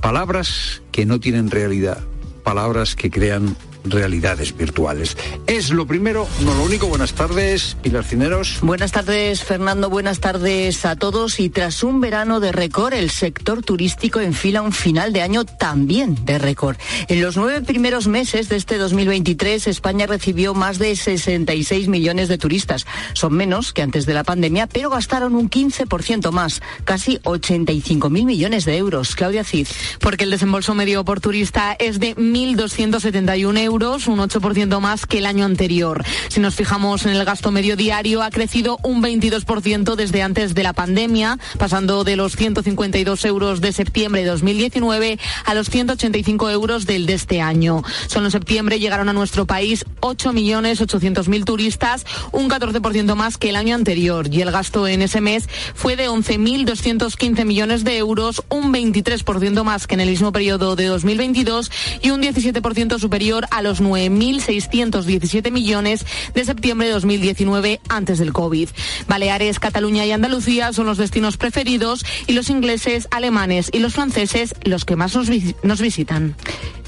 Palabras 0.03 0.82
que 0.90 1.07
no 1.07 1.20
tienen 1.20 1.48
realidad, 1.48 2.00
palabras 2.42 2.96
que 2.96 3.09
crean 3.09 3.57
realidades 3.85 4.57
virtuales. 4.57 5.16
Es 5.47 5.70
lo 5.70 5.87
primero, 5.87 6.26
no 6.45 6.55
lo 6.55 6.64
único. 6.64 6.87
Buenas 6.87 7.12
tardes, 7.14 7.76
Pilar 7.83 8.05
Cineros. 8.05 8.59
Buenas 8.62 8.93
tardes, 8.93 9.43
Fernando. 9.43 9.91
Buenas 9.91 10.20
tardes 10.20 10.85
a 10.85 10.97
todos. 10.97 11.41
Y 11.41 11.51
tras 11.51 11.83
un 11.83 12.01
verano 12.01 12.41
de 12.41 12.53
récord, 12.53 12.95
el 12.95 13.11
sector 13.11 13.62
turístico 13.62 14.20
enfila 14.20 14.62
un 14.62 14.72
final 14.72 15.12
de 15.12 15.22
año 15.22 15.45
también 15.45 16.24
de 16.24 16.39
récord. 16.39 16.76
En 17.09 17.20
los 17.20 17.37
nueve 17.37 17.62
primeros 17.62 18.07
meses 18.07 18.49
de 18.49 18.57
este 18.57 18.78
2023, 18.78 19.66
España 19.66 20.07
recibió 20.07 20.55
más 20.55 20.78
de 20.78 20.95
66 20.95 21.89
millones 21.89 22.28
de 22.28 22.39
turistas. 22.39 22.87
Son 23.14 23.33
menos 23.35 23.72
que 23.72 23.83
antes 23.83 24.07
de 24.07 24.14
la 24.14 24.24
pandemia, 24.24 24.66
pero 24.66 24.91
gastaron 24.91 25.35
un 25.35 25.51
15% 25.51 26.30
más, 26.30 26.62
casi 26.85 27.18
85 27.24 28.11
mil 28.11 28.24
millones 28.24 28.64
de 28.64 28.76
euros. 28.76 29.14
Claudia 29.16 29.45
Cid. 29.45 29.66
Porque 30.01 30.24
el 30.24 30.30
desembolso 30.30 30.74
medio 30.74 31.05
por 31.05 31.20
turista 31.20 31.76
es 31.78 31.99
de 31.99 32.16
1.271 32.16 33.59
euros 33.59 33.71
un 33.72 34.18
8% 34.18 34.80
más 34.80 35.06
que 35.06 35.18
el 35.18 35.26
año 35.26 35.46
anterior. 35.46 36.04
Si 36.28 36.40
nos 36.40 36.54
fijamos 36.54 37.06
en 37.06 37.12
el 37.12 37.24
gasto 37.24 37.50
medio 37.50 37.74
diario, 37.74 38.22
ha 38.22 38.30
crecido 38.30 38.78
un 38.82 39.02
22% 39.02 39.94
desde 39.94 40.22
antes 40.22 40.54
de 40.54 40.62
la 40.62 40.74
pandemia, 40.74 41.38
pasando 41.58 42.04
de 42.04 42.16
los 42.16 42.36
152 42.36 43.24
euros 43.24 43.62
de 43.62 43.72
septiembre 43.72 44.24
de 44.24 44.28
2019 44.28 45.18
a 45.46 45.54
los 45.54 45.70
185 45.70 46.50
euros 46.50 46.84
del 46.84 47.06
de 47.06 47.14
este 47.14 47.40
año. 47.40 47.82
Solo 48.08 48.26
en 48.26 48.32
septiembre 48.32 48.78
llegaron 48.78 49.08
a 49.08 49.14
nuestro 49.14 49.46
país 49.46 49.86
8.800.000 50.00 51.44
turistas, 51.44 52.04
un 52.30 52.50
14% 52.50 53.14
más 53.14 53.38
que 53.38 53.48
el 53.48 53.56
año 53.56 53.74
anterior, 53.74 54.28
y 54.30 54.42
el 54.42 54.50
gasto 54.50 54.86
en 54.86 55.00
ese 55.00 55.22
mes 55.22 55.48
fue 55.74 55.96
de 55.96 56.10
11.215 56.10 57.46
millones 57.46 57.84
de 57.84 57.96
euros, 57.96 58.42
un 58.50 58.70
23% 58.70 59.64
más 59.64 59.86
que 59.86 59.94
en 59.94 60.00
el 60.00 60.10
mismo 60.10 60.30
periodo 60.30 60.76
de 60.76 60.86
2022 60.86 61.70
y 62.02 62.10
un 62.10 62.20
17% 62.20 62.98
superior 62.98 63.46
a 63.50 63.61
los 63.62 63.82
9.617 63.82 65.50
millones 65.50 66.04
de 66.34 66.44
septiembre 66.44 66.88
de 66.88 66.94
2019 66.94 67.80
antes 67.88 68.18
del 68.18 68.32
COVID. 68.32 68.68
Baleares, 69.08 69.58
Cataluña 69.58 70.04
y 70.06 70.12
Andalucía 70.12 70.72
son 70.72 70.86
los 70.86 70.98
destinos 70.98 71.36
preferidos 71.36 72.04
y 72.26 72.32
los 72.32 72.50
ingleses, 72.50 73.08
alemanes 73.10 73.70
y 73.72 73.78
los 73.78 73.94
franceses 73.94 74.54
los 74.64 74.84
que 74.84 74.96
más 74.96 75.14
nos, 75.14 75.28
nos 75.62 75.80
visitan. 75.80 76.36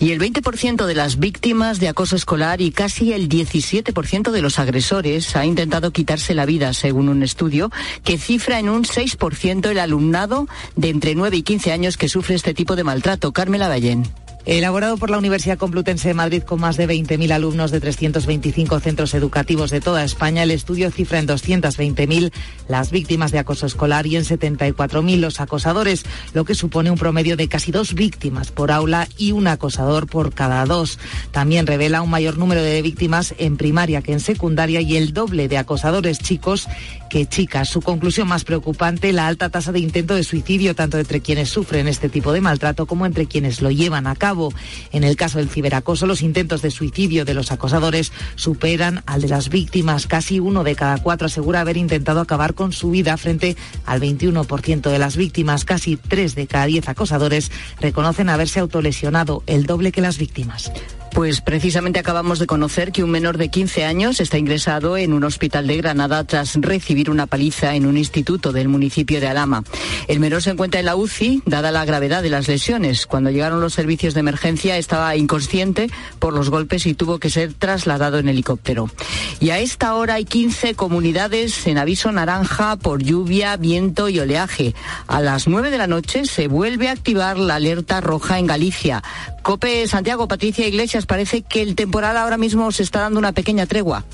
Y 0.00 0.10
el 0.10 0.20
20% 0.20 0.86
de 0.86 0.94
las 0.94 1.18
víctimas 1.18 1.80
de 1.80 1.88
acoso 1.88 2.16
escolar 2.16 2.60
y 2.60 2.72
casi 2.72 3.12
el 3.12 3.28
17% 3.28 4.30
de 4.30 4.42
los 4.42 4.58
agresores 4.58 5.36
ha 5.36 5.46
intentado 5.46 5.92
quitarse 5.92 6.34
la 6.34 6.46
vida, 6.46 6.72
según 6.72 7.08
un 7.08 7.22
estudio 7.22 7.70
que 8.02 8.18
cifra 8.18 8.58
en 8.58 8.68
un 8.68 8.84
6% 8.84 9.70
el 9.70 9.78
alumnado 9.78 10.48
de 10.76 10.90
entre 10.90 11.14
9 11.14 11.36
y 11.36 11.42
15 11.42 11.72
años 11.72 11.96
que 11.96 12.08
sufre 12.08 12.34
este 12.34 12.54
tipo 12.54 12.76
de 12.76 12.84
maltrato. 12.84 13.32
Carmela 13.32 13.68
Ballén. 13.68 14.23
Elaborado 14.46 14.98
por 14.98 15.08
la 15.08 15.16
Universidad 15.16 15.56
Complutense 15.56 16.08
de 16.08 16.14
Madrid 16.14 16.42
con 16.42 16.60
más 16.60 16.76
de 16.76 16.86
20.000 16.86 17.32
alumnos 17.32 17.70
de 17.70 17.80
325 17.80 18.78
centros 18.78 19.14
educativos 19.14 19.70
de 19.70 19.80
toda 19.80 20.04
España, 20.04 20.42
el 20.42 20.50
estudio 20.50 20.90
cifra 20.90 21.18
en 21.18 21.26
220.000 21.26 22.30
las 22.68 22.90
víctimas 22.90 23.32
de 23.32 23.38
acoso 23.38 23.64
escolar 23.64 24.06
y 24.06 24.16
en 24.16 24.24
74.000 24.24 25.16
los 25.16 25.40
acosadores, 25.40 26.04
lo 26.34 26.44
que 26.44 26.54
supone 26.54 26.90
un 26.90 26.98
promedio 26.98 27.38
de 27.38 27.48
casi 27.48 27.72
dos 27.72 27.94
víctimas 27.94 28.50
por 28.50 28.70
aula 28.70 29.08
y 29.16 29.32
un 29.32 29.46
acosador 29.46 30.06
por 30.08 30.34
cada 30.34 30.66
dos. 30.66 30.98
También 31.30 31.66
revela 31.66 32.02
un 32.02 32.10
mayor 32.10 32.36
número 32.36 32.62
de 32.62 32.82
víctimas 32.82 33.34
en 33.38 33.56
primaria 33.56 34.02
que 34.02 34.12
en 34.12 34.20
secundaria 34.20 34.82
y 34.82 34.98
el 34.98 35.14
doble 35.14 35.48
de 35.48 35.56
acosadores 35.56 36.18
chicos 36.18 36.68
que 37.14 37.26
chicas. 37.26 37.68
Su 37.68 37.80
conclusión 37.80 38.26
más 38.26 38.42
preocupante, 38.42 39.12
la 39.12 39.28
alta 39.28 39.48
tasa 39.48 39.70
de 39.70 39.78
intento 39.78 40.16
de 40.16 40.24
suicidio 40.24 40.74
tanto 40.74 40.98
entre 40.98 41.20
quienes 41.20 41.48
sufren 41.48 41.86
este 41.86 42.08
tipo 42.08 42.32
de 42.32 42.40
maltrato 42.40 42.86
como 42.86 43.06
entre 43.06 43.26
quienes 43.26 43.62
lo 43.62 43.70
llevan 43.70 44.08
a 44.08 44.16
cabo. 44.16 44.52
En 44.90 45.04
el 45.04 45.14
caso 45.14 45.38
del 45.38 45.48
ciberacoso, 45.48 46.08
los 46.08 46.22
intentos 46.22 46.60
de 46.60 46.72
suicidio 46.72 47.24
de 47.24 47.34
los 47.34 47.52
acosadores 47.52 48.10
superan 48.34 49.04
al 49.06 49.20
de 49.20 49.28
las 49.28 49.48
víctimas. 49.48 50.08
Casi 50.08 50.40
uno 50.40 50.64
de 50.64 50.74
cada 50.74 50.98
cuatro 50.98 51.26
asegura 51.26 51.60
haber 51.60 51.76
intentado 51.76 52.20
acabar 52.20 52.54
con 52.54 52.72
su 52.72 52.90
vida 52.90 53.16
frente 53.16 53.56
al 53.86 54.00
21% 54.00 54.90
de 54.90 54.98
las 54.98 55.16
víctimas. 55.16 55.64
Casi 55.64 55.96
tres 55.96 56.34
de 56.34 56.48
cada 56.48 56.66
diez 56.66 56.88
acosadores 56.88 57.52
reconocen 57.78 58.28
haberse 58.28 58.58
autolesionado, 58.58 59.44
el 59.46 59.66
doble 59.66 59.92
que 59.92 60.00
las 60.00 60.18
víctimas. 60.18 60.72
Pues 61.14 61.40
precisamente 61.40 62.00
acabamos 62.00 62.40
de 62.40 62.46
conocer 62.48 62.90
que 62.90 63.04
un 63.04 63.10
menor 63.10 63.38
de 63.38 63.48
15 63.48 63.84
años 63.84 64.20
está 64.20 64.36
ingresado 64.36 64.96
en 64.96 65.12
un 65.12 65.22
hospital 65.22 65.68
de 65.68 65.76
Granada 65.76 66.24
tras 66.24 66.56
recibir 66.56 67.08
una 67.08 67.28
paliza 67.28 67.76
en 67.76 67.86
un 67.86 67.96
instituto 67.96 68.50
del 68.50 68.66
municipio 68.66 69.20
de 69.20 69.28
Alama. 69.28 69.62
El 70.08 70.18
menor 70.18 70.42
se 70.42 70.50
encuentra 70.50 70.80
en 70.80 70.86
la 70.86 70.96
UCI, 70.96 71.44
dada 71.46 71.70
la 71.70 71.84
gravedad 71.84 72.20
de 72.20 72.30
las 72.30 72.48
lesiones. 72.48 73.06
Cuando 73.06 73.30
llegaron 73.30 73.60
los 73.60 73.74
servicios 73.74 74.14
de 74.14 74.20
emergencia 74.20 74.76
estaba 74.76 75.14
inconsciente 75.14 75.88
por 76.18 76.34
los 76.34 76.50
golpes 76.50 76.84
y 76.84 76.94
tuvo 76.94 77.20
que 77.20 77.30
ser 77.30 77.54
trasladado 77.54 78.18
en 78.18 78.28
helicóptero. 78.28 78.90
Y 79.38 79.50
a 79.50 79.60
esta 79.60 79.94
hora 79.94 80.14
hay 80.14 80.24
15 80.24 80.74
comunidades 80.74 81.64
en 81.68 81.78
aviso 81.78 82.10
naranja 82.10 82.74
por 82.74 83.04
lluvia, 83.04 83.56
viento 83.56 84.08
y 84.08 84.18
oleaje. 84.18 84.74
A 85.06 85.20
las 85.20 85.46
9 85.46 85.70
de 85.70 85.78
la 85.78 85.86
noche 85.86 86.24
se 86.24 86.48
vuelve 86.48 86.88
a 86.88 86.92
activar 86.92 87.38
la 87.38 87.54
alerta 87.54 88.00
roja 88.00 88.40
en 88.40 88.48
Galicia. 88.48 89.04
Cope 89.44 89.86
Santiago, 89.86 90.26
Patricia 90.26 90.66
Iglesias, 90.66 91.03
parece 91.06 91.42
que 91.42 91.62
el 91.62 91.74
temporal 91.74 92.16
ahora 92.16 92.36
mismo 92.36 92.70
se 92.72 92.82
está 92.82 93.00
dando 93.00 93.18
una 93.18 93.32
pequeña 93.32 93.66
tregua 93.66 94.04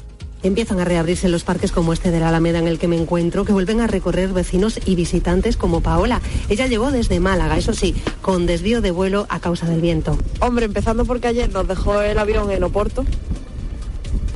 empiezan 0.42 0.80
a 0.80 0.84
reabrirse 0.84 1.28
los 1.28 1.44
parques 1.44 1.72
como 1.72 1.92
este 1.92 2.10
de 2.10 2.20
la 2.20 2.28
Alameda 2.28 2.58
en 2.58 2.68
el 2.68 2.78
que 2.78 2.88
me 2.88 2.96
encuentro, 2.96 3.44
que 3.44 3.52
vuelven 3.52 3.80
a 3.80 3.86
recorrer 3.86 4.32
vecinos 4.32 4.78
y 4.84 4.94
visitantes 4.94 5.56
como 5.56 5.80
Paola. 5.80 6.20
Ella 6.48 6.66
llegó 6.66 6.90
desde 6.90 7.20
Málaga, 7.20 7.58
eso 7.58 7.74
sí, 7.74 7.94
con 8.22 8.46
desvío 8.46 8.80
de 8.80 8.90
vuelo 8.90 9.26
a 9.28 9.40
causa 9.40 9.66
del 9.66 9.80
viento. 9.80 10.16
Hombre, 10.40 10.64
empezando 10.66 11.04
porque 11.04 11.28
ayer 11.28 11.50
nos 11.50 11.68
dejó 11.68 12.00
el 12.00 12.18
avión 12.18 12.50
en 12.50 12.64
Oporto. 12.64 13.04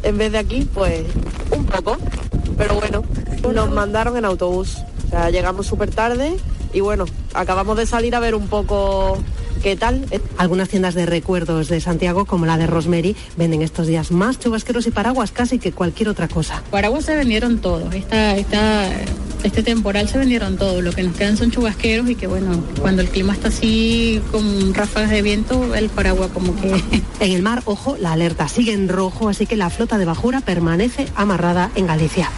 En 0.03 0.19
vez 0.19 0.33
de 0.33 0.39
aquí, 0.39 0.69
pues 0.73 1.05
un 1.51 1.65
poco. 1.65 1.97
Pero 2.57 2.75
bueno, 2.75 3.03
nos 3.53 3.71
mandaron 3.71 4.17
en 4.17 4.25
autobús. 4.25 4.77
O 5.07 5.11
sea, 5.11 5.31
llegamos 5.31 5.67
súper 5.67 5.91
tarde 5.91 6.37
y 6.73 6.81
bueno, 6.81 7.07
acabamos 7.33 7.77
de 7.77 7.87
salir 7.87 8.15
a 8.15 8.21
ver 8.21 8.35
un 8.35 8.49
poco 8.49 9.19
¿Qué 9.65 9.77
tal? 9.77 10.05
Algunas 10.37 10.69
tiendas 10.69 10.95
de 10.95 11.07
recuerdos 11.07 11.69
de 11.69 11.81
Santiago, 11.81 12.27
como 12.27 12.45
la 12.45 12.59
de 12.59 12.67
Rosemary, 12.67 13.17
venden 13.39 13.63
estos 13.63 13.87
días 13.87 14.11
más 14.11 14.39
chubasqueros 14.39 14.87
y 14.87 14.91
paraguas 14.91 15.33
casi 15.33 15.59
que 15.59 15.73
cualquier 15.73 16.11
otra 16.11 16.29
cosa. 16.29 16.63
Paraguas 16.71 17.07
se 17.07 17.17
vendieron 17.17 17.57
todos. 17.57 17.95
Esta, 17.95 18.37
esta, 18.37 18.91
este 19.43 19.63
temporal 19.63 20.07
se 20.07 20.19
vendieron 20.19 20.59
todos. 20.59 20.85
Lo 20.85 20.93
que 20.93 21.03
nos 21.03 21.17
quedan 21.17 21.39
son 21.39 21.51
chubasqueros 21.51 22.11
y 22.11 22.15
que 22.15 22.27
bueno, 22.27 22.63
cuando 22.83 23.01
el 23.01 23.09
clima 23.09 23.33
está 23.33 23.49
así 23.49 24.21
con 24.31 24.75
ráfagas 24.75 25.09
de 25.09 25.23
viento, 25.23 25.75
el 25.75 25.89
paraguas 25.89 26.31
como 26.35 26.55
que... 26.57 26.75
En 27.21 27.33
el 27.33 27.41
mar, 27.41 27.63
ojo, 27.65 27.97
la 27.99 28.13
alerta 28.13 28.49
sigue 28.49 28.75
en 28.75 28.91
rojo, 28.91 29.31
así 29.31 29.47
que 29.47 29.57
la 29.57 29.71
flota 29.71 29.97
de 29.97 30.05
bajura 30.05 30.43
permanece 30.43 31.07
amarrada 31.17 31.71
en 31.75 31.87
Galicia. 31.87 32.29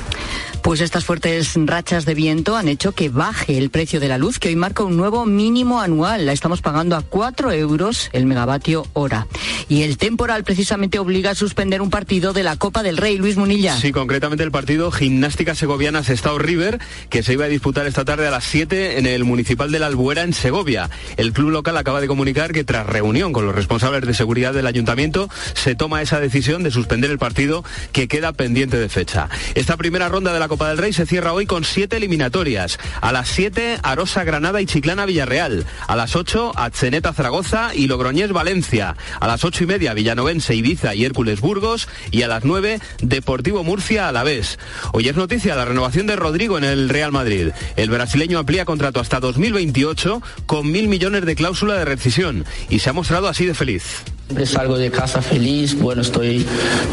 Pues 0.67 0.81
estas 0.81 1.05
fuertes 1.05 1.53
rachas 1.55 2.07
de 2.07 2.15
viento 2.15 2.57
han 2.57 2.67
hecho 2.67 2.91
que 2.91 3.09
baje 3.09 3.57
el 3.57 3.71
precio 3.71 4.01
de 4.01 4.09
la 4.09 4.19
luz, 4.19 4.41
que 4.41 4.49
hoy 4.49 4.57
marca 4.57 4.83
un 4.83 4.97
nuevo 4.97 5.25
mínimo 5.25 5.81
anual. 5.81 6.27
La 6.27 6.33
estamos 6.33 6.61
pagando 6.61 6.97
a 6.97 7.03
4 7.03 7.53
euros 7.53 8.11
el 8.13 8.27
megavatio 8.27 8.85
hora. 8.93 9.29
Y 9.69 9.83
el 9.83 9.97
temporal 9.97 10.43
precisamente 10.43 10.99
obliga 10.99 11.31
a 11.31 11.35
suspender 11.37 11.81
un 11.81 11.91
partido 11.91 12.33
de 12.33 12.43
la 12.43 12.57
Copa 12.57 12.83
del 12.83 12.97
Rey, 12.97 13.17
Luis 13.17 13.37
Munilla. 13.37 13.77
Sí, 13.77 13.93
concretamente 13.93 14.43
el 14.43 14.51
partido 14.51 14.91
Gimnástica 14.91 15.55
Segoviana 15.55 16.01
Estado 16.01 16.37
River, 16.37 16.81
que 17.11 17.23
se 17.23 17.35
iba 17.35 17.45
a 17.45 17.49
disputar 17.49 17.87
esta 17.87 18.05
tarde 18.05 18.27
a 18.27 18.33
las 18.33 18.43
7 18.43 18.99
en 18.99 19.07
el 19.07 19.23
Municipal 19.23 19.71
de 19.71 19.79
la 19.79 19.87
Albuera, 19.87 20.23
en 20.23 20.33
Segovia. 20.33 20.91
El 21.17 21.33
club 21.33 21.51
local 21.51 21.77
acaba 21.77 22.01
de 22.01 22.09
comunicar 22.09 22.51
que 22.51 22.65
tras 22.65 22.87
reunión 22.87 23.33
con 23.33 23.47
los 23.47 23.55
responsables 23.55 24.05
de 24.05 24.15
seguridad 24.15 24.53
del 24.53 24.67
ayuntamiento, 24.67 25.31
se 25.55 25.77
toma 25.77 26.03
esa 26.03 26.19
decisión 26.19 26.65
de 26.65 26.73
suspender 26.73 27.13
el 27.13 27.19
partido 27.19 27.63
que 27.93 28.09
queda 28.09 28.33
pendiente 28.33 28.79
de 28.79 28.89
fecha. 28.89 29.29
Esta 29.55 29.77
primera 29.77 30.09
ronda 30.09 30.33
de 30.33 30.41
la 30.41 30.49
Copa 30.49 30.56
del 30.65 30.79
Rey 30.79 30.93
se 30.93 31.07
cierra 31.07 31.35
hoy 31.35 31.45
con 31.45 31.65
siete 31.65 31.99
eliminatorias. 31.99 32.79
A 33.01 33.13
las 33.13 33.29
7, 33.29 33.79
Arosa 33.83 34.25
Granada 34.25 34.61
y 34.63 34.67
Chiclana 34.67 35.05
Villarreal. 35.05 35.67
A 35.87 35.97
las 35.97 36.17
8, 36.17 36.53
Atzeneta 36.57 37.13
Zaragoza 37.13 37.75
y 37.75 37.87
Logroñés 37.87 38.33
Valencia. 38.33 38.97
A 39.21 39.27
las 39.27 39.45
ocho 39.45 39.65
y 39.65 39.67
media, 39.67 39.93
Villanovense 39.93 40.55
Ibiza 40.55 40.95
y 40.95 41.05
Hércules 41.05 41.41
Burgos. 41.41 41.89
Y 42.11 42.23
a 42.23 42.29
las 42.29 42.45
9, 42.45 42.81
Deportivo 43.03 43.63
Murcia 43.63 44.09
a 44.09 44.13
la 44.13 44.25
vez. 44.25 44.59
Hoy 44.93 45.09
es 45.09 45.17
noticia 45.17 45.55
la 45.55 45.67
renovación 45.67 46.07
de 46.07 46.17
Rodrigo 46.17 46.57
en 46.57 46.65
el 46.65 46.89
Real 46.89 47.13
Madrid. 47.13 47.51
El 47.77 47.91
brasileño 47.91 48.39
amplía 48.39 48.65
contrato 48.65 49.01
hasta 49.01 49.21
2028 49.21 50.23
con 50.47 50.71
mil 50.73 50.89
millones 50.89 51.27
de 51.27 51.37
cláusula 51.37 51.75
de 51.75 51.85
rescisión 51.85 52.47
y 52.71 52.79
se 52.79 52.91
ha 52.91 52.95
mostrado 52.95 53.29
así 53.29 53.45
de 53.45 53.55
feliz. 53.55 54.05
Siempre 54.27 54.47
salgo 54.47 54.77
de 54.77 54.91
casa 54.91 55.23
feliz, 55.23 55.79
bueno, 55.79 56.03
estoy, 56.03 56.45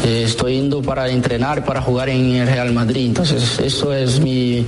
eh, 0.06 0.22
estoy 0.24 0.54
yendo 0.54 0.82
para 0.82 1.10
entrenar, 1.10 1.64
para 1.64 1.82
jugar 1.82 2.08
en 2.08 2.36
el 2.36 2.46
Real 2.46 2.72
Madrid, 2.72 3.06
entonces 3.06 3.58
eso 3.58 3.92
es 3.92 4.20
mi 4.20 4.64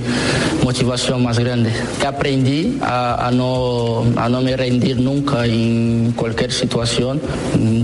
motivación 0.65 1.23
más 1.23 1.39
grande. 1.39 1.71
Aprendí 2.05 2.77
a, 2.81 3.31
no, 3.33 4.03
a 4.17 4.27
no 4.27 4.41
me 4.41 4.57
rendir 4.57 4.99
nunca 4.99 5.45
en 5.45 6.11
cualquier 6.17 6.51
situación, 6.51 7.21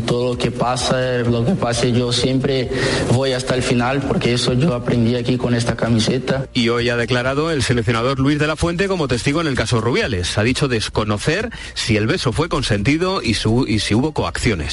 todo 0.05 0.33
lo 0.33 0.37
que 0.37 0.51
pasa, 0.51 1.19
lo 1.19 1.45
que 1.45 1.53
pase, 1.53 1.93
yo 1.93 2.11
siempre 2.11 2.69
voy 3.13 3.31
hasta 3.31 3.55
el 3.55 3.63
final 3.63 4.01
porque 4.01 4.33
eso 4.33 4.51
yo 4.51 4.73
aprendí 4.73 5.15
aquí 5.15 5.37
con 5.37 5.55
esta 5.55 5.77
camiseta. 5.77 6.45
Y 6.53 6.67
hoy 6.67 6.89
ha 6.89 6.97
declarado 6.97 7.51
el 7.51 7.63
seleccionador 7.63 8.19
Luis 8.19 8.37
de 8.37 8.47
la 8.47 8.57
Fuente 8.57 8.89
como 8.89 9.07
testigo 9.07 9.39
en 9.39 9.47
el 9.47 9.55
caso 9.55 9.79
Rubiales. 9.79 10.37
Ha 10.37 10.43
dicho 10.43 10.67
desconocer 10.67 11.51
si 11.73 11.95
el 11.95 12.05
beso 12.05 12.33
fue 12.33 12.49
consentido 12.49 13.21
y, 13.21 13.35
su, 13.35 13.65
y 13.65 13.79
si 13.79 13.95
hubo 13.95 14.11
coacciones. 14.11 14.72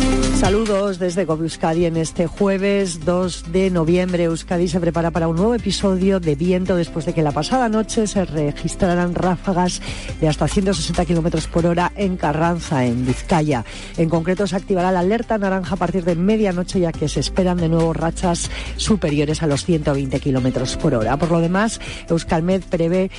Saludos 0.41 0.97
desde 0.97 1.21
Euskadi 1.21 1.85
en 1.85 1.97
este 1.97 2.25
jueves 2.25 3.05
2 3.05 3.51
de 3.51 3.69
noviembre. 3.69 4.23
Euskadi 4.23 4.67
se 4.67 4.79
prepara 4.79 5.11
para 5.11 5.27
un 5.27 5.35
nuevo 5.35 5.53
episodio 5.53 6.19
de 6.19 6.33
viento 6.33 6.75
después 6.75 7.05
de 7.05 7.13
que 7.13 7.21
la 7.21 7.31
pasada 7.31 7.69
noche 7.69 8.07
se 8.07 8.25
registraran 8.25 9.13
ráfagas 9.13 9.83
de 10.19 10.27
hasta 10.27 10.47
160 10.47 11.05
kilómetros 11.05 11.45
por 11.45 11.67
hora 11.67 11.91
en 11.95 12.17
Carranza, 12.17 12.83
en 12.87 13.05
Vizcaya. 13.05 13.63
En 13.97 14.09
concreto, 14.09 14.47
se 14.47 14.55
activará 14.55 14.91
la 14.91 15.01
alerta 15.01 15.37
naranja 15.37 15.75
a 15.75 15.77
partir 15.77 16.05
de 16.05 16.15
medianoche, 16.15 16.79
ya 16.79 16.91
que 16.91 17.07
se 17.07 17.19
esperan 17.19 17.57
de 17.57 17.69
nuevo 17.69 17.93
rachas 17.93 18.49
superiores 18.77 19.43
a 19.43 19.47
los 19.47 19.63
120 19.63 20.19
kilómetros 20.19 20.75
por 20.75 20.95
hora. 20.95 21.17
Por 21.17 21.29
lo 21.29 21.39
demás, 21.39 21.79
Euskalmed 22.09 22.63
prevé 22.63 23.11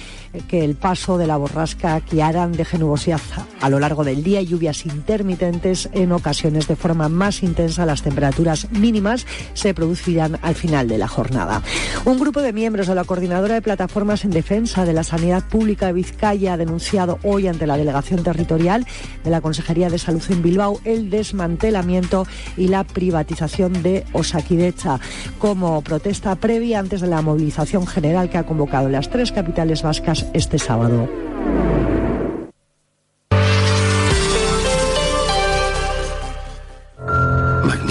que 0.48 0.64
el 0.64 0.74
paso 0.74 1.18
de 1.18 1.26
la 1.26 1.36
borrasca 1.36 2.00
Kiaran 2.00 2.52
deje 2.52 2.78
nubosidad 2.78 3.20
a 3.60 3.68
lo 3.68 3.78
largo 3.78 4.04
del 4.04 4.22
día 4.22 4.40
y 4.40 4.46
lluvias 4.46 4.86
intermitentes 4.86 5.88
en 5.92 6.12
ocasiones 6.12 6.66
de 6.68 6.76
forma 6.76 7.08
más 7.08 7.42
intensa, 7.42 7.86
las 7.86 8.02
temperaturas 8.02 8.70
mínimas 8.72 9.26
se 9.54 9.74
producirán 9.74 10.38
al 10.42 10.54
final 10.54 10.88
de 10.88 10.98
la 10.98 11.08
jornada. 11.08 11.62
Un 12.04 12.18
grupo 12.18 12.42
de 12.42 12.52
miembros 12.52 12.86
de 12.86 12.94
la 12.94 13.04
Coordinadora 13.04 13.54
de 13.54 13.62
Plataformas 13.62 14.24
en 14.24 14.30
Defensa 14.30 14.84
de 14.84 14.92
la 14.92 15.04
Sanidad 15.04 15.44
Pública 15.44 15.86
de 15.86 15.92
Vizcaya 15.92 16.54
ha 16.54 16.56
denunciado 16.56 17.18
hoy 17.22 17.46
ante 17.46 17.66
la 17.66 17.76
Delegación 17.76 18.22
Territorial 18.22 18.86
de 19.24 19.30
la 19.30 19.40
Consejería 19.40 19.90
de 19.90 19.98
Salud 19.98 20.22
en 20.30 20.42
Bilbao 20.42 20.80
el 20.84 21.10
desmantelamiento 21.10 22.26
y 22.56 22.68
la 22.68 22.84
privatización 22.84 23.82
de 23.82 24.04
Osakidecha 24.12 24.98
como 25.38 25.82
protesta 25.82 26.34
previa 26.36 26.78
antes 26.78 27.00
de 27.00 27.08
la 27.08 27.22
movilización 27.22 27.86
general 27.86 28.30
que 28.30 28.38
ha 28.38 28.46
convocado 28.46 28.88
las 28.88 29.10
tres 29.10 29.32
capitales 29.32 29.82
vascas 29.82 30.21
este 30.32 30.58
sábado. 30.58 31.08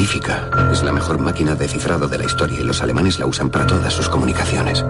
magnífica. 0.02 0.50
Es 0.72 0.84
la 0.84 0.92
mejor 0.92 1.20
máquina 1.20 1.56
de 1.56 1.68
cifrado 1.68 2.08
de 2.08 2.18
la 2.18 2.26
historia 2.26 2.60
y 2.60 2.64
los 2.64 2.82
alemanes 2.82 3.20
la 3.20 3.28
usan 3.28 3.50
para 3.50 3.68
todas 3.68 3.94
sus 3.94 4.10
comunicaciones. 4.10 4.84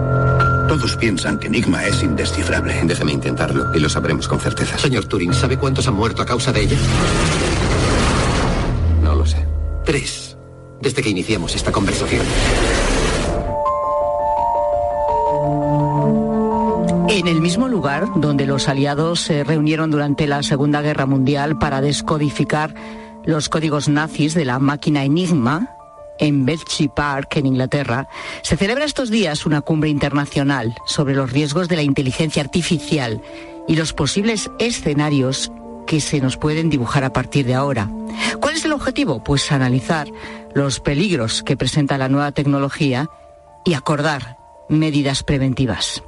Todos 0.68 0.96
piensan 0.96 1.38
que 1.38 1.48
Enigma 1.48 1.84
es 1.84 2.02
indescifrable. 2.02 2.80
Déjeme 2.84 3.12
intentarlo 3.12 3.74
y 3.74 3.78
lo 3.78 3.88
sabremos 3.88 4.26
con 4.26 4.40
certeza. 4.40 4.78
Señor 4.78 5.04
Turing, 5.04 5.34
¿sabe 5.34 5.58
cuántos 5.58 5.86
han 5.86 5.94
muerto 5.94 6.22
a 6.22 6.26
causa 6.26 6.50
de 6.52 6.62
ella? 6.62 6.76
No 9.02 9.14
lo 9.14 9.26
sé. 9.26 9.46
Tres. 9.84 10.36
Desde 10.80 11.02
que 11.02 11.10
iniciamos 11.10 11.54
esta 11.54 11.70
conversación. 11.70 12.24
En 17.22 17.28
el 17.28 17.40
mismo 17.40 17.68
lugar 17.68 18.08
donde 18.16 18.46
los 18.46 18.66
aliados 18.66 19.20
se 19.20 19.44
reunieron 19.44 19.92
durante 19.92 20.26
la 20.26 20.42
Segunda 20.42 20.82
Guerra 20.82 21.06
Mundial 21.06 21.56
para 21.56 21.80
descodificar 21.80 22.74
los 23.24 23.48
códigos 23.48 23.88
nazis 23.88 24.34
de 24.34 24.44
la 24.44 24.58
máquina 24.58 25.04
Enigma, 25.04 25.76
en 26.18 26.44
Bletchley 26.44 26.88
Park, 26.88 27.36
en 27.36 27.46
Inglaterra, 27.46 28.08
se 28.42 28.56
celebra 28.56 28.84
estos 28.84 29.08
días 29.08 29.46
una 29.46 29.60
cumbre 29.60 29.88
internacional 29.88 30.74
sobre 30.84 31.14
los 31.14 31.30
riesgos 31.30 31.68
de 31.68 31.76
la 31.76 31.82
inteligencia 31.82 32.42
artificial 32.42 33.22
y 33.68 33.76
los 33.76 33.92
posibles 33.92 34.50
escenarios 34.58 35.52
que 35.86 36.00
se 36.00 36.20
nos 36.20 36.36
pueden 36.36 36.70
dibujar 36.70 37.04
a 37.04 37.12
partir 37.12 37.46
de 37.46 37.54
ahora. 37.54 37.88
¿Cuál 38.40 38.56
es 38.56 38.64
el 38.64 38.72
objetivo? 38.72 39.22
Pues 39.22 39.52
analizar 39.52 40.08
los 40.54 40.80
peligros 40.80 41.44
que 41.44 41.56
presenta 41.56 41.98
la 41.98 42.08
nueva 42.08 42.32
tecnología 42.32 43.08
y 43.64 43.74
acordar 43.74 44.38
medidas 44.68 45.22
preventivas. 45.22 46.02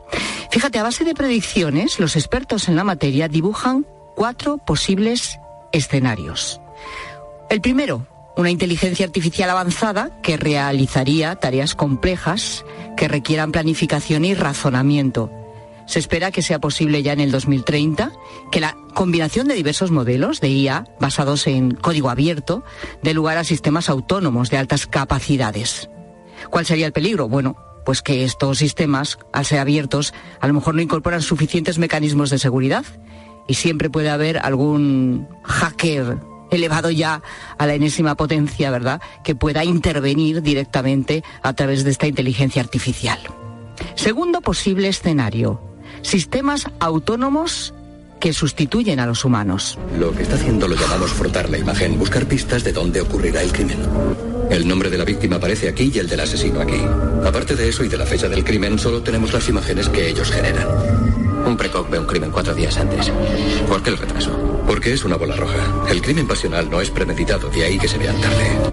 Fíjate, 0.55 0.79
a 0.79 0.85
base 0.85 1.03
de 1.03 1.15
predicciones, 1.15 1.99
los 1.99 2.15
expertos 2.15 2.69
en 2.69 2.77
la 2.77 2.85
materia 2.85 3.27
dibujan 3.27 3.85
cuatro 4.15 4.57
posibles 4.59 5.41
escenarios. 5.73 6.61
El 7.51 7.61
primero, 7.61 8.07
una 8.37 8.53
inteligencia 8.53 9.05
artificial 9.05 9.51
avanzada 9.51 10.21
que 10.23 10.37
realizaría 10.37 11.35
tareas 11.35 11.75
complejas 11.75 12.65
que 12.97 13.09
requieran 13.09 13.51
planificación 13.51 14.25
y 14.25 14.35
razonamiento. 14.35 15.29
Se 15.87 15.99
espera 15.99 16.31
que 16.31 16.41
sea 16.41 16.61
posible 16.61 17.03
ya 17.03 17.15
en 17.15 17.21
el 17.21 17.33
2030 17.33 18.13
que 18.53 18.61
la 18.61 18.77
combinación 18.95 19.49
de 19.49 19.55
diversos 19.55 19.91
modelos 19.91 20.41
de 20.41 20.51
IA 20.51 20.85
basados 21.01 21.49
en 21.49 21.73
código 21.73 22.11
abierto 22.11 22.63
dé 23.03 23.13
lugar 23.13 23.39
a 23.39 23.45
sistemas 23.45 23.89
autónomos 23.89 24.51
de 24.51 24.59
altas 24.59 24.87
capacidades. 24.87 25.91
¿Cuál 26.49 26.65
sería 26.65 26.87
el 26.87 26.93
peligro? 26.93 27.29
Bueno, 27.29 27.57
pues 27.85 28.03
que 28.03 28.25
estos 28.25 28.59
sistemas, 28.59 29.19
al 29.33 29.45
ser 29.45 29.59
abiertos, 29.59 30.15
a 30.41 30.47
lo 30.47 30.55
mejor 30.55 30.75
no 30.75 30.83
incorporan 30.83 31.23
suficientes 31.23 31.79
mecanismos 31.79 32.31
de 32.31 32.39
seguridad 32.39 32.85
y 33.47 33.55
siempre 33.55 33.91
puede 33.91 34.11
haber 34.11 34.39
algún 34.39 35.29
hacker 35.43 36.19
elevado 36.51 36.91
ya 36.91 37.23
a 37.59 37.67
la 37.67 37.75
enésima 37.75 38.15
potencia, 38.15 38.71
¿verdad?, 38.71 39.01
que 39.23 39.35
pueda 39.35 39.65
intervenir 39.65 40.43
directamente 40.43 41.25
a 41.43 41.53
través 41.53 41.85
de 41.85 41.91
esta 41.91 42.07
inteligencia 42.07 42.63
artificial. 42.63 43.19
Segundo 43.95 44.41
posible 44.41 44.89
escenario, 44.89 45.61
sistemas 46.03 46.69
autónomos 46.79 47.75
que 48.21 48.33
sustituyen 48.33 49.01
a 49.01 49.07
los 49.07 49.25
humanos. 49.25 49.79
Lo 49.99 50.13
que 50.13 50.23
está 50.23 50.37
haciendo 50.37 50.69
lo 50.69 50.77
llamamos 50.77 51.11
frotar 51.11 51.51
la 51.51 51.59
imagen, 51.59 51.99
buscar 51.99 52.27
pistas 52.27 52.65
de 52.65 52.73
dónde 52.73 53.01
ocurrirá 53.01 53.43
el 53.43 53.53
crimen. 53.53 53.79
El 54.51 54.69
nombre 54.69 54.91
de 54.91 54.99
la 54.99 55.05
víctima 55.05 55.37
aparece 55.37 55.69
aquí 55.69 55.91
y 55.95 55.99
el 55.99 56.09
del 56.09 56.21
asesino 56.21 56.61
aquí. 56.61 56.81
Aparte 57.25 57.57
de 57.57 57.69
eso 57.69 57.85
y 57.85 57.89
de 57.89 57.97
la 57.97 58.07
fecha 58.07 58.29
del 58.29 58.45
crimen, 58.45 58.79
solo 58.79 59.03
tenemos 59.03 59.33
las 59.33 59.49
imágenes 59.49 59.89
que 59.89 60.09
ellos 60.09 60.31
generan. 60.31 60.69
Un 61.47 61.57
precoc 61.57 61.91
ve 61.91 61.99
un 61.99 62.07
crimen 62.07 62.31
cuatro 62.31 62.55
días 62.55 62.77
antes. 62.79 63.11
¿Por 63.69 63.83
qué 63.83 63.91
el 63.91 63.99
retraso? 63.99 64.63
Porque 64.67 64.93
es 64.93 65.05
una 65.05 65.17
bola 65.17 65.37
roja. 65.37 65.87
El 65.91 66.01
crimen 66.01 66.27
pasional 66.27 66.71
no 66.71 66.81
es 66.81 66.91
premeditado, 66.91 67.49
de 67.51 67.65
ahí 67.65 67.79
que 67.79 67.89
se 67.89 67.99
vean 67.99 68.21
tarde. 68.21 68.73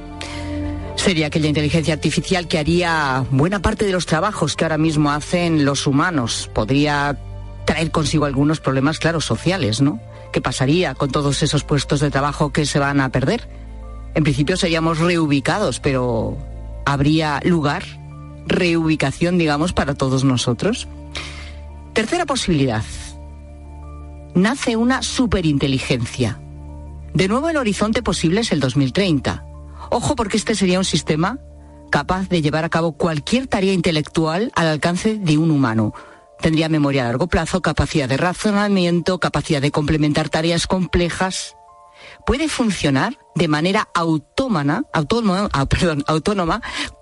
Sería 0.96 1.28
aquella 1.28 1.48
inteligencia 1.48 1.94
artificial 1.94 2.48
que 2.48 2.60
haría 2.60 3.26
buena 3.32 3.62
parte 3.62 3.86
de 3.86 3.92
los 3.92 4.06
trabajos 4.06 4.56
que 4.56 4.66
ahora 4.66 4.78
mismo 4.78 5.12
hacen 5.12 5.66
los 5.66 5.88
humanos. 5.88 6.50
Podría 6.54 7.18
traer 7.66 7.92
consigo 7.92 8.26
algunos 8.26 8.60
problemas, 8.60 9.00
claro, 9.00 9.20
sociales, 9.20 9.82
¿no? 9.82 10.00
¿Qué 10.32 10.42
pasaría 10.42 10.94
con 10.94 11.12
todos 11.12 11.42
esos 11.44 11.64
puestos 11.64 12.00
de 12.00 12.12
trabajo 12.12 12.54
que 12.54 12.66
se 12.66 12.80
van 12.80 13.02
a 13.02 13.10
perder? 13.10 13.61
En 14.14 14.24
principio 14.24 14.58
seríamos 14.58 15.00
reubicados, 15.00 15.80
pero 15.80 16.38
¿habría 16.86 17.40
lugar, 17.44 17.84
reubicación, 18.46 19.38
digamos, 19.38 19.74
para 19.74 19.94
todos 19.96 20.24
nosotros? 20.24 20.88
Tercera 21.94 22.26
posibilidad, 22.26 22.84
nace 24.34 24.76
una 24.76 25.02
superinteligencia. 25.02 26.40
De 27.14 27.28
nuevo 27.28 27.50
el 27.50 27.58
horizonte 27.58 28.02
posible 28.02 28.42
es 28.42 28.52
el 28.52 28.60
2030. 28.60 29.46
Ojo 29.90 30.16
porque 30.16 30.38
este 30.38 30.56
sería 30.56 30.80
un 30.80 30.86
sistema 30.86 31.40
capaz 31.90 32.30
de 32.30 32.42
llevar 32.42 32.64
a 32.64 32.70
cabo 32.70 32.94
cualquier 32.94 33.48
tarea 33.48 33.74
intelectual 33.74 34.52
al 34.56 34.68
alcance 34.68 35.16
de 35.16 35.38
un 35.38 35.52
humano. 35.52 35.94
Tendría 36.40 36.70
memoria 36.70 37.04
a 37.04 37.08
largo 37.08 37.28
plazo, 37.28 37.62
capacidad 37.62 38.10
de 38.10 38.18
razonamiento, 38.18 39.20
capacidad 39.20 39.62
de 39.62 39.72
complementar 39.72 40.30
tareas 40.30 40.66
complejas. 40.66 41.56
Puede 42.26 42.48
funcionar 42.48 43.18
de 43.36 43.48
manera 43.48 43.88
autónoma, 43.94 44.84
autónoma, 44.94 45.50
ah, 45.54 45.66
perdón, 45.66 46.04
autónoma, 46.08 46.62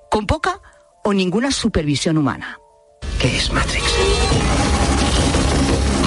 con 0.10 0.26
poca 0.26 0.62
o 1.04 1.14
ninguna 1.14 1.52
supervisión 1.52 2.18
humana. 2.18 2.60
¿Qué 3.20 3.38
es 3.38 3.52
Matrix? 3.52 3.86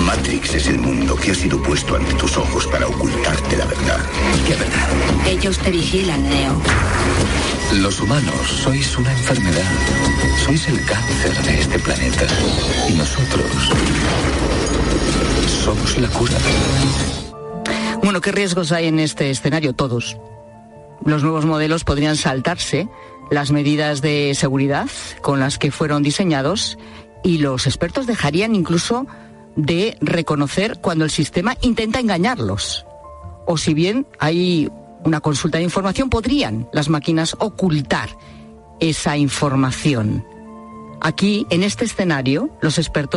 Matrix 0.05 0.55
es 0.55 0.67
el 0.67 0.79
mundo 0.79 1.17
que 1.17 1.31
ha 1.31 1.35
sido 1.35 1.63
puesto 1.63 1.97
ante 1.97 2.13
tus 2.15 2.37
ojos 2.37 2.67
para 2.67 2.87
ocultarte 2.87 3.57
la 3.57 3.67
verdad. 3.67 3.99
¿Qué 4.47 4.55
verdad? 4.55 4.89
Ellos 5.27 5.59
te 5.59 5.71
vigilan, 5.71 6.23
Neo. 6.29 6.61
Los 7.81 8.01
humanos 8.01 8.47
sois 8.63 8.97
una 8.99 9.13
enfermedad. 9.13 9.65
Sois 10.45 10.69
el 10.69 10.85
cáncer 10.85 11.43
de 11.43 11.61
este 11.61 11.79
planeta. 11.79 12.27
Y 12.89 12.93
nosotros 12.93 13.47
somos 15.65 15.99
la 15.99 16.09
cura. 16.09 16.37
Bueno, 18.03 18.21
¿qué 18.21 18.33
riesgos 18.33 18.73
hay 18.73 18.87
en 18.87 18.99
este 18.99 19.31
escenario? 19.31 19.75
Todos. 19.75 20.19
Los 21.05 21.23
nuevos 21.23 21.45
modelos 21.47 21.85
podrían 21.85 22.17
saltarse 22.17 22.89
las 23.31 23.53
medidas 23.53 24.03
de 24.03 24.35
seguridad 24.35 24.89
con 25.21 25.39
las 25.39 25.57
que 25.57 25.71
fueron 25.71 26.03
diseñados 26.03 26.79
y 27.23 27.39
los 27.39 27.67
expertos 27.67 28.07
dejarían 28.07 28.57
incluso 28.57 29.07
de 29.55 29.97
reconocer 30.01 30.81
cuando 30.81 31.05
el 31.05 31.11
sistema 31.11 31.57
intenta 31.61 32.01
engañarlos. 32.01 32.87
O 33.47 33.57
si 33.57 33.73
bien 33.73 34.07
hay 34.19 34.69
una 35.05 35.21
consulta 35.21 35.59
de 35.59 35.65
información, 35.65 36.11
podrían 36.11 36.69
las 36.73 36.89
máquinas 36.89 37.37
ocultar 37.39 38.11
esa 38.81 39.17
información. 39.17 40.25
Aquí, 41.01 41.47
en 41.51 41.63
este 41.63 41.85
escenario, 41.85 42.51
los 42.61 42.79
expertos 42.79 43.11